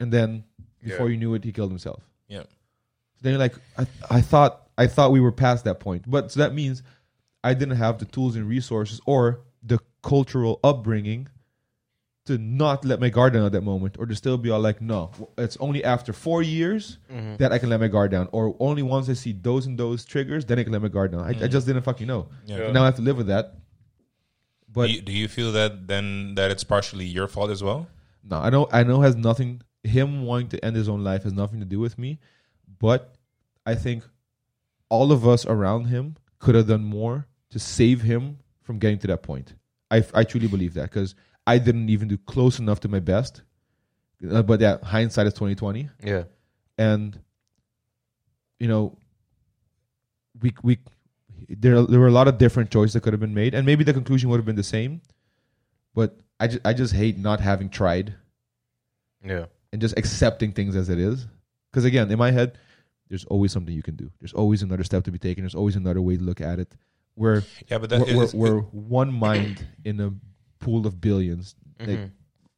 And 0.00 0.12
then 0.12 0.44
before 0.82 1.06
Yeah. 1.06 1.12
you 1.12 1.16
knew 1.18 1.34
it, 1.34 1.44
he 1.44 1.52
killed 1.52 1.70
himself. 1.70 2.02
Yeah. 2.28 2.42
then 3.22 3.32
you're 3.32 3.38
like, 3.38 3.54
I, 3.78 3.86
I 4.10 4.20
thought 4.20 4.62
I 4.76 4.86
thought 4.86 5.12
we 5.12 5.20
were 5.20 5.32
past 5.32 5.64
that 5.64 5.80
point. 5.80 6.04
But 6.10 6.32
so 6.32 6.40
that 6.40 6.54
means 6.54 6.82
I 7.42 7.54
didn't 7.54 7.76
have 7.76 7.98
the 7.98 8.04
tools 8.06 8.36
and 8.36 8.48
resources 8.48 9.00
or 9.06 9.40
the 9.62 9.78
cultural 10.02 10.60
upbringing 10.64 11.28
to 12.26 12.38
not 12.38 12.84
let 12.86 13.00
my 13.00 13.10
guard 13.10 13.34
down 13.34 13.44
at 13.44 13.52
that 13.52 13.60
moment, 13.60 13.96
or 13.98 14.06
to 14.06 14.14
still 14.16 14.38
be 14.38 14.48
all 14.48 14.58
like, 14.58 14.80
no, 14.80 15.10
it's 15.36 15.58
only 15.58 15.84
after 15.84 16.10
four 16.14 16.42
years 16.42 16.96
Mhm. 17.12 17.36
that 17.36 17.52
I 17.52 17.58
can 17.58 17.68
let 17.68 17.80
my 17.80 17.88
guard 17.88 18.10
down, 18.12 18.28
or 18.32 18.56
only 18.60 18.82
once 18.82 19.10
I 19.10 19.12
see 19.12 19.32
those 19.32 19.66
and 19.66 19.78
those 19.78 20.06
triggers, 20.06 20.46
then 20.46 20.58
I 20.58 20.62
can 20.64 20.72
let 20.72 20.80
my 20.80 20.88
guard 20.88 21.12
down. 21.12 21.20
I, 21.20 21.44
I 21.44 21.48
just 21.48 21.66
didn't 21.66 21.82
fucking 21.82 22.06
know. 22.06 22.28
Yeah. 22.46 22.72
Now 22.72 22.80
I 22.82 22.86
have 22.86 22.96
to 22.96 23.02
live 23.02 23.18
with 23.18 23.26
that. 23.26 23.56
But 24.72 24.86
do, 24.86 24.92
you, 24.94 25.02
do 25.02 25.12
you 25.12 25.28
feel 25.28 25.52
that 25.52 25.86
then 25.86 26.34
that 26.36 26.50
it's 26.50 26.64
partially 26.64 27.04
your 27.04 27.28
fault 27.28 27.50
as 27.50 27.62
well? 27.62 27.88
No, 28.24 28.38
I 28.38 28.48
know. 28.48 28.68
I 28.72 28.82
know 28.84 29.02
it 29.02 29.04
has 29.04 29.16
nothing. 29.16 29.60
Him 29.84 30.24
wanting 30.24 30.48
to 30.48 30.64
end 30.64 30.76
his 30.76 30.88
own 30.88 31.04
life 31.04 31.22
has 31.24 31.32
nothing 31.32 31.60
to 31.60 31.66
do 31.66 31.78
with 31.78 31.98
me, 31.98 32.18
but 32.80 33.14
I 33.66 33.74
think 33.74 34.02
all 34.88 35.12
of 35.12 35.26
us 35.28 35.44
around 35.46 35.86
him 35.86 36.16
could 36.38 36.54
have 36.54 36.66
done 36.68 36.84
more 36.84 37.26
to 37.50 37.58
save 37.58 38.02
him 38.02 38.38
from 38.62 38.78
getting 38.78 38.98
to 39.00 39.06
that 39.08 39.22
point. 39.22 39.54
I, 39.90 40.04
I 40.14 40.24
truly 40.24 40.48
believe 40.48 40.74
that 40.74 40.90
because 40.90 41.14
I 41.46 41.58
didn't 41.58 41.88
even 41.90 42.08
do 42.08 42.16
close 42.16 42.58
enough 42.58 42.80
to 42.80 42.88
my 42.88 43.00
best. 43.00 43.42
Uh, 44.28 44.42
but 44.42 44.60
yeah, 44.60 44.78
hindsight 44.82 45.26
is 45.26 45.34
twenty 45.34 45.54
twenty, 45.54 45.90
Yeah. 46.02 46.24
and 46.78 47.18
you 48.58 48.68
know, 48.68 48.96
we 50.40 50.54
we 50.62 50.78
there 51.48 51.82
there 51.82 52.00
were 52.00 52.08
a 52.08 52.12
lot 52.12 52.28
of 52.28 52.38
different 52.38 52.70
choices 52.70 52.94
that 52.94 53.02
could 53.02 53.12
have 53.12 53.20
been 53.20 53.34
made, 53.34 53.54
and 53.54 53.66
maybe 53.66 53.84
the 53.84 53.92
conclusion 53.92 54.30
would 54.30 54.38
have 54.38 54.46
been 54.46 54.56
the 54.56 54.62
same. 54.62 55.02
But 55.94 56.16
I 56.40 56.46
just 56.46 56.60
I 56.66 56.72
just 56.72 56.94
hate 56.94 57.18
not 57.18 57.40
having 57.40 57.68
tried 57.68 58.14
Yeah. 59.24 59.46
And 59.74 59.80
just 59.80 59.98
accepting 59.98 60.52
things 60.52 60.76
as 60.76 60.88
it 60.88 61.00
is. 61.00 61.26
Because 61.68 61.84
again, 61.84 62.08
in 62.08 62.16
my 62.16 62.30
head, 62.30 62.56
there's 63.08 63.24
always 63.24 63.50
something 63.50 63.74
you 63.74 63.82
can 63.82 63.96
do. 63.96 64.08
There's 64.20 64.32
always 64.32 64.62
another 64.62 64.84
step 64.84 65.02
to 65.04 65.10
be 65.10 65.18
taken. 65.18 65.42
There's 65.42 65.56
always 65.56 65.74
another 65.74 66.00
way 66.00 66.16
to 66.16 66.22
look 66.22 66.40
at 66.40 66.60
it. 66.60 66.72
We're 67.16 67.42
Yeah, 67.66 67.78
but 67.78 67.90
that 67.90 68.00
we're, 68.06 68.28
we're, 68.32 68.54
we're 68.54 68.60
one 68.70 69.12
mind 69.12 69.66
in 69.84 70.00
a 70.00 70.12
pool 70.60 70.86
of 70.86 71.00
billions. 71.00 71.56
Like, 71.80 71.88
Mhm. 71.88 72.10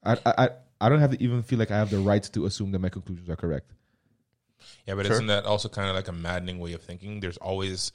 I, 0.05 0.13
I 0.13 0.45
I 0.45 0.49
I 0.79 0.89
don't 0.91 1.01
have 1.01 1.13
to 1.13 1.23
even 1.23 1.43
feel 1.43 1.59
like 1.59 1.71
I 1.71 1.79
have 1.79 1.91
the 1.91 1.99
rights 1.99 2.29
to 2.37 2.45
assume 2.45 2.73
that 2.73 2.81
my 2.81 2.91
conclusions 2.91 3.31
are 3.31 3.37
correct. 3.37 3.73
Yeah, 4.85 4.95
but 4.95 5.07
Sure. 5.07 5.15
isn't 5.15 5.29
that 5.29 5.47
also 5.47 5.71
kind 5.71 5.89
of 5.89 5.97
like 5.97 6.09
a 6.09 6.13
maddening 6.13 6.59
way 6.59 6.75
of 6.75 6.83
thinking? 6.83 7.21
There's 7.21 7.39
always 7.39 7.93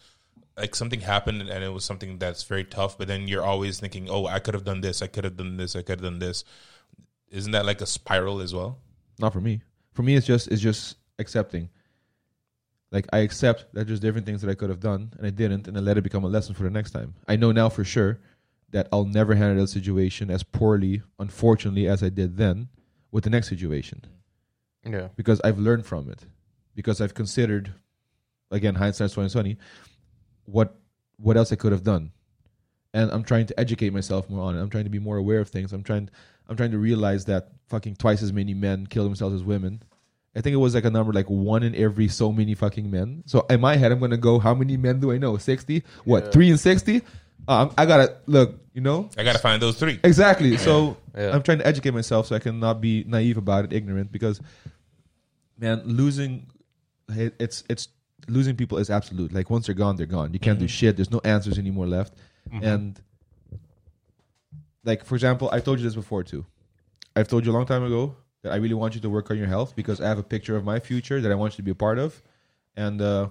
like 0.57 0.73
something 0.73 1.01
happened 1.01 1.41
and 1.43 1.63
it 1.63 1.69
was 1.69 1.85
something 1.85 2.17
that's 2.17 2.41
very 2.41 2.63
tough, 2.63 2.97
but 2.97 3.07
then 3.07 3.27
you're 3.27 3.43
always 3.43 3.79
thinking, 3.79 4.09
"Oh, 4.09 4.25
I 4.25 4.39
could 4.39 4.55
have 4.55 4.65
done 4.65 4.81
this. 4.81 5.03
I 5.03 5.07
could 5.07 5.25
have 5.25 5.37
done 5.37 5.57
this. 5.57 5.75
I 5.75 5.83
could 5.83 5.99
have 6.01 6.09
done 6.09 6.17
this." 6.19 6.43
Isn't 7.29 7.51
that 7.51 7.65
like 7.67 7.81
a 7.81 7.85
spiral 7.85 8.41
as 8.41 8.51
well? 8.53 8.79
Not 9.21 9.33
for 9.33 9.41
me. 9.41 9.61
For 9.93 10.03
me, 10.03 10.15
it's 10.15 10.25
just 10.27 10.47
it's 10.49 10.61
just 10.61 10.97
accepting. 11.19 11.69
Like 12.91 13.05
I 13.13 13.19
accept 13.19 13.73
that 13.73 13.87
there's 13.87 13.99
different 14.01 14.25
things 14.25 14.41
that 14.41 14.49
I 14.49 14.55
could 14.55 14.69
have 14.69 14.79
done 14.81 15.13
and 15.17 15.25
I 15.25 15.29
didn't, 15.29 15.67
and 15.67 15.77
I 15.77 15.79
let 15.79 15.97
it 15.97 16.01
become 16.01 16.23
a 16.25 16.27
lesson 16.27 16.53
for 16.55 16.63
the 16.63 16.69
next 16.69 16.91
time. 16.91 17.13
I 17.27 17.35
know 17.37 17.51
now 17.53 17.69
for 17.69 17.83
sure 17.85 18.19
that 18.71 18.87
I'll 18.91 19.05
never 19.05 19.33
handle 19.35 19.61
that 19.63 19.67
situation 19.67 20.29
as 20.29 20.43
poorly, 20.43 21.01
unfortunately, 21.19 21.87
as 21.87 22.03
I 22.03 22.09
did 22.09 22.35
then 22.37 22.67
with 23.11 23.23
the 23.25 23.29
next 23.29 23.47
situation 23.49 24.05
Yeah. 24.85 25.09
because 25.15 25.39
I've 25.43 25.59
learned 25.59 25.85
from 25.85 26.09
it. 26.09 26.25
Because 26.73 27.01
I've 27.01 27.13
considered, 27.13 27.73
again, 28.49 28.75
hindsight's 28.75 29.13
twenty 29.13 29.29
twenty, 29.29 29.57
what 30.45 30.75
what 31.17 31.37
else 31.37 31.51
I 31.51 31.55
could 31.55 31.71
have 31.73 31.83
done, 31.83 32.11
and 32.93 33.11
I'm 33.11 33.23
trying 33.23 33.45
to 33.47 33.59
educate 33.59 33.91
myself 33.93 34.29
more 34.29 34.41
on 34.43 34.55
it. 34.57 34.61
I'm 34.61 34.69
trying 34.69 34.85
to 34.85 34.89
be 34.89 34.99
more 34.99 35.17
aware 35.17 35.39
of 35.41 35.49
things. 35.49 35.71
I'm 35.73 35.83
trying 35.83 36.09
I'm 36.51 36.57
trying 36.57 36.71
to 36.71 36.77
realize 36.77 37.25
that 37.25 37.49
fucking 37.69 37.95
twice 37.95 38.21
as 38.21 38.31
many 38.33 38.53
men 38.53 38.85
kill 38.85 39.05
themselves 39.05 39.33
as 39.35 39.43
women. 39.43 39.81
I 40.35 40.41
think 40.41 40.53
it 40.53 40.57
was 40.57 40.75
like 40.75 40.85
a 40.85 40.89
number 40.89 41.11
like 41.13 41.29
one 41.29 41.63
in 41.63 41.73
every 41.75 42.07
so 42.09 42.31
many 42.31 42.55
fucking 42.55 42.91
men. 42.91 43.23
So 43.25 43.45
in 43.49 43.59
my 43.61 43.75
head, 43.77 43.91
I'm 43.91 43.99
gonna 43.99 44.17
go, 44.17 44.37
how 44.39 44.53
many 44.53 44.77
men 44.77 44.99
do 44.99 45.11
I 45.11 45.17
know? 45.17 45.37
Sixty? 45.37 45.83
What? 46.03 46.25
Yeah. 46.25 46.29
Three 46.31 46.49
and 46.49 46.59
sixty? 46.59 47.01
Um, 47.47 47.73
I 47.77 47.85
gotta 47.85 48.17
look. 48.27 48.59
You 48.73 48.81
know, 48.81 49.09
I 49.17 49.23
got 49.23 49.33
to 49.33 49.39
find 49.39 49.61
those 49.61 49.77
three. 49.77 49.99
Exactly. 50.03 50.55
So 50.57 50.95
Yeah. 51.17 51.31
I'm 51.35 51.41
trying 51.43 51.57
to 51.57 51.67
educate 51.67 51.91
myself 51.93 52.27
so 52.27 52.35
I 52.35 52.39
can 52.39 52.59
not 52.61 52.79
be 52.79 53.03
naive 53.05 53.35
about 53.37 53.65
it, 53.65 53.73
ignorant. 53.73 54.11
Because, 54.11 54.39
man, 55.57 55.81
losing 55.85 56.47
it- 57.09 57.35
it's 57.39 57.63
it's 57.69 57.87
losing 58.27 58.55
people 58.55 58.77
is 58.77 58.89
absolute. 58.89 59.33
Like 59.33 59.49
once 59.49 59.65
they're 59.65 59.75
gone, 59.75 59.95
they're 59.97 60.05
gone. 60.05 60.31
You 60.33 60.39
can't 60.39 60.59
do 60.59 60.67
shit. 60.67 60.95
There's 60.95 61.11
no 61.11 61.19
answers 61.23 61.57
anymore 61.57 61.87
left. 61.87 62.13
And 62.51 62.99
like 64.83 65.05
for 65.05 65.15
example, 65.15 65.49
I 65.51 65.59
told 65.59 65.79
you 65.79 65.85
this 65.85 65.95
before 65.95 66.23
too. 66.23 66.45
I've 67.15 67.27
told 67.27 67.45
you 67.45 67.51
a 67.51 67.53
long 67.53 67.65
time 67.65 67.83
ago 67.83 68.15
that 68.43 68.53
I 68.53 68.55
really 68.55 68.73
want 68.73 68.95
you 68.95 69.01
to 69.01 69.09
work 69.09 69.29
on 69.31 69.37
your 69.37 69.47
health 69.47 69.75
because 69.75 70.01
I 70.01 70.07
have 70.07 70.17
a 70.17 70.23
picture 70.23 70.55
of 70.55 70.63
my 70.63 70.79
future 70.79 71.21
that 71.21 71.31
I 71.31 71.35
want 71.35 71.53
you 71.53 71.57
to 71.57 71.63
be 71.63 71.71
a 71.71 71.75
part 71.75 71.99
of, 71.99 72.21
and 72.75 73.01
uh, 73.01 73.29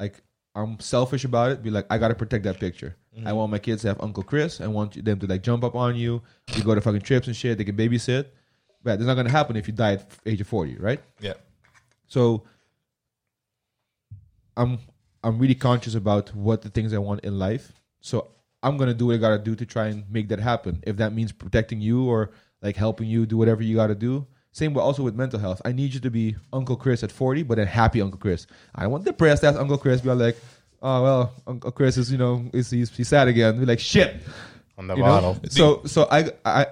like 0.00 0.22
I'm 0.54 0.80
selfish 0.80 1.24
about 1.24 1.52
it. 1.52 1.62
Be 1.62 1.70
like, 1.70 1.86
I 1.90 1.98
gotta 1.98 2.14
protect 2.14 2.44
that 2.44 2.58
picture. 2.58 2.96
I 3.24 3.32
want 3.32 3.52
my 3.52 3.60
kids 3.60 3.82
to 3.82 3.88
have 3.88 4.00
Uncle 4.00 4.24
Chris. 4.24 4.60
I 4.60 4.66
want 4.66 5.04
them 5.04 5.20
to 5.20 5.26
like 5.26 5.42
jump 5.42 5.62
up 5.62 5.76
on 5.76 5.94
you. 5.94 6.20
You 6.54 6.64
go 6.64 6.74
to 6.74 6.80
fucking 6.80 7.02
trips 7.02 7.28
and 7.28 7.36
shit. 7.36 7.58
They 7.58 7.64
can 7.64 7.76
babysit. 7.76 8.26
But 8.82 8.98
that's 8.98 9.06
not 9.06 9.14
gonna 9.14 9.30
happen 9.30 9.56
if 9.56 9.68
you 9.68 9.72
die 9.72 9.94
at 9.94 10.18
age 10.26 10.40
of 10.40 10.48
forty, 10.48 10.74
right? 10.76 11.00
Yeah. 11.20 11.34
So 12.08 12.42
I'm 14.56 14.78
I'm 15.22 15.38
really 15.38 15.54
conscious 15.54 15.94
about 15.94 16.34
what 16.34 16.62
the 16.62 16.70
things 16.70 16.92
I 16.92 16.98
want 16.98 17.24
in 17.24 17.38
life. 17.38 17.72
So 18.00 18.32
I'm 18.64 18.76
gonna 18.76 18.94
do 18.94 19.06
what 19.06 19.14
I 19.14 19.18
gotta 19.18 19.38
do 19.38 19.54
to 19.54 19.66
try 19.66 19.86
and 19.88 20.10
make 20.10 20.28
that 20.28 20.40
happen. 20.40 20.82
If 20.84 20.96
that 20.96 21.12
means 21.12 21.30
protecting 21.30 21.80
you 21.80 22.06
or 22.06 22.30
like 22.62 22.76
helping 22.76 23.08
you 23.08 23.26
do 23.26 23.36
whatever 23.36 23.62
you 23.62 23.76
gotta 23.76 23.94
do. 23.94 24.26
Same 24.52 24.72
but 24.72 24.80
also 24.80 25.02
with 25.02 25.14
mental 25.14 25.38
health. 25.38 25.60
I 25.64 25.72
need 25.72 25.92
you 25.94 26.00
to 26.00 26.10
be 26.10 26.36
Uncle 26.52 26.76
Chris 26.76 27.02
at 27.02 27.12
40, 27.12 27.42
but 27.42 27.56
then 27.56 27.66
happy 27.66 28.00
Uncle 28.00 28.18
Chris. 28.18 28.46
I 28.74 28.86
want 28.86 29.04
depressed 29.04 29.44
ass 29.44 29.56
Uncle 29.56 29.76
Chris 29.78 30.00
be 30.00 30.10
like, 30.10 30.36
oh 30.80 31.02
well, 31.02 31.32
Uncle 31.46 31.72
Chris 31.72 31.96
is 31.96 32.10
you 32.10 32.18
know 32.18 32.48
is 32.52 32.70
he's, 32.70 32.90
he's 32.96 33.08
sad 33.08 33.28
again. 33.28 33.58
Be 33.58 33.66
like 33.66 33.80
shit. 33.80 34.16
On 34.78 34.86
the 34.86 34.94
You 34.94 35.02
know? 35.02 35.08
bottle. 35.08 35.40
So 35.50 35.82
so 35.84 36.08
I 36.10 36.30
I 36.44 36.66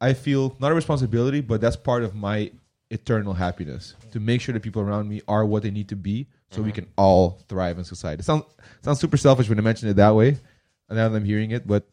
I 0.00 0.12
feel 0.12 0.54
not 0.58 0.70
a 0.70 0.74
responsibility, 0.74 1.40
but 1.40 1.60
that's 1.60 1.76
part 1.76 2.02
of 2.02 2.14
my 2.14 2.50
eternal 2.90 3.32
happiness 3.32 3.94
to 4.12 4.20
make 4.20 4.40
sure 4.40 4.52
the 4.52 4.60
people 4.60 4.82
around 4.82 5.08
me 5.08 5.20
are 5.26 5.44
what 5.44 5.62
they 5.62 5.70
need 5.70 5.88
to 5.88 5.96
be, 5.96 6.28
so 6.50 6.60
we 6.60 6.68
mm-hmm. 6.68 6.76
can 6.76 6.86
all 6.96 7.40
thrive 7.48 7.78
in 7.78 7.84
society. 7.84 8.20
It 8.20 8.24
sounds 8.24 8.44
sounds 8.82 9.00
super 9.00 9.16
selfish 9.16 9.48
when 9.48 9.58
I 9.58 9.62
mention 9.62 9.88
it 9.88 9.94
that 9.94 10.14
way, 10.14 10.38
now 10.90 11.08
that 11.08 11.16
I'm 11.16 11.24
hearing 11.24 11.50
it, 11.50 11.66
but 11.66 11.86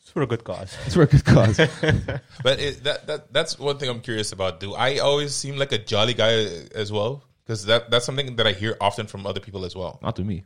It's 0.00 0.10
for 0.10 0.22
a 0.22 0.26
good 0.26 0.42
cause. 0.44 0.76
it's 0.86 0.94
for 0.94 1.02
a 1.02 1.06
good 1.06 1.24
cause. 1.24 1.56
But 2.42 2.58
it, 2.58 2.82
that 2.84 3.06
that 3.06 3.32
that's 3.32 3.58
one 3.58 3.78
thing 3.78 3.88
I'm 3.90 4.00
curious 4.00 4.32
about. 4.32 4.60
Do 4.60 4.74
I 4.74 4.98
always 4.98 5.34
seem 5.34 5.56
like 5.56 5.72
a 5.72 5.78
jolly 5.78 6.14
guy 6.14 6.32
as 6.74 6.90
well? 6.90 7.22
Because 7.44 7.66
that 7.66 7.90
that's 7.90 8.06
something 8.06 8.36
that 8.36 8.46
I 8.46 8.52
hear 8.52 8.76
often 8.80 9.06
from 9.06 9.26
other 9.26 9.40
people 9.40 9.64
as 9.64 9.74
well. 9.76 9.98
not 10.02 10.16
to 10.16 10.24
me. 10.24 10.44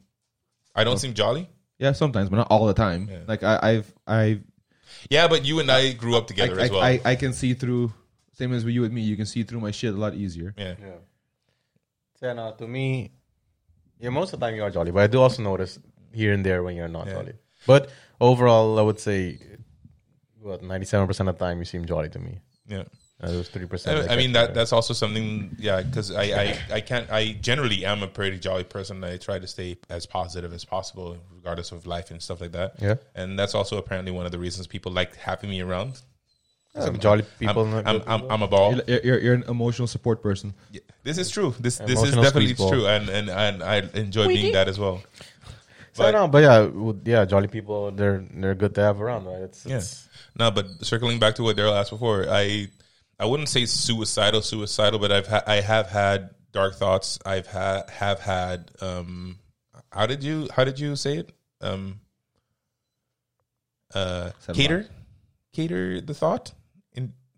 I 0.74 0.84
don't 0.84 0.98
seem 0.98 1.14
jolly. 1.14 1.48
Yeah, 1.78 1.92
sometimes, 1.92 2.28
but 2.30 2.36
not 2.36 2.48
all 2.50 2.66
the 2.66 2.74
time. 2.74 3.08
Yeah. 3.10 3.18
Like 3.26 3.42
I, 3.42 3.58
I've 3.62 3.92
I've 4.06 4.42
Yeah, 5.10 5.28
but 5.28 5.44
you 5.44 5.60
and 5.60 5.70
I 5.70 5.92
grew 5.92 6.16
up 6.16 6.24
I, 6.24 6.26
together 6.26 6.60
I, 6.60 6.64
as 6.64 6.70
well. 6.70 6.82
I, 6.82 7.00
I 7.04 7.14
can 7.16 7.32
see 7.32 7.54
through. 7.54 7.92
Same 8.32 8.52
as 8.52 8.64
with 8.64 8.74
you 8.74 8.80
with 8.80 8.92
me, 8.92 9.02
you 9.02 9.16
can 9.16 9.26
see 9.26 9.44
through 9.44 9.60
my 9.60 9.70
shit 9.70 9.94
a 9.94 9.96
lot 9.96 10.14
easier. 10.14 10.52
yeah. 10.58 10.74
Yeah. 10.80 10.98
So, 12.20 12.32
no, 12.32 12.52
to 12.58 12.66
me, 12.66 13.12
yeah, 14.00 14.08
most 14.10 14.32
of 14.32 14.40
the 14.40 14.46
time 14.46 14.54
you 14.56 14.62
are 14.62 14.70
jolly, 14.70 14.90
but 14.90 15.02
I 15.02 15.06
do 15.06 15.20
also 15.20 15.42
notice 15.42 15.78
here 16.12 16.32
and 16.32 16.44
there 16.44 16.62
when 16.62 16.74
you're 16.76 16.88
not 16.88 17.06
Yeah. 17.06 17.12
jolly. 17.14 17.32
But 17.66 17.90
overall, 18.20 18.78
I 18.78 18.82
would 18.82 19.00
say, 19.00 19.38
what, 20.40 20.62
97% 20.62 21.08
of 21.28 21.38
the 21.38 21.44
time 21.44 21.58
you 21.58 21.64
seem 21.64 21.84
jolly 21.86 22.08
to 22.10 22.18
me. 22.18 22.38
Yeah. 22.66 22.84
Uh, 23.22 23.28
those 23.28 23.48
3%. 23.48 23.86
I, 23.86 24.12
I 24.12 24.16
mean 24.16 24.30
extra. 24.30 24.32
that 24.32 24.54
that's 24.54 24.72
also 24.72 24.92
something 24.92 25.54
yeah 25.58 25.80
because 25.82 26.10
I, 26.10 26.24
I 26.24 26.58
I 26.72 26.80
can't 26.80 27.08
I 27.10 27.32
generally 27.40 27.84
am 27.86 28.02
a 28.02 28.08
pretty 28.08 28.38
jolly 28.40 28.64
person 28.64 29.04
I 29.04 29.18
try 29.18 29.38
to 29.38 29.46
stay 29.46 29.78
as 29.88 30.04
positive 30.04 30.52
as 30.52 30.64
possible 30.64 31.16
regardless 31.32 31.70
of 31.70 31.86
life 31.86 32.10
and 32.10 32.20
stuff 32.20 32.40
like 32.40 32.52
that 32.52 32.74
Yeah. 32.80 32.96
and 33.14 33.38
that's 33.38 33.54
also 33.54 33.78
apparently 33.78 34.10
one 34.10 34.26
of 34.26 34.32
the 34.32 34.38
reasons 34.40 34.66
people 34.66 34.90
like 34.90 35.14
having 35.16 35.48
me 35.48 35.60
around 35.60 36.02
Some 36.78 36.98
jolly 36.98 37.22
people. 37.38 37.62
I'm, 37.62 37.86
I'm, 37.86 38.02
I'm. 38.06 38.30
I'm 38.32 38.42
a 38.42 38.48
ball. 38.48 38.74
You're, 38.88 39.00
you're, 39.04 39.18
you're 39.20 39.34
an 39.34 39.44
emotional 39.46 39.86
support 39.86 40.20
person. 40.20 40.52
Yeah, 40.72 40.80
This 41.04 41.18
is 41.18 41.30
true. 41.30 41.54
This 41.60 41.78
this 41.78 42.02
is 42.02 42.16
definitely 42.16 42.54
true, 42.54 42.86
and 42.88 43.08
and 43.08 43.30
and 43.30 43.62
I 43.62 43.76
enjoy 43.94 44.26
being 44.26 44.52
that 44.54 44.66
as 44.66 44.76
well. 44.76 45.00
So 45.94 46.04
I 46.04 46.10
know, 46.10 46.26
but 46.26 46.42
yeah, 46.42 46.66
well, 46.66 46.98
yeah, 47.04 47.24
jolly 47.24 47.46
people. 47.46 47.92
They're 47.92 48.24
they're 48.34 48.54
good 48.56 48.74
to 48.74 48.82
have 48.82 49.00
around, 49.00 49.26
right? 49.26 49.42
It's, 49.42 49.64
Yeah. 49.64 49.76
it's 49.76 50.08
No, 50.36 50.50
but 50.50 50.66
circling 50.84 51.20
back 51.20 51.36
to 51.36 51.42
what 51.44 51.56
Daryl 51.56 51.78
asked 51.78 51.90
before, 51.90 52.26
I 52.28 52.68
I 53.18 53.26
wouldn't 53.26 53.48
say 53.48 53.64
suicidal, 53.66 54.42
suicidal, 54.42 54.98
but 54.98 55.12
I've 55.12 55.28
ha- 55.28 55.44
I 55.46 55.60
have 55.60 55.86
had 55.88 56.30
dark 56.52 56.74
thoughts. 56.74 57.18
I've 57.24 57.46
had 57.46 57.88
have 57.90 58.18
had 58.20 58.70
um 58.80 59.38
how 59.92 60.06
did 60.06 60.24
you 60.24 60.48
how 60.50 60.64
did 60.64 60.80
you 60.80 60.96
say 60.96 61.18
it 61.18 61.30
um 61.60 62.00
uh 63.94 64.30
Said 64.40 64.56
cater 64.56 64.88
cater 65.52 66.00
the 66.00 66.14
thought 66.14 66.50
in 66.50 66.63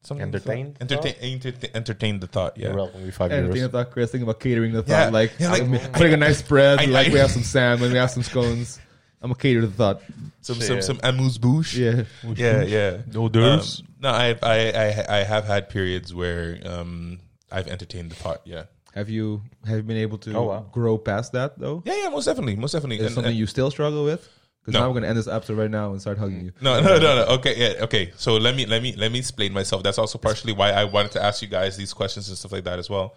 something 0.07 0.27
Entertain 0.27 0.75
the 0.75 0.81
entertain 0.83 1.15
entertain, 1.21 1.71
entertain 1.75 2.21
the 2.21 2.27
thought 2.27 2.57
yeah 2.57 2.69
you're 2.69 2.77
welcome. 2.77 3.03
We 3.05 3.11
five 3.11 3.33
Anything 3.33 3.63
euros. 3.63 3.65
about 3.67 3.91
Chris, 3.91 4.11
think 4.13 4.23
about 4.23 4.41
catering 4.41 4.73
the 4.73 4.83
thought, 4.83 5.07
Yeah. 5.07 5.09
like, 5.11 5.33
Yeah, 5.39 5.51
like- 5.53 5.63
I'm 5.63 5.93
putting 5.93 6.13
a 6.15 6.17
nice 6.17 6.39
spread, 6.39 6.79
I- 6.81 6.85
like 6.87 7.09
I- 7.09 7.13
we 7.13 7.19
have 7.19 7.31
some 7.31 7.43
salmon, 7.43 7.91
we 7.93 7.99
have 7.99 8.11
some 8.11 8.23
scones. 8.23 8.79
I'm 9.23 9.31
gonna 9.31 9.39
cater 9.41 9.63
the 9.63 9.73
thought. 9.73 10.03
some 10.43 10.57
Shit. 10.57 10.67
some 10.67 10.83
some 10.83 11.01
amuse 11.03 11.39
bouche 11.39 11.75
Yeah, 11.75 12.05
yeah 12.37 12.63
yeah 12.63 12.97
No 13.13 13.25
Um, 13.27 13.61
no 14.01 14.09
I 14.11 14.37
I 14.43 14.59
I 14.85 15.19
I 15.19 15.25
have 15.25 15.45
had 15.47 15.69
periods 15.69 16.15
where 16.15 16.59
um 16.65 17.19
I've 17.51 17.67
entertained 17.67 18.11
the 18.13 18.15
thought 18.15 18.43
yeah 18.45 18.65
have 18.95 19.09
you 19.11 19.43
have 19.67 19.77
you 19.79 19.83
been 19.83 19.97
able 19.97 20.19
to 20.19 20.35
Oh, 20.35 20.43
wow. 20.45 20.67
grow 20.71 20.97
past 20.99 21.33
that 21.33 21.59
though? 21.59 21.83
yeah 21.85 21.97
yeah 22.05 22.09
most 22.11 22.27
definitely 22.27 22.55
most 22.57 22.73
definitely 22.73 22.99
Is 22.99 23.07
And- 23.07 23.15
something 23.17 23.31
and- 23.31 23.39
you 23.39 23.47
still 23.47 23.71
struggle 23.71 24.05
with? 24.05 24.29
Because 24.67 24.75
No. 24.75 24.81
now 24.81 24.89
I'm 24.89 24.95
gonna 24.95 25.07
end 25.07 25.17
this 25.17 25.29
episode 25.29 25.59
right 25.59 25.71
now 25.71 25.93
and 25.93 26.01
start 26.01 26.19
hugging 26.19 26.41
you. 26.47 26.53
No, 26.61 26.81
no, 26.81 26.99
no, 26.99 27.15
no. 27.25 27.25
Okay, 27.35 27.57
yeah, 27.57 27.85
okay. 27.85 28.13
So 28.17 28.37
let 28.37 28.57
me 28.57 28.67
let 28.67 28.83
me 28.83 28.97
let 28.97 29.13
me 29.13 29.21
explain 29.21 29.53
myself. 29.53 29.85
That's 29.85 29.97
also 29.97 30.19
partially 30.19 30.53
why 30.53 30.71
I 30.73 30.83
wanted 30.83 31.13
to 31.13 31.23
ask 31.23 31.41
you 31.41 31.47
guys 31.47 31.77
these 31.77 31.93
questions 31.93 32.29
and 32.29 32.37
stuff 32.37 32.51
like 32.51 32.65
that 32.65 32.81
as 32.81 32.91
well. 32.91 33.15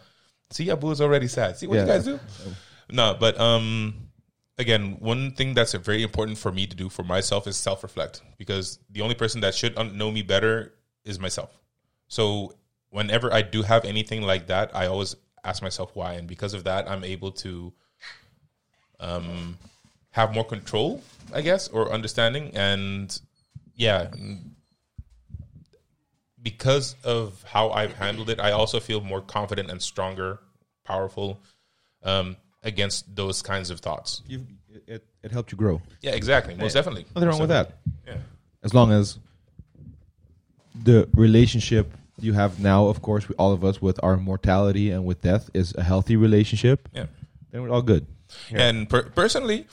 See, 0.52 0.70
Abu 0.70 0.91
is 0.91 1.02
already 1.02 1.28
sad. 1.28 1.58
See 1.58 1.66
what 1.66 1.80
you 1.80 1.86
guys 1.88 2.06
do? 2.06 2.20
No, 2.91 3.18
but 3.20 3.39
um, 3.39 3.95
again, 4.60 4.97
one 5.00 5.32
thing 5.32 5.56
that's 5.56 5.74
very 5.74 6.04
important 6.04 6.38
for 6.38 6.52
me 6.52 6.68
to 6.68 6.76
do 6.76 6.88
for 6.88 7.02
myself 7.04 7.47
is 7.47 7.58
self 7.58 7.82
reflect 7.82 8.22
because 8.38 8.78
the 8.91 9.02
only 9.02 9.16
person 9.16 9.41
that 9.41 9.56
should 9.56 9.76
know 9.95 10.12
me 10.12 10.22
better 10.22 10.76
is 11.04 11.20
myself. 11.20 11.58
So 12.10 12.54
whenever 12.91 13.34
I 13.34 13.41
do 13.41 13.64
have 13.64 13.86
anything 13.86 14.22
like 14.22 14.45
that, 14.47 14.76
I 14.76 14.86
always 14.86 15.16
ask 15.43 15.64
myself 15.64 15.95
why, 15.95 16.14
and 16.14 16.28
because 16.28 16.54
of 16.54 16.66
that, 16.66 16.88
I'm 16.88 17.04
able 17.04 17.32
to 17.32 17.74
um 19.00 19.58
have 20.20 20.34
more 20.34 20.44
control, 20.46 21.02
I 21.34 21.42
guess, 21.42 21.68
or 21.70 21.92
understanding. 21.92 22.52
And 22.54 23.08
yeah, 23.76 24.08
because 26.42 26.96
of 27.04 27.44
how 27.48 27.70
I've 27.72 27.94
handled 27.94 28.30
it, 28.30 28.40
I 28.40 28.52
also 28.52 28.80
feel 28.80 29.02
more 29.02 29.22
confident 29.22 29.70
and 29.72 29.82
stronger, 29.82 30.40
powerful 30.86 31.40
um, 32.04 32.36
against 32.64 33.16
those 33.16 33.42
kinds 33.42 33.70
of 33.70 33.80
thoughts. 33.80 34.22
You, 34.28 34.46
it, 34.88 35.06
it 35.24 35.32
helped 35.32 35.52
you 35.52 35.58
grow. 35.58 35.82
Yeah, 36.02 36.12
exactly. 36.12 36.56
Most 36.56 36.74
definitely. 36.74 37.06
Nothing 37.16 37.30
wrong 37.30 37.40
with 37.40 37.50
that. 37.50 37.78
Yeah. 38.08 38.18
As 38.64 38.74
long 38.74 38.92
as 38.92 39.18
the 40.84 41.08
relationship 41.14 41.94
you 42.20 42.34
have 42.34 42.60
now, 42.60 42.88
of 42.88 43.02
course, 43.02 43.28
with 43.30 43.38
all 43.40 43.54
of 43.54 43.64
us 43.64 43.82
with 43.82 44.00
our 44.04 44.18
mortality 44.18 44.92
and 44.92 45.06
with 45.06 45.22
death 45.22 45.50
is 45.54 45.74
a 45.76 45.84
healthy 45.84 46.16
relationship, 46.18 46.90
Yeah. 46.94 47.06
then 47.52 47.62
we're 47.62 47.70
all 47.70 47.82
good. 47.82 48.06
And 48.52 48.90
per- 48.90 49.04
personally, 49.04 49.66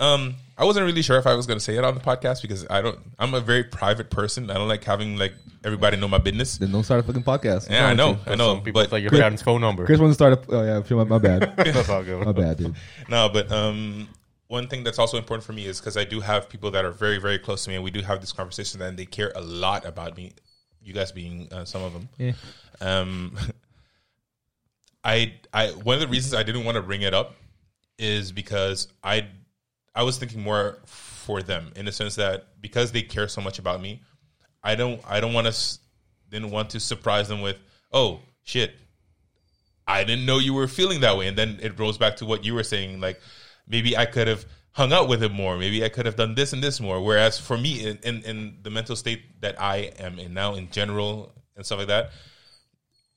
um, 0.00 0.34
I 0.56 0.64
wasn't 0.64 0.86
really 0.86 1.02
sure 1.02 1.18
if 1.18 1.26
I 1.26 1.34
was 1.34 1.46
going 1.46 1.58
to 1.58 1.64
say 1.64 1.76
it 1.76 1.84
on 1.84 1.94
the 1.94 2.00
podcast 2.00 2.42
because 2.42 2.66
I 2.68 2.82
don't. 2.82 2.98
I'm 3.18 3.34
a 3.34 3.40
very 3.40 3.64
private 3.64 4.10
person. 4.10 4.50
I 4.50 4.54
don't 4.54 4.68
like 4.68 4.84
having 4.84 5.16
like 5.16 5.32
everybody 5.64 5.96
know 5.96 6.08
my 6.08 6.18
business. 6.18 6.58
Then 6.58 6.72
don't 6.72 6.84
start 6.84 7.00
a 7.00 7.02
fucking 7.02 7.22
podcast. 7.22 7.70
Yeah, 7.70 7.86
I 7.86 7.94
know, 7.94 8.18
I 8.26 8.34
know. 8.34 8.54
Some 8.54 8.62
people 8.62 8.82
But 8.82 8.92
like 8.92 9.02
your 9.02 9.10
Chris- 9.10 9.20
parents' 9.20 9.42
phone 9.42 9.60
number. 9.60 9.84
Chris 9.86 10.00
wants 10.00 10.16
to 10.16 10.24
start 10.24 10.48
a. 10.48 10.56
Oh 10.56 10.64
yeah, 10.64 10.96
my, 10.96 11.04
my 11.04 11.18
bad. 11.18 11.56
That's 11.56 11.88
all 11.88 12.02
good. 12.02 12.24
my 12.24 12.32
bad, 12.32 12.58
dude. 12.58 12.74
No, 13.08 13.28
but 13.28 13.50
um, 13.50 14.08
one 14.48 14.68
thing 14.68 14.84
that's 14.84 14.98
also 14.98 15.16
important 15.16 15.44
for 15.44 15.52
me 15.52 15.66
is 15.66 15.80
because 15.80 15.96
I 15.96 16.04
do 16.04 16.20
have 16.20 16.48
people 16.48 16.70
that 16.72 16.84
are 16.84 16.92
very, 16.92 17.18
very 17.18 17.38
close 17.38 17.64
to 17.64 17.70
me, 17.70 17.76
and 17.76 17.84
we 17.84 17.90
do 17.90 18.02
have 18.02 18.20
this 18.20 18.30
conversation, 18.32 18.80
and 18.82 18.96
they 18.96 19.06
care 19.06 19.32
a 19.34 19.40
lot 19.40 19.84
about 19.86 20.16
me. 20.16 20.32
You 20.82 20.92
guys 20.92 21.10
being 21.12 21.48
uh, 21.50 21.64
some 21.64 21.82
of 21.82 21.92
them. 21.92 22.08
Yeah. 22.18 22.32
Um, 22.80 23.36
I, 25.04 25.34
I, 25.52 25.68
one 25.68 25.94
of 25.94 26.00
the 26.00 26.08
reasons 26.08 26.34
I 26.34 26.42
didn't 26.42 26.64
want 26.64 26.76
to 26.76 26.82
bring 26.82 27.02
it 27.02 27.12
up 27.14 27.34
is 27.98 28.32
because 28.32 28.88
I, 29.02 29.26
I 29.94 30.02
was 30.02 30.18
thinking 30.18 30.42
more 30.42 30.78
for 30.84 31.42
them 31.42 31.72
in 31.76 31.84
the 31.84 31.92
sense 31.92 32.16
that 32.16 32.60
because 32.60 32.92
they 32.92 33.02
care 33.02 33.28
so 33.28 33.40
much 33.40 33.58
about 33.58 33.80
me, 33.80 34.02
I 34.62 34.74
don't, 34.74 35.00
I 35.06 35.20
don't 35.20 35.32
want 35.32 35.46
to, 35.46 35.78
didn't 36.30 36.50
want 36.50 36.70
to 36.70 36.80
surprise 36.80 37.28
them 37.28 37.40
with, 37.40 37.56
oh 37.92 38.20
shit, 38.42 38.74
I 39.86 40.04
didn't 40.04 40.26
know 40.26 40.38
you 40.38 40.54
were 40.54 40.66
feeling 40.66 41.00
that 41.00 41.16
way. 41.16 41.28
And 41.28 41.36
then 41.36 41.58
it 41.62 41.78
rolls 41.78 41.98
back 41.98 42.16
to 42.16 42.26
what 42.26 42.44
you 42.44 42.54
were 42.54 42.62
saying. 42.62 43.00
Like 43.00 43.20
maybe 43.68 43.96
I 43.96 44.06
could 44.06 44.26
have 44.26 44.44
hung 44.72 44.92
out 44.92 45.08
with 45.08 45.22
him 45.22 45.32
more. 45.32 45.56
Maybe 45.56 45.84
I 45.84 45.88
could 45.88 46.06
have 46.06 46.16
done 46.16 46.34
this 46.34 46.52
and 46.52 46.62
this 46.62 46.80
more. 46.80 47.00
Whereas 47.00 47.38
for 47.38 47.56
me, 47.56 47.86
in, 47.86 47.98
in, 48.02 48.22
in 48.22 48.58
the 48.62 48.70
mental 48.70 48.96
state 48.96 49.40
that 49.40 49.60
I 49.60 49.92
am 49.98 50.18
in 50.18 50.34
now, 50.34 50.54
in 50.54 50.70
general 50.70 51.32
and 51.56 51.64
stuff 51.64 51.78
like 51.78 51.88
that, 51.88 52.10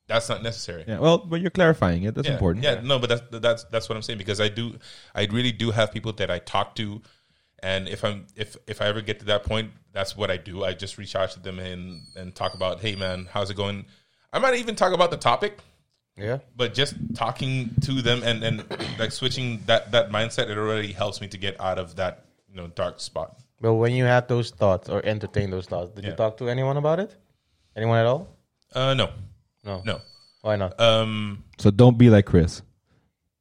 that's 0.08 0.30
not 0.30 0.42
necessary. 0.44 0.84
Yeah. 0.88 1.00
Well, 1.00 1.18
but 1.20 1.42
you're 1.42 1.52
clarifying 1.52 2.04
it. 2.04 2.16
That's 2.16 2.28
yeah, 2.28 2.34
important. 2.34 2.64
Yeah, 2.64 2.82
no, 2.84 2.98
but 3.00 3.10
that's 3.10 3.22
that's 3.32 3.64
that's 3.66 3.90
what 3.90 3.96
I'm 3.96 4.02
saying 4.02 4.18
because 4.20 4.40
I 4.42 4.50
do, 4.50 4.78
I 5.14 5.26
really 5.32 5.52
do 5.52 5.72
have 5.72 5.92
people 5.92 6.14
that 6.14 6.32
I 6.32 6.40
talk 6.40 6.76
to, 6.76 7.02
and 7.62 7.88
if 7.88 8.04
I'm 8.04 8.26
if 8.36 8.56
if 8.68 8.82
I 8.82 8.86
ever 8.88 9.02
get 9.02 9.20
to 9.20 9.26
that 9.26 9.44
point, 9.44 9.72
that's 9.94 10.16
what 10.16 10.32
I 10.32 10.38
do. 10.38 10.64
I 10.64 10.74
just 10.74 10.98
reach 10.98 11.16
out 11.16 11.32
to 11.32 11.40
them 11.40 11.60
and 11.60 12.02
and 12.16 12.34
talk 12.34 12.54
about, 12.54 12.82
hey 12.82 12.96
man, 12.96 13.28
how's 13.32 13.50
it 13.50 13.58
going? 13.58 13.86
I 14.34 14.40
might 14.40 14.56
even 14.56 14.76
talk 14.76 14.94
about 14.94 15.10
the 15.12 15.18
topic, 15.18 15.58
Yeah. 16.18 16.40
but 16.56 16.74
just 16.74 16.96
talking 17.16 17.72
to 17.82 18.02
them 18.02 18.22
and 18.24 18.44
and 18.44 18.66
like 19.00 19.12
switching 19.12 19.62
that 19.66 19.92
that 19.92 20.10
mindset, 20.12 20.50
it 20.50 20.58
already 20.58 20.92
helps 20.94 21.22
me 21.22 21.28
to 21.30 21.38
get 21.38 21.60
out 21.60 21.80
of 21.80 21.96
that 21.96 22.26
you 22.50 22.56
know 22.56 22.68
dark 22.68 23.00
spot. 23.00 23.38
But 23.60 23.74
when 23.74 23.94
you 23.94 24.04
had 24.06 24.28
those 24.28 24.52
thoughts 24.52 24.88
or 24.88 25.04
entertain 25.04 25.50
those 25.50 25.66
thoughts, 25.66 25.92
did 25.96 26.04
Yeah. 26.04 26.12
you 26.12 26.16
talk 26.16 26.38
to 26.38 26.48
anyone 26.50 26.78
about 26.78 27.00
it? 27.00 27.16
Anyone 27.76 27.98
at 27.98 28.06
all? 28.06 28.28
Uh, 28.74 28.94
no, 28.94 29.10
No. 29.68 29.82
no. 29.86 30.02
Why 30.42 30.56
not? 30.56 30.80
Um, 30.80 31.44
So 31.60 31.70
don't 31.72 31.98
be 31.98 32.10
like 32.10 32.26
Chris. 32.26 32.62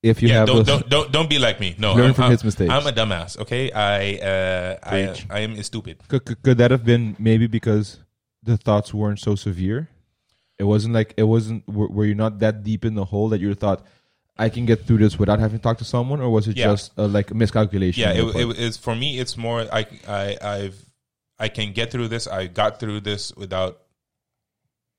If 0.03 0.22
you 0.22 0.29
yeah, 0.29 0.35
have 0.41 0.47
don't, 0.49 0.57
those, 0.59 0.66
don't 0.66 0.89
don't 0.89 1.12
don't 1.12 1.31
be 1.31 1.39
like 1.39 1.59
me. 1.59 1.74
No, 1.79 1.95
Learn 1.95 2.09
I'm, 2.09 2.14
from 2.14 2.24
I'm- 2.24 2.33
his 2.33 2.45
mistakes. 2.45 2.70
I'm 2.72 2.87
a 2.87 2.93
dumbass. 2.93 3.39
Okay, 3.39 3.72
I 3.72 4.16
uh, 4.18 4.79
I, 4.83 5.14
I 5.31 5.41
am 5.41 5.61
stupid. 5.62 5.97
could, 6.09 6.24
could, 6.24 6.43
could 6.43 6.59
that 6.59 6.70
have 6.70 6.85
been 6.85 7.16
maybe 7.18 7.47
because 7.47 7.99
the 8.43 8.57
thoughts 8.57 8.93
weren't 8.95 9.18
so 9.20 9.35
severe? 9.35 9.89
It 10.59 10.64
wasn't 10.64 10.95
like 10.95 11.14
it 11.16 11.24
wasn't. 11.24 11.66
Were, 11.68 11.89
were 11.89 12.05
you 12.05 12.14
not 12.14 12.39
that 12.41 12.62
deep 12.62 12.85
in 12.85 12.95
the 12.95 13.05
hole 13.07 13.29
that 13.31 13.41
you 13.41 13.53
thought 13.55 13.85
I 14.39 14.49
can 14.49 14.64
get 14.66 14.85
through 14.87 14.99
this 14.99 15.18
without 15.18 15.41
having 15.41 15.59
to 15.59 15.62
talk 15.62 15.79
to 15.79 15.85
someone, 15.85 16.20
or 16.20 16.31
was 16.31 16.47
it 16.47 16.57
Yeah. 16.57 16.66
just 16.72 16.93
uh, 16.99 17.07
like 17.09 17.31
a 17.31 17.35
miscalculation? 17.35 18.03
yeah 18.03 18.22
on 18.22 18.29
it, 18.37 18.47
it 18.51 18.59
is 18.59 18.77
for 18.77 18.95
me 18.95 19.18
it's 19.18 19.37
more 19.37 19.66
I, 19.72 19.87
I 20.07 20.37
i've 20.43 20.79
i 21.39 21.49
can 21.49 21.72
get 21.72 21.91
through 21.91 22.09
this 22.09 22.27
i 22.29 22.47
got 22.47 22.79
through 22.81 23.01
this 23.01 23.33
without 23.37 23.81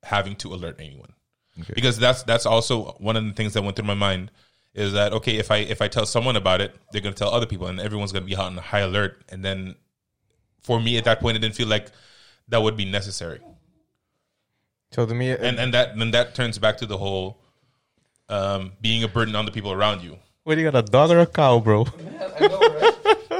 having 0.02 0.36
to 0.36 0.52
alert 0.54 0.76
anyone 0.78 1.12
Okay. 1.60 1.72
because 1.74 1.98
that's 1.98 2.22
that's 2.22 2.46
also 2.46 2.92
one 2.98 3.16
of 3.16 3.24
the 3.24 3.32
things 3.32 3.52
that 3.54 3.62
went 3.62 3.76
through 3.76 3.86
my 3.86 3.94
mind 3.94 4.30
is 4.74 4.92
that 4.92 5.12
okay 5.12 5.36
if 5.38 5.50
i 5.50 5.56
if 5.56 5.82
i 5.82 5.88
tell 5.88 6.06
someone 6.06 6.36
about 6.36 6.60
it 6.60 6.74
they're 6.92 7.00
going 7.00 7.14
to 7.14 7.18
tell 7.18 7.34
other 7.34 7.46
people 7.46 7.66
and 7.66 7.80
everyone's 7.80 8.12
going 8.12 8.22
to 8.22 8.28
be 8.28 8.36
on 8.36 8.56
high 8.58 8.80
alert 8.80 9.20
and 9.28 9.44
then 9.44 9.74
for 10.62 10.80
me 10.80 10.96
at 10.98 11.04
that 11.04 11.18
point 11.20 11.36
it 11.36 11.40
didn't 11.40 11.56
feel 11.56 11.66
like 11.66 11.90
that 12.48 12.62
would 12.62 12.76
be 12.76 12.84
necessary 12.84 13.40
So 14.92 15.04
to 15.04 15.14
me, 15.14 15.30
and 15.32 15.58
and 15.58 15.74
that 15.74 15.98
then 15.98 16.12
that 16.12 16.34
turns 16.34 16.58
back 16.58 16.76
to 16.78 16.86
the 16.86 16.96
whole 16.98 17.38
um, 18.28 18.72
being 18.80 19.02
a 19.02 19.08
burden 19.08 19.34
on 19.34 19.44
the 19.44 19.50
people 19.52 19.72
around 19.72 20.02
you 20.02 20.16
What 20.44 20.54
do 20.54 20.60
you 20.60 20.70
got 20.70 20.78
a 20.78 20.82
dog 20.90 21.10
or 21.10 21.20
a 21.20 21.26
cow, 21.26 21.60
bro? 21.60 21.84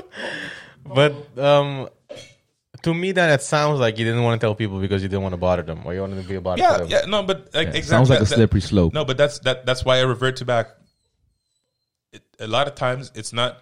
but 0.84 1.12
um, 1.38 1.88
to 2.82 2.94
me, 2.94 3.12
that 3.12 3.30
it 3.38 3.42
sounds 3.42 3.80
like 3.80 3.98
you 3.98 4.04
didn't 4.04 4.22
want 4.22 4.40
to 4.40 4.44
tell 4.44 4.54
people 4.54 4.80
because 4.80 5.02
you 5.02 5.08
didn't 5.08 5.22
want 5.22 5.32
to 5.32 5.36
bother 5.38 5.62
them, 5.62 5.82
or 5.84 5.94
you 5.94 6.00
wanted 6.00 6.22
to 6.22 6.28
be 6.28 6.36
a 6.36 6.40
bother 6.40 6.62
yeah 6.62 6.72
to 6.76 6.78
them. 6.84 6.88
yeah 6.90 7.00
no 7.06 7.22
but 7.22 7.52
like, 7.54 7.68
Yeah, 7.68 7.74
exactly 7.74 7.82
Sounds 7.82 8.10
like 8.10 8.18
a 8.18 8.22
that- 8.24 8.28
that- 8.30 8.34
slippery 8.36 8.60
slope. 8.60 8.92
No, 8.94 9.04
but 9.04 9.16
that's 9.16 9.38
that. 9.40 9.66
That's 9.66 9.84
why 9.84 9.98
I 9.98 10.02
revert 10.02 10.36
to 10.36 10.44
back. 10.44 10.68
It, 12.12 12.22
a 12.40 12.46
lot 12.46 12.68
of 12.68 12.74
times, 12.74 13.10
it's 13.14 13.32
not. 13.32 13.60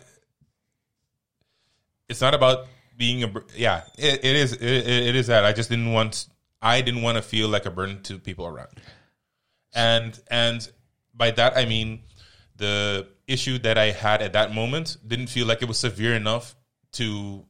It's 2.08 2.20
not 2.20 2.34
about 2.34 2.66
being 2.96 3.22
a. 3.22 3.28
bur- 3.28 3.44
Yeah, 3.56 3.82
it, 3.98 4.24
it 4.24 4.36
is. 4.36 4.52
It, 4.52 4.62
it 4.62 5.16
is 5.16 5.26
that 5.28 5.44
I 5.44 5.52
just 5.52 5.68
didn't 5.70 5.92
want. 5.92 6.28
I 6.62 6.80
didn't 6.80 7.02
want 7.02 7.16
to 7.16 7.22
feel 7.22 7.48
like 7.48 7.66
a 7.66 7.70
burden 7.70 8.02
to 8.04 8.18
people 8.18 8.46
around, 8.46 8.80
and 9.74 10.18
and 10.30 10.68
by 11.14 11.30
that 11.32 11.56
I 11.56 11.64
mean 11.64 12.00
the 12.56 13.06
issue 13.26 13.58
that 13.58 13.76
I 13.76 13.90
had 13.90 14.22
at 14.22 14.32
that 14.32 14.54
moment 14.54 14.96
didn't 15.06 15.26
feel 15.26 15.46
like 15.46 15.60
it 15.62 15.68
was 15.68 15.78
severe 15.78 16.14
enough 16.14 16.54
to 16.92 17.44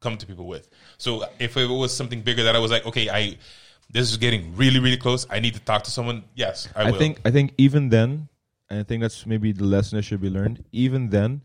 come 0.00 0.16
to 0.18 0.26
people 0.26 0.46
with. 0.46 0.68
So 0.98 1.24
if 1.38 1.56
it 1.56 1.66
was 1.66 1.96
something 1.96 2.22
bigger 2.22 2.44
that 2.44 2.56
I 2.56 2.58
was 2.58 2.70
like, 2.70 2.86
okay, 2.86 3.08
I 3.10 3.36
this 3.90 4.10
is 4.10 4.16
getting 4.16 4.56
really 4.56 4.80
really 4.80 4.96
close. 4.96 5.26
I 5.30 5.40
need 5.40 5.54
to 5.54 5.60
talk 5.60 5.84
to 5.84 5.90
someone. 5.90 6.24
Yes, 6.34 6.68
I, 6.74 6.82
I 6.88 6.90
will. 6.90 6.98
think 6.98 7.20
I 7.24 7.30
think 7.30 7.54
even 7.58 7.88
then, 7.88 8.28
and 8.68 8.80
I 8.80 8.82
think 8.82 9.00
that's 9.02 9.26
maybe 9.26 9.52
the 9.52 9.64
lesson 9.64 9.96
that 9.96 10.02
should 10.02 10.20
be 10.20 10.30
learned. 10.30 10.64
Even 10.72 11.10
then, 11.10 11.42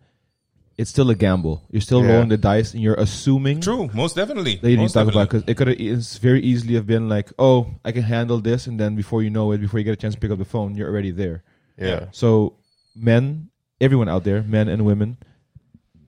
it's 0.77 0.89
still 0.89 1.09
a 1.11 1.15
gamble. 1.15 1.61
You're 1.69 1.81
still 1.81 2.01
Yeah. 2.03 2.13
rolling 2.13 2.29
the 2.29 2.37
dice, 2.37 2.73
and 2.73 2.81
you're 2.81 2.95
assuming 2.95 3.61
True, 3.61 3.89
most 3.93 4.15
definitely. 4.15 4.55
that 4.55 4.69
you 4.69 4.77
need 4.77 4.83
most 4.83 4.93
to 4.93 4.99
talk 4.99 5.13
about 5.13 5.29
definitely. 5.29 5.53
because 5.53 5.75
it 5.75 5.77
could 5.77 5.97
it's 5.99 6.17
very 6.17 6.41
easily 6.41 6.73
have 6.75 6.87
been 6.87 7.07
like, 7.07 7.31
oh, 7.37 7.67
I 7.85 7.91
can 7.91 8.03
handle 8.03 8.39
this, 8.39 8.65
and 8.67 8.79
then 8.79 8.95
before 8.95 9.21
you 9.21 9.29
know 9.29 9.51
it, 9.51 9.59
before 9.59 9.79
you 9.79 9.83
get 9.83 9.93
a 9.93 9.97
chance 10.01 10.15
to 10.15 10.19
pick 10.19 10.31
up 10.31 10.39
the 10.39 10.45
phone, 10.45 10.75
you're 10.75 10.89
already 10.89 11.11
there. 11.11 11.43
Yeah. 11.77 12.05
So, 12.11 12.57
men, 12.95 13.49
everyone 13.79 14.09
out 14.09 14.23
there, 14.23 14.41
men 14.43 14.67
and 14.67 14.83
women, 14.85 15.17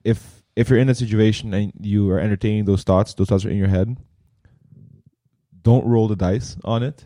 if 0.04 0.33
if 0.56 0.70
you're 0.70 0.80
in 0.80 0.90
a 0.90 0.96
situation 0.96 1.54
and 1.54 1.72
you 1.80 2.10
are 2.12 2.20
entertaining 2.20 2.66
those 2.66 2.84
thoughts, 2.84 3.14
those 3.14 3.28
thoughts 3.30 3.46
are 3.46 3.50
in 3.50 3.58
your 3.58 3.68
head, 3.68 3.98
don't 5.62 5.86
roll 5.86 6.08
the 6.08 6.16
dice 6.16 6.58
on 6.64 6.84
it. 6.84 7.06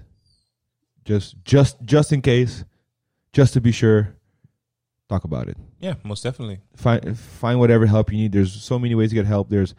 Just 1.06 1.36
just 1.46 1.82
just 1.84 2.12
in 2.12 2.22
case, 2.22 2.66
just 3.32 3.54
to 3.54 3.62
be 3.62 3.72
sure, 3.72 4.16
talk 5.08 5.24
about 5.24 5.48
it. 5.48 5.58
Yeah, 5.80 5.94
most 6.04 6.24
definitely. 6.24 6.60
Find 6.76 7.18
find 7.18 7.60
whatever 7.60 7.86
help 7.86 8.12
you 8.12 8.18
need. 8.18 8.32
There's 8.34 8.52
so 8.52 8.78
many 8.78 8.94
ways 8.96 9.10
to 9.12 9.16
get 9.16 9.26
help. 9.26 9.50
There's 9.50 9.74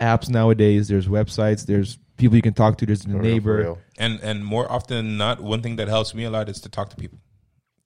apps 0.00 0.30
nowadays. 0.30 0.88
There's 0.88 1.08
websites. 1.08 1.66
There's 1.66 1.98
people 2.16 2.36
you 2.36 2.42
can 2.42 2.54
talk 2.54 2.78
to. 2.78 2.86
There's 2.86 3.04
a 3.04 3.08
For 3.08 3.16
real, 3.18 3.22
neighbor. 3.22 3.56
real. 3.58 3.78
And 3.98 4.18
and 4.22 4.44
more 4.44 4.70
often 4.70 4.96
than 4.96 5.16
not, 5.18 5.42
one 5.42 5.60
thing 5.60 5.76
that 5.76 5.88
helps 5.88 6.14
me 6.14 6.24
a 6.24 6.30
lot 6.30 6.48
is 6.48 6.60
to 6.62 6.70
talk 6.70 6.88
to 6.90 6.96
people. 6.96 7.18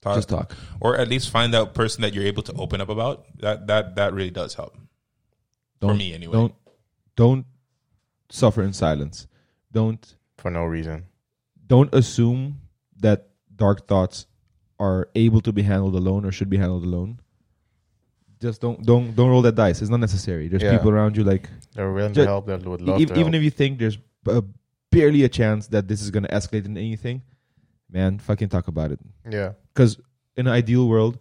Talk, 0.03 0.17
Just 0.17 0.29
talk. 0.29 0.55
or 0.79 0.97
at 0.97 1.09
least 1.09 1.31
find 1.31 1.53
out 1.57 1.75
person 1.75 2.03
that 2.03 2.15
you're 2.15 2.27
able 2.27 2.43
to 2.45 2.53
open 2.53 2.81
up 2.81 2.89
about. 2.89 3.25
That 3.41 3.67
that 3.67 3.97
that 3.97 4.13
really 4.15 4.31
does 4.31 4.55
help. 4.55 4.77
Don't, 5.81 5.91
For 5.91 5.97
me, 5.97 6.15
anyway. 6.15 6.33
Don't 6.33 6.55
don't 7.17 7.47
suffer 8.31 8.63
in 8.63 8.73
silence. 8.73 9.27
Don't 9.73 10.15
For 10.39 10.51
no 10.51 10.65
reason. 10.65 11.05
don't 11.67 11.93
assume 11.95 12.61
that 12.99 13.29
dark 13.55 13.87
thoughts 13.87 14.27
are 14.79 15.09
able 15.15 15.41
to 15.41 15.53
be 15.53 15.63
handled 15.63 15.95
alone 15.95 16.25
or 16.25 16.33
should 16.33 16.51
be 16.51 16.57
handled 16.57 16.85
alone. 16.85 17.21
Just 18.41 18.61
don't 18.61 18.85
don't 18.85 19.15
don't 19.17 19.31
roll 19.31 19.43
that 19.43 19.55
dice. 19.55 19.81
It's 19.81 19.91
not 19.91 20.01
necessary. 20.01 20.49
There's 20.49 20.63
Yeah. 20.63 20.77
people 20.77 20.91
around 20.91 21.17
you 21.17 21.25
like 21.25 21.49
They're 21.75 21.93
willing 21.93 22.13
Ju- 22.13 22.23
to 22.23 22.27
help. 22.27 22.47
That 22.47 22.65
would 22.65 22.81
love 22.83 23.01
e- 23.01 23.07
to 23.07 23.13
even 23.13 23.33
help. 23.33 23.35
if 23.35 23.43
you 23.43 23.51
think 23.51 23.79
there's 23.79 23.97
b- 23.97 24.33
uh, 24.33 24.43
barely 24.91 25.25
a 25.25 25.29
chance 25.29 25.69
that 25.69 25.89
this 25.89 26.03
is 26.03 26.11
going 26.11 26.23
to 26.25 26.29
escalate 26.31 26.65
into 26.67 26.81
anything, 26.81 27.23
man, 27.91 28.19
fucking 28.19 28.49
talk 28.49 28.69
about 28.69 28.93
it. 28.93 29.01
yeah. 29.31 29.53
Because 29.73 29.99
in 30.37 30.47
an 30.47 30.53
ideal 30.53 30.87
world, 30.89 31.19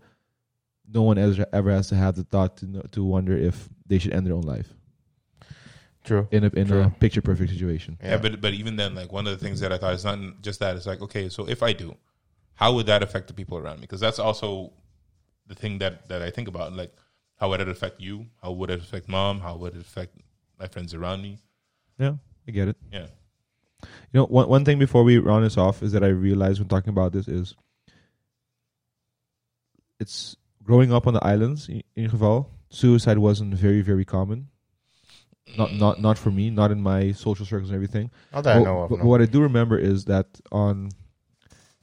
no 0.91 1.01
one 1.03 1.17
ever 1.17 1.45
ever 1.53 1.71
has 1.71 1.88
to 1.89 1.95
have 1.95 2.15
the 2.15 2.23
thought 2.23 2.57
to 2.57 2.65
know, 2.65 2.81
to 2.91 3.03
wonder 3.03 3.36
if 3.36 3.69
they 3.86 3.97
should 3.99 4.13
end 4.13 4.25
their 4.25 4.33
own 4.33 4.41
life 4.41 4.73
True. 6.03 6.27
in 6.31 6.43
a 6.43 6.47
in 6.49 6.71
a 6.71 6.89
picture 6.89 7.21
perfect 7.21 7.51
situation. 7.51 7.97
Yeah. 8.01 8.17
but 8.17 8.39
but 8.39 8.53
even 8.53 8.75
then, 8.75 8.95
like 8.95 9.11
one 9.11 9.27
of 9.27 9.38
the 9.38 9.43
things 9.43 9.59
that 9.61 9.71
I 9.71 9.77
thought 9.77 9.93
is 9.93 10.05
not 10.05 10.41
just 10.41 10.59
that. 10.59 10.75
It's 10.75 10.86
like 10.86 11.01
okay, 11.01 11.29
so 11.29 11.47
if 11.47 11.63
I 11.63 11.73
do, 11.73 11.95
how 12.53 12.73
would 12.73 12.86
that 12.86 13.01
affect 13.01 13.27
the 13.27 13.33
people 13.33 13.57
around 13.57 13.77
me? 13.77 13.81
Because 13.81 13.99
that's 13.99 14.19
also 14.19 14.71
the 15.47 15.55
thing 15.55 15.79
that 15.79 16.07
that 16.09 16.21
I 16.21 16.29
think 16.29 16.47
about. 16.47 16.73
Like, 16.73 16.93
how 17.39 17.49
would 17.49 17.61
it 17.61 17.69
affect 17.69 17.99
you? 17.99 18.27
How 18.41 18.51
would 18.51 18.69
it 18.69 18.79
affect 18.79 19.09
mom? 19.09 19.39
How 19.39 19.55
would 19.55 19.75
it 19.75 19.81
affect 19.81 20.17
my 20.59 20.67
friends 20.67 20.93
around 20.93 21.21
me? 21.21 21.39
Yeah, 21.97 22.13
I 22.47 22.51
get 22.51 22.67
it. 22.67 22.77
Yeah. 22.91 23.07
You 23.83 23.89
know, 24.19 24.25
one 24.25 24.47
one 24.47 24.65
thing 24.65 24.79
before 24.79 25.03
we 25.03 25.17
round 25.17 25.43
this 25.43 25.57
off 25.57 25.81
is 25.81 25.91
that 25.93 26.03
I 26.03 26.07
realized 26.07 26.59
when 26.59 26.69
talking 26.69 26.89
about 26.89 27.13
this 27.13 27.27
is 27.27 27.55
it's 29.99 30.36
growing 30.66 30.91
up 30.91 31.07
on 31.07 31.13
the 31.13 31.24
islands 31.24 31.70
in 31.70 31.82
in 31.95 32.09
geval. 32.09 32.49
Suicide 32.70 33.18
wasn't 33.20 33.53
very 33.53 33.82
very 33.82 34.03
common. 34.05 34.47
Not 35.57 35.74
not 35.74 36.01
not 36.01 36.18
for 36.18 36.32
me, 36.32 36.49
not 36.49 36.72
in 36.72 36.82
my 36.82 37.11
social 37.13 37.45
circles 37.45 37.70
and 37.70 37.76
everything. 37.76 38.09
Not 38.34 38.43
that 38.43 38.55
I 38.57 38.59
But- 38.59 38.66
know 38.66 38.82
of. 38.84 38.89
but 38.89 38.99
no. 38.99 39.05
what 39.05 39.22
I 39.22 39.26
do 39.26 39.41
remember 39.41 39.78
is 39.78 40.05
that 40.05 40.28
on 40.51 40.89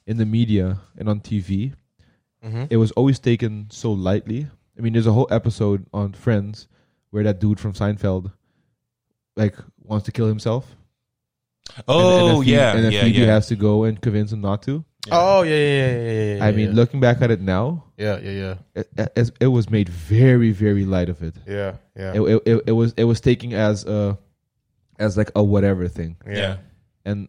in 0.07 0.16
the 0.18 0.26
media 0.26 0.80
and 0.99 1.09
on 1.09 1.20
TV, 1.20 1.72
Mhm. 2.45 2.66
it 2.70 2.76
was 2.76 2.91
always 2.93 3.18
taken 3.20 3.68
so 3.70 3.93
lightly. 3.93 4.49
I 4.76 4.80
mean, 4.83 4.93
there's 4.95 5.07
a 5.07 5.12
whole 5.12 5.28
episode 5.30 5.87
on 5.95 6.12
Friends 6.12 6.66
where 7.11 7.22
that 7.24 7.39
dude 7.41 7.61
from 7.61 7.72
Seinfeld 7.72 8.33
like 9.37 9.57
wants 9.85 10.05
to 10.07 10.12
kill 10.12 10.26
himself. 10.26 10.74
And- 11.76 11.78
and 11.78 11.85
Oh 11.89 12.41
then 12.41 12.49
yeah, 12.49 12.74
and 12.74 12.85
then 12.85 12.93
yeah, 12.93 13.03
Phoebe 13.05 13.18
yeah. 13.20 13.26
has 13.26 13.47
to 13.47 13.57
go 13.57 13.85
and 13.85 14.01
convince 14.01 14.33
him 14.33 14.41
not 14.41 14.62
to. 14.64 14.85
Oh 15.11 15.42
yeah, 15.42 15.57
yeah, 15.57 15.90
yeah, 15.96 16.11
yeah, 16.12 16.34
yeah. 16.36 16.44
I 16.44 16.53
mean, 16.53 16.68
yeah. 16.70 16.74
looking 16.76 17.00
back 17.00 17.22
at 17.22 17.30
it 17.30 17.40
now, 17.40 17.84
Yeah, 17.96 18.18
yeah, 18.20 18.30
yeah, 18.30 18.55
it, 18.74 19.11
it, 19.16 19.30
it 19.40 19.46
was 19.48 19.68
made 19.68 19.88
very, 19.88 20.53
very 20.53 20.84
light 20.84 21.09
of 21.09 21.22
it. 21.22 21.34
yeah, 21.46 21.76
yeah. 21.96 22.12
It, 22.14 22.20
it, 22.20 22.42
it, 22.46 22.62
it 22.68 22.72
was 22.72 22.94
it 22.96 23.05
was 23.05 23.20
taking 23.20 23.53
as 23.53 23.84
a 23.84 24.16
as 24.98 25.16
like 25.16 25.32
a 25.34 25.42
whatever 25.42 25.88
thing. 25.88 26.16
yeah. 26.26 26.59
And 27.05 27.26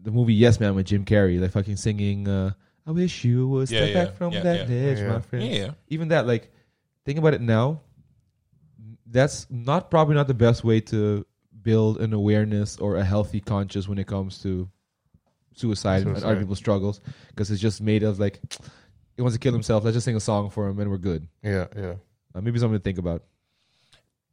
the 0.00 0.12
movie 0.12 0.34
Yes 0.34 0.60
Man 0.60 0.76
with 0.76 0.86
Jim 0.86 1.04
Carrey, 1.04 1.40
like 1.40 1.50
fucking 1.50 1.76
singing, 1.76 2.28
uh, 2.28 2.52
"I 2.86 2.92
wish 2.92 3.24
you 3.24 3.48
would 3.48 3.68
Yeah, 3.70 3.78
step 3.80 3.88
yeah, 3.94 4.04
back 4.04 4.16
from 4.16 4.32
yeah, 4.32 4.42
that 4.42 4.68
yeah. 4.70 4.74
ledge, 4.86 4.98
Yeah. 4.98 5.08
my 5.08 5.14
yeah, 5.14 5.20
friend." 5.20 5.44
yeah. 5.50 5.70
Even 5.88 6.08
that, 6.08 6.28
like, 6.28 6.52
think 7.04 7.18
about 7.18 7.34
it 7.34 7.40
now. 7.40 7.80
That's 9.04 9.46
not 9.50 9.90
probably 9.90 10.14
not 10.14 10.28
the 10.28 10.34
best 10.34 10.62
way 10.62 10.80
to 10.82 11.26
build 11.62 11.98
an 12.00 12.12
awareness 12.12 12.76
or 12.78 12.96
a 12.96 13.04
healthy 13.04 13.40
conscience 13.40 13.88
when 13.88 13.98
it 13.98 14.06
comes 14.06 14.40
to 14.42 14.68
suicide, 15.56 16.06
and 16.06 16.16
other 16.22 16.36
people's 16.36 16.58
struggles, 16.58 17.00
because 17.28 17.50
it's 17.50 17.60
just 17.60 17.80
made 17.80 18.02
of 18.04 18.20
like 18.20 18.40
he 19.16 19.22
wants 19.22 19.34
to 19.34 19.40
kill 19.40 19.52
himself. 19.52 19.82
Let's 19.82 19.96
just 19.96 20.04
sing 20.04 20.14
a 20.16 20.20
song 20.20 20.50
for 20.50 20.68
him, 20.68 20.78
and 20.78 20.90
we're 20.90 20.98
good. 20.98 21.26
yeah, 21.42 21.66
yeah. 21.76 21.94
Uh, 22.34 22.40
maybe 22.40 22.58
something 22.58 22.78
to 22.78 22.82
think 22.82 22.98
about. 22.98 23.24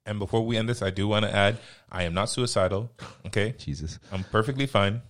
And 0.05 0.19
before 0.19 0.45
we 0.45 0.57
end 0.57 0.67
this, 0.67 0.81
I 0.81 0.89
do 0.89 1.07
want 1.07 1.23
to 1.23 1.33
add, 1.33 1.57
I 1.89 2.03
am 2.03 2.13
not 2.13 2.29
suicidal. 2.29 2.91
Okay, 3.25 3.55
Jesus, 3.57 3.99
I'm 4.11 4.23
perfectly 4.25 4.67
fine. 4.67 5.01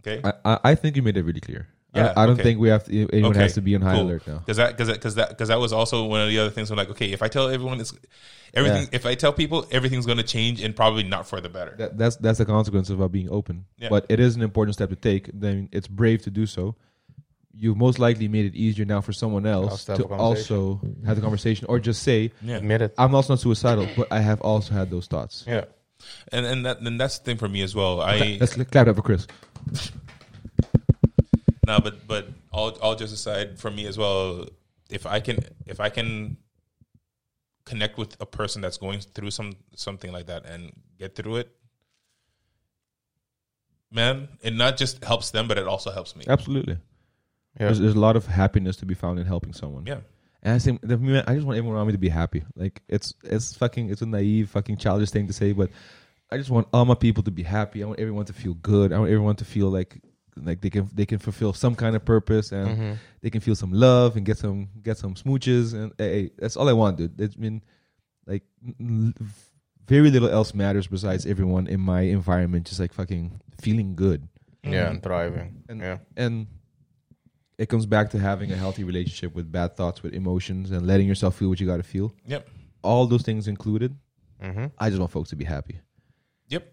Okay, 0.00 0.20
I 0.24 0.32
I, 0.44 0.58
I 0.64 0.74
think 0.74 0.96
you 0.96 1.02
made 1.02 1.16
it 1.16 1.22
really 1.22 1.40
clear. 1.40 1.68
Yeah, 1.94 2.12
I, 2.16 2.22
I 2.22 2.26
don't 2.26 2.34
okay. 2.34 2.42
think 2.44 2.60
we 2.60 2.68
have 2.68 2.84
to. 2.84 3.08
Anyone 3.12 3.32
Okay, 3.32 3.40
has 3.40 3.54
to 3.54 3.60
be 3.60 3.74
on 3.74 3.82
high 3.82 3.96
cool. 3.96 4.06
alert 4.06 4.26
now. 4.26 4.38
because 4.38 4.58
that 4.58 4.76
because 4.76 4.88
because 4.92 5.14
that 5.16 5.28
because 5.30 5.48
that 5.48 5.58
was 5.58 5.72
also 5.72 6.04
one 6.04 6.20
of 6.20 6.28
the 6.28 6.38
other 6.38 6.50
things. 6.50 6.70
I'm 6.70 6.76
like, 6.76 6.90
okay, 6.90 7.10
if 7.10 7.20
I 7.22 7.28
tell 7.28 7.48
everyone 7.48 7.80
it's 7.80 7.92
everything, 8.54 8.88
if 8.92 9.06
I 9.06 9.14
tell 9.16 9.32
people 9.32 9.66
everything's 9.72 10.06
going 10.06 10.18
to 10.18 10.24
change 10.24 10.62
and 10.62 10.74
probably 10.76 11.02
not 11.02 11.26
for 11.26 11.40
the 11.40 11.48
better. 11.48 11.74
That, 11.78 11.98
that's 11.98 12.16
that's 12.16 12.38
the 12.38 12.44
consequence 12.44 12.90
of 12.90 13.00
uh, 13.02 13.08
being 13.08 13.28
open. 13.30 13.64
Yeah. 13.76 13.88
But 13.88 14.06
it 14.08 14.20
is 14.20 14.36
an 14.36 14.42
important 14.42 14.74
step 14.74 14.90
to 14.90 14.96
take. 14.96 15.30
Then 15.34 15.68
it's 15.72 15.88
brave 15.88 16.22
to 16.22 16.30
do 16.30 16.46
so. 16.46 16.76
You've 17.52 17.76
most 17.76 17.98
likely 17.98 18.28
made 18.28 18.46
it 18.46 18.54
easier 18.54 18.84
now 18.84 19.00
for 19.00 19.12
someone 19.12 19.44
else 19.44 19.72
Else 19.72 19.84
to 19.86 19.92
have 19.92 19.98
to 19.98 20.04
a 20.06 20.08
conversation. 20.16 20.56
also 20.56 20.80
have 21.04 21.16
the 21.16 21.22
conversation, 21.22 21.66
or 21.68 21.80
just 21.80 22.02
say, 22.04 22.30
yeah, 22.40 22.56
Admit 22.58 22.82
it. 22.82 22.94
"I'm 22.96 23.14
also 23.16 23.32
not 23.32 23.40
suicidal, 23.40 23.88
but 23.96 24.06
I 24.12 24.20
have 24.20 24.40
also 24.42 24.72
had 24.72 24.90
those 24.90 25.06
thoughts." 25.08 25.44
Yeah. 25.46 25.64
and 26.32 26.46
and 26.46 26.64
that 26.66 26.80
and 26.80 26.98
that's 27.00 27.18
the 27.18 27.24
thing 27.24 27.36
for 27.36 27.48
me 27.48 27.62
as 27.62 27.74
well. 27.74 28.00
I 28.00 28.38
Let's 28.40 28.54
clap 28.54 28.86
up 28.86 28.94
for 28.94 29.02
Chris. 29.02 29.26
No, 31.70 31.78
but 31.78 32.04
but 32.08 32.26
all 32.50 32.70
all 32.82 32.96
just 32.96 33.14
aside 33.14 33.60
from 33.60 33.76
me 33.76 33.86
as 33.86 33.96
well. 33.96 34.46
If 34.90 35.06
I 35.06 35.20
can 35.20 35.38
if 35.66 35.78
I 35.78 35.88
can 35.88 36.36
connect 37.64 37.96
with 37.96 38.16
a 38.20 38.26
person 38.26 38.60
that's 38.60 38.76
going 38.76 38.98
through 38.98 39.30
some 39.30 39.52
something 39.76 40.10
like 40.10 40.26
that 40.26 40.44
and 40.46 40.72
get 40.98 41.14
through 41.14 41.36
it, 41.36 41.48
man, 43.92 44.26
it 44.42 44.52
not 44.52 44.78
just 44.78 45.04
helps 45.04 45.30
them, 45.30 45.46
but 45.46 45.58
it 45.58 45.68
also 45.68 45.92
helps 45.92 46.16
me. 46.16 46.24
Absolutely. 46.26 46.76
Yeah. 47.60 47.66
There's, 47.66 47.78
there's 47.78 47.94
a 47.94 48.00
lot 48.00 48.16
of 48.16 48.26
happiness 48.26 48.76
to 48.78 48.86
be 48.86 48.94
found 48.94 49.20
in 49.20 49.26
helping 49.26 49.52
someone. 49.52 49.86
Yeah, 49.86 50.00
And 50.42 50.54
I 50.54 50.58
think 50.58 50.80
I 50.82 51.34
just 51.34 51.46
want 51.46 51.56
everyone 51.56 51.76
around 51.76 51.86
me 51.86 51.92
to 51.92 51.98
be 51.98 52.08
happy. 52.08 52.42
Like 52.56 52.82
it's 52.88 53.14
it's 53.22 53.54
fucking 53.54 53.90
it's 53.90 54.02
a 54.02 54.06
naive 54.06 54.50
fucking 54.50 54.78
childish 54.78 55.10
thing 55.10 55.28
to 55.28 55.32
say, 55.32 55.52
but 55.52 55.70
I 56.32 56.36
just 56.36 56.50
want 56.50 56.66
all 56.72 56.84
my 56.84 56.96
people 56.96 57.22
to 57.22 57.30
be 57.30 57.44
happy. 57.44 57.84
I 57.84 57.86
want 57.86 58.00
everyone 58.00 58.24
to 58.24 58.32
feel 58.32 58.54
good. 58.54 58.92
I 58.92 58.98
want 58.98 59.12
everyone 59.12 59.36
to 59.36 59.44
feel 59.44 59.70
like 59.70 60.00
like 60.36 60.60
they 60.60 60.70
can 60.70 60.88
they 60.94 61.06
can 61.06 61.18
fulfill 61.18 61.52
some 61.52 61.74
kind 61.74 61.96
of 61.96 62.04
purpose 62.04 62.52
and 62.52 62.68
Mhm. 62.78 62.96
they 63.20 63.30
can 63.30 63.40
feel 63.40 63.54
some 63.54 63.72
love 63.72 64.16
and 64.16 64.24
get 64.26 64.38
some 64.38 64.68
get 64.82 64.96
some 64.98 65.14
smooches 65.14 65.74
and 65.74 65.92
hey, 65.98 66.30
that's 66.38 66.56
all 66.56 66.68
I 66.68 66.72
want, 66.72 66.96
dude. 66.98 67.20
It's 67.20 67.34
been 67.36 67.62
like 68.26 68.42
n- 68.64 68.74
n- 68.80 69.14
very 69.86 70.10
little 70.10 70.28
else 70.28 70.54
matters 70.54 70.86
besides 70.86 71.26
everyone 71.26 71.66
in 71.66 71.80
my 71.80 72.02
environment 72.02 72.66
just 72.66 72.78
like 72.80 72.92
fucking 72.92 73.40
feeling 73.60 73.94
good. 73.96 74.28
Yeah, 74.62 74.88
and 74.90 75.02
thriving. 75.02 75.64
And 75.68 75.80
yeah. 75.80 75.98
and 76.16 76.46
it 77.58 77.68
comes 77.68 77.86
back 77.86 78.10
to 78.10 78.18
having 78.18 78.52
a 78.52 78.56
healthy 78.56 78.84
relationship 78.84 79.34
with 79.34 79.50
bad 79.50 79.76
thoughts, 79.76 80.02
with 80.02 80.14
emotions, 80.14 80.70
and 80.70 80.86
letting 80.86 81.06
yourself 81.08 81.36
feel 81.36 81.48
what 81.48 81.60
you 81.60 81.66
got 81.66 81.76
to 81.78 81.82
feel. 81.82 82.14
yep, 82.26 82.48
All 82.82 83.06
those 83.06 83.22
things 83.22 83.48
included, 83.48 83.94
Mm-hmm. 84.42 84.66
I 84.78 84.88
just 84.88 84.98
want 85.00 85.12
folks 85.12 85.28
to 85.30 85.36
be 85.36 85.44
happy. 85.44 85.80
yep. 86.48 86.72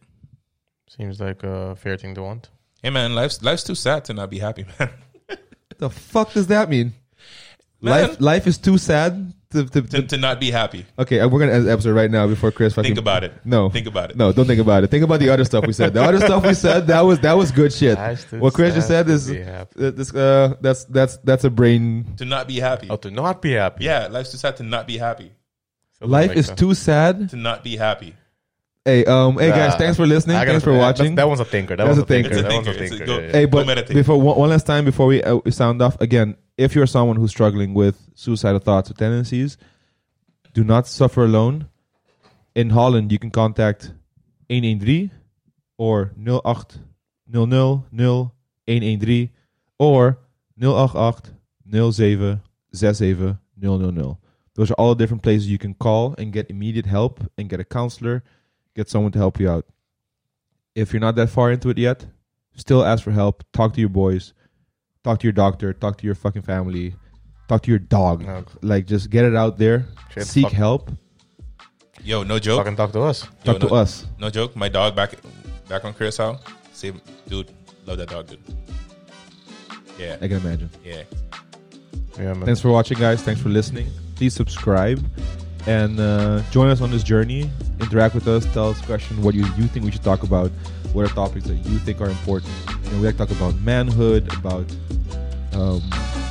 Seems 0.88 1.20
like 1.20 1.44
a 1.44 1.76
fair 1.76 1.98
thing 1.98 2.16
to 2.16 2.22
want. 2.24 2.50
Hey 2.82 2.90
man, 2.90 3.16
life's 3.16 3.42
life's 3.42 3.64
too 3.64 3.76
sad 3.76 4.06
to 4.06 4.14
not 4.14 4.30
be 4.30 4.40
happy, 4.40 4.66
man. 4.80 4.90
What 5.28 5.40
the 5.78 5.90
fuck 5.90 6.34
does 6.34 6.48
that 6.48 6.70
mean? 6.70 6.94
Man. 7.82 7.92
Life 8.10 8.22
life 8.22 8.48
is 8.48 8.58
too 8.58 8.78
sad 8.78 9.34
to, 9.52 9.66
to, 9.66 9.82
to, 9.82 10.02
to 10.04 10.18
not 10.18 10.40
be 10.40 10.52
happy. 10.52 10.86
Okay, 11.00 11.24
we're 11.26 11.40
gonna 11.40 11.54
end 11.54 11.68
the 11.68 11.72
episode 11.72 11.94
right 11.96 12.10
now 12.12 12.28
before 12.28 12.52
Chris 12.52 12.74
fucking 12.74 12.90
Think 12.90 13.00
about 13.00 13.24
it. 13.24 13.34
No, 13.46 13.70
Think 13.70 13.88
about 13.88 14.12
it. 14.12 14.18
no, 14.18 14.32
don't 14.32 14.46
think 14.46 14.60
about 14.60 14.84
it. 14.84 14.88
Think 14.88 15.04
about 15.04 15.20
the 15.20 15.30
other 15.30 15.46
stuff 15.46 15.66
we 15.66 15.74
said. 15.74 15.94
The 15.94 16.04
other 16.04 16.20
stuff 16.20 16.46
we 16.46 16.54
said 16.54 16.88
that 16.88 17.02
was 17.02 17.20
that 17.20 17.34
was 17.34 17.52
good 17.52 17.72
shit. 17.72 17.98
What 18.32 18.54
Chris 18.54 18.74
just 18.76 18.88
said 18.88 19.08
is 19.10 19.30
uh, 19.32 19.66
this. 19.76 20.14
Uh, 20.14 20.56
that's 20.62 20.86
that's 20.86 21.18
that's 21.18 21.44
a 21.44 21.50
brain. 21.50 22.16
To 22.18 22.26
not 22.26 22.48
be 22.48 22.60
happy. 22.60 22.88
Oh, 22.90 22.98
to 22.98 23.12
not 23.12 23.42
be 23.42 23.54
happy. 23.54 23.86
Yeah, 23.86 24.08
life's 24.08 24.32
too 24.32 24.38
sad 24.38 24.58
to 24.58 24.64
not 24.64 24.86
be 24.88 24.98
happy. 24.98 25.32
Something 26.00 26.12
Life 26.12 26.28
like 26.30 26.38
is 26.38 26.48
that. 26.48 26.58
too 26.58 26.74
sad. 26.76 27.30
To 27.32 27.36
not 27.36 27.64
be 27.64 27.76
happy. 27.78 28.16
Hey, 28.88 29.04
um, 29.04 29.38
hey 29.38 29.50
guys, 29.50 29.76
thanks 29.76 29.98
for 29.98 30.08
listening. 30.08 30.38
Gotta- 30.38 30.52
Thanks 30.52 30.64
for 30.64 30.72
watching. 30.74 31.16
That, 31.16 31.24
that 31.24 31.28
one's 31.28 31.42
a 31.42 31.46
thinker. 31.46 31.76
That 31.76 31.84
That's 31.88 31.98
one's 31.98 32.00
a 32.00 32.04
a 32.04 32.06
thinker. 32.06 32.30
thinker. 32.36 32.48
That 32.48 32.56
one's 32.56 32.68
a 32.70 32.74
thinker. 32.74 33.06
go- 33.06 33.18
yeah, 33.20 33.26
yeah. 33.26 33.32
Hey, 33.34 33.46
but 33.46 33.88
before 33.90 34.22
one, 34.22 34.38
one 34.38 34.50
last 34.50 34.66
time 34.66 34.86
before 34.86 35.08
we, 35.08 35.22
uh, 35.22 35.40
we 35.44 35.52
sound 35.52 35.82
off 35.82 36.00
again, 36.00 36.38
if 36.58 36.74
you're 36.74 36.88
someone 36.88 37.18
who's 37.18 37.32
struggling 37.32 37.74
with 37.74 38.02
suicidal 38.16 38.60
thoughts 38.60 38.90
or 38.90 38.94
tendencies, 38.94 39.58
Do 40.54 40.64
not 40.64 40.88
suffer 40.88 41.26
alone. 41.26 41.68
In 42.56 42.70
Holland, 42.72 43.12
you 43.12 43.20
can 43.20 43.30
contact 43.30 43.92
113 44.50 45.12
or 45.78 46.14
0800 46.18 46.80
0113 47.30 49.30
or 49.78 50.18
088 50.60 51.32
07 51.92 52.42
67 52.72 53.38
000. 53.62 54.18
Those 54.56 54.72
are 54.72 54.76
all 54.76 54.96
different 54.96 55.22
places 55.24 55.48
you 55.50 55.58
can 55.60 55.74
call 55.76 56.16
and 56.18 56.32
get 56.34 56.50
immediate 56.50 56.86
help 56.88 57.20
and 57.38 57.48
get 57.50 57.60
a 57.60 57.64
counselor, 57.66 58.24
get 58.78 58.88
someone 58.90 59.12
to 59.12 59.18
help 59.20 59.40
you 59.42 59.50
out. 59.50 59.66
If 60.76 60.94
you're 60.94 61.02
not 61.02 61.16
that 61.16 61.30
far 61.30 61.52
into 61.52 61.70
it 61.70 61.78
yet, 61.80 62.06
still 62.56 62.86
ask 62.86 63.04
for 63.04 63.12
help. 63.12 63.44
Talk 63.52 63.74
to 63.74 63.80
your 63.82 63.90
boys, 63.90 64.34
talk 65.04 65.20
to 65.20 65.24
your 65.28 65.34
doctor, 65.34 65.74
talk 65.74 65.98
to 65.98 66.06
your 66.06 66.16
fucking 66.16 66.44
family, 66.44 66.94
talk 67.50 67.64
to 67.64 67.72
your 67.72 67.80
dog. 67.80 68.24
No, 68.26 68.46
Like, 68.62 68.86
just 68.86 69.10
get 69.10 69.26
it 69.26 69.36
out 69.36 69.58
there, 69.58 69.88
Straight 70.12 70.26
seek 70.28 70.44
fuck- 70.44 70.54
help, 70.54 70.92
Yo, 72.04 72.22
no 72.24 72.38
joke. 72.40 72.60
fucking 72.60 72.78
talk 72.78 72.92
to 72.94 73.02
us. 73.02 73.24
Yo, 73.44 73.54
talk 73.54 73.62
no, 73.64 73.68
to 73.70 73.74
us. 73.76 74.06
No 74.20 74.30
joke. 74.30 74.56
My 74.56 74.70
dog 74.70 74.96
back 74.96 75.16
back 75.68 75.84
on 75.84 75.94
Curacao. 75.94 76.40
Same 76.72 77.02
dude. 77.28 77.52
Love 77.88 77.98
that 77.98 78.10
dog, 78.10 78.28
dude. 78.28 78.40
Yeah, 80.00 80.16
I 80.22 80.28
can 80.28 80.38
imagine. 80.38 80.70
yeah. 80.86 81.02
Yeah, 82.18 82.34
man. 82.34 82.46
Thanks 82.46 82.62
for 82.62 82.70
watching, 82.70 83.00
guys. 83.00 83.22
Thanks 83.24 83.42
for 83.42 83.50
listening. 83.50 83.88
Please 84.16 84.34
subscribe 84.36 85.04
and 85.66 86.00
uh, 86.00 86.42
join 86.52 86.70
us 86.70 86.82
on 86.82 86.92
this 86.92 87.04
journey. 87.04 87.50
Interact 87.80 88.16
with 88.16 88.28
us. 88.28 88.46
Tell 88.54 88.70
us 88.70 88.82
questions. 88.82 89.20
What 89.20 89.34
you, 89.36 89.46
you 89.58 89.68
think 89.68 89.86
we 89.86 89.92
should 89.92 90.04
talk 90.04 90.24
about. 90.24 90.52
What 90.94 91.06
are 91.10 91.14
topics 91.14 91.46
that 91.48 91.56
you 91.56 91.78
think 91.80 92.02
are 92.02 92.10
important? 92.10 92.52
You 92.86 92.92
know, 92.92 92.98
we 93.00 93.06
like 93.08 93.18
to 93.18 93.26
talk 93.26 93.36
about 93.36 93.56
manhood, 93.62 94.32
about 94.34 94.66
um, 95.54 95.82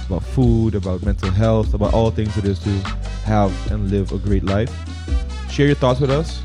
about 0.07 0.23
food, 0.23 0.75
about 0.75 1.03
mental 1.05 1.31
health, 1.31 1.75
about 1.75 1.93
all 1.93 2.11
things 2.11 2.37
it 2.37 2.45
is 2.45 2.59
to 2.61 2.71
have 3.25 3.53
and 3.73 3.91
live 3.91 4.13
a 4.13 4.19
great 4.19 4.45
life. 4.45 4.71
Share 5.51 5.67
your 5.67 5.75
thoughts 5.75 6.01
with 6.01 6.11
us 6.11 6.41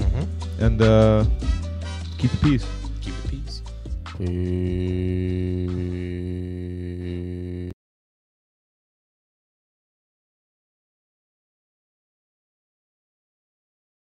Mhm. 0.00 0.26
and 0.60 0.82
uh, 0.82 1.24
keep 2.18 2.30
the 2.30 2.36
peace. 2.38 2.66
Keep 3.00 3.14
the 3.22 3.28
peace. 3.28 3.62
Peace. 4.18 5.66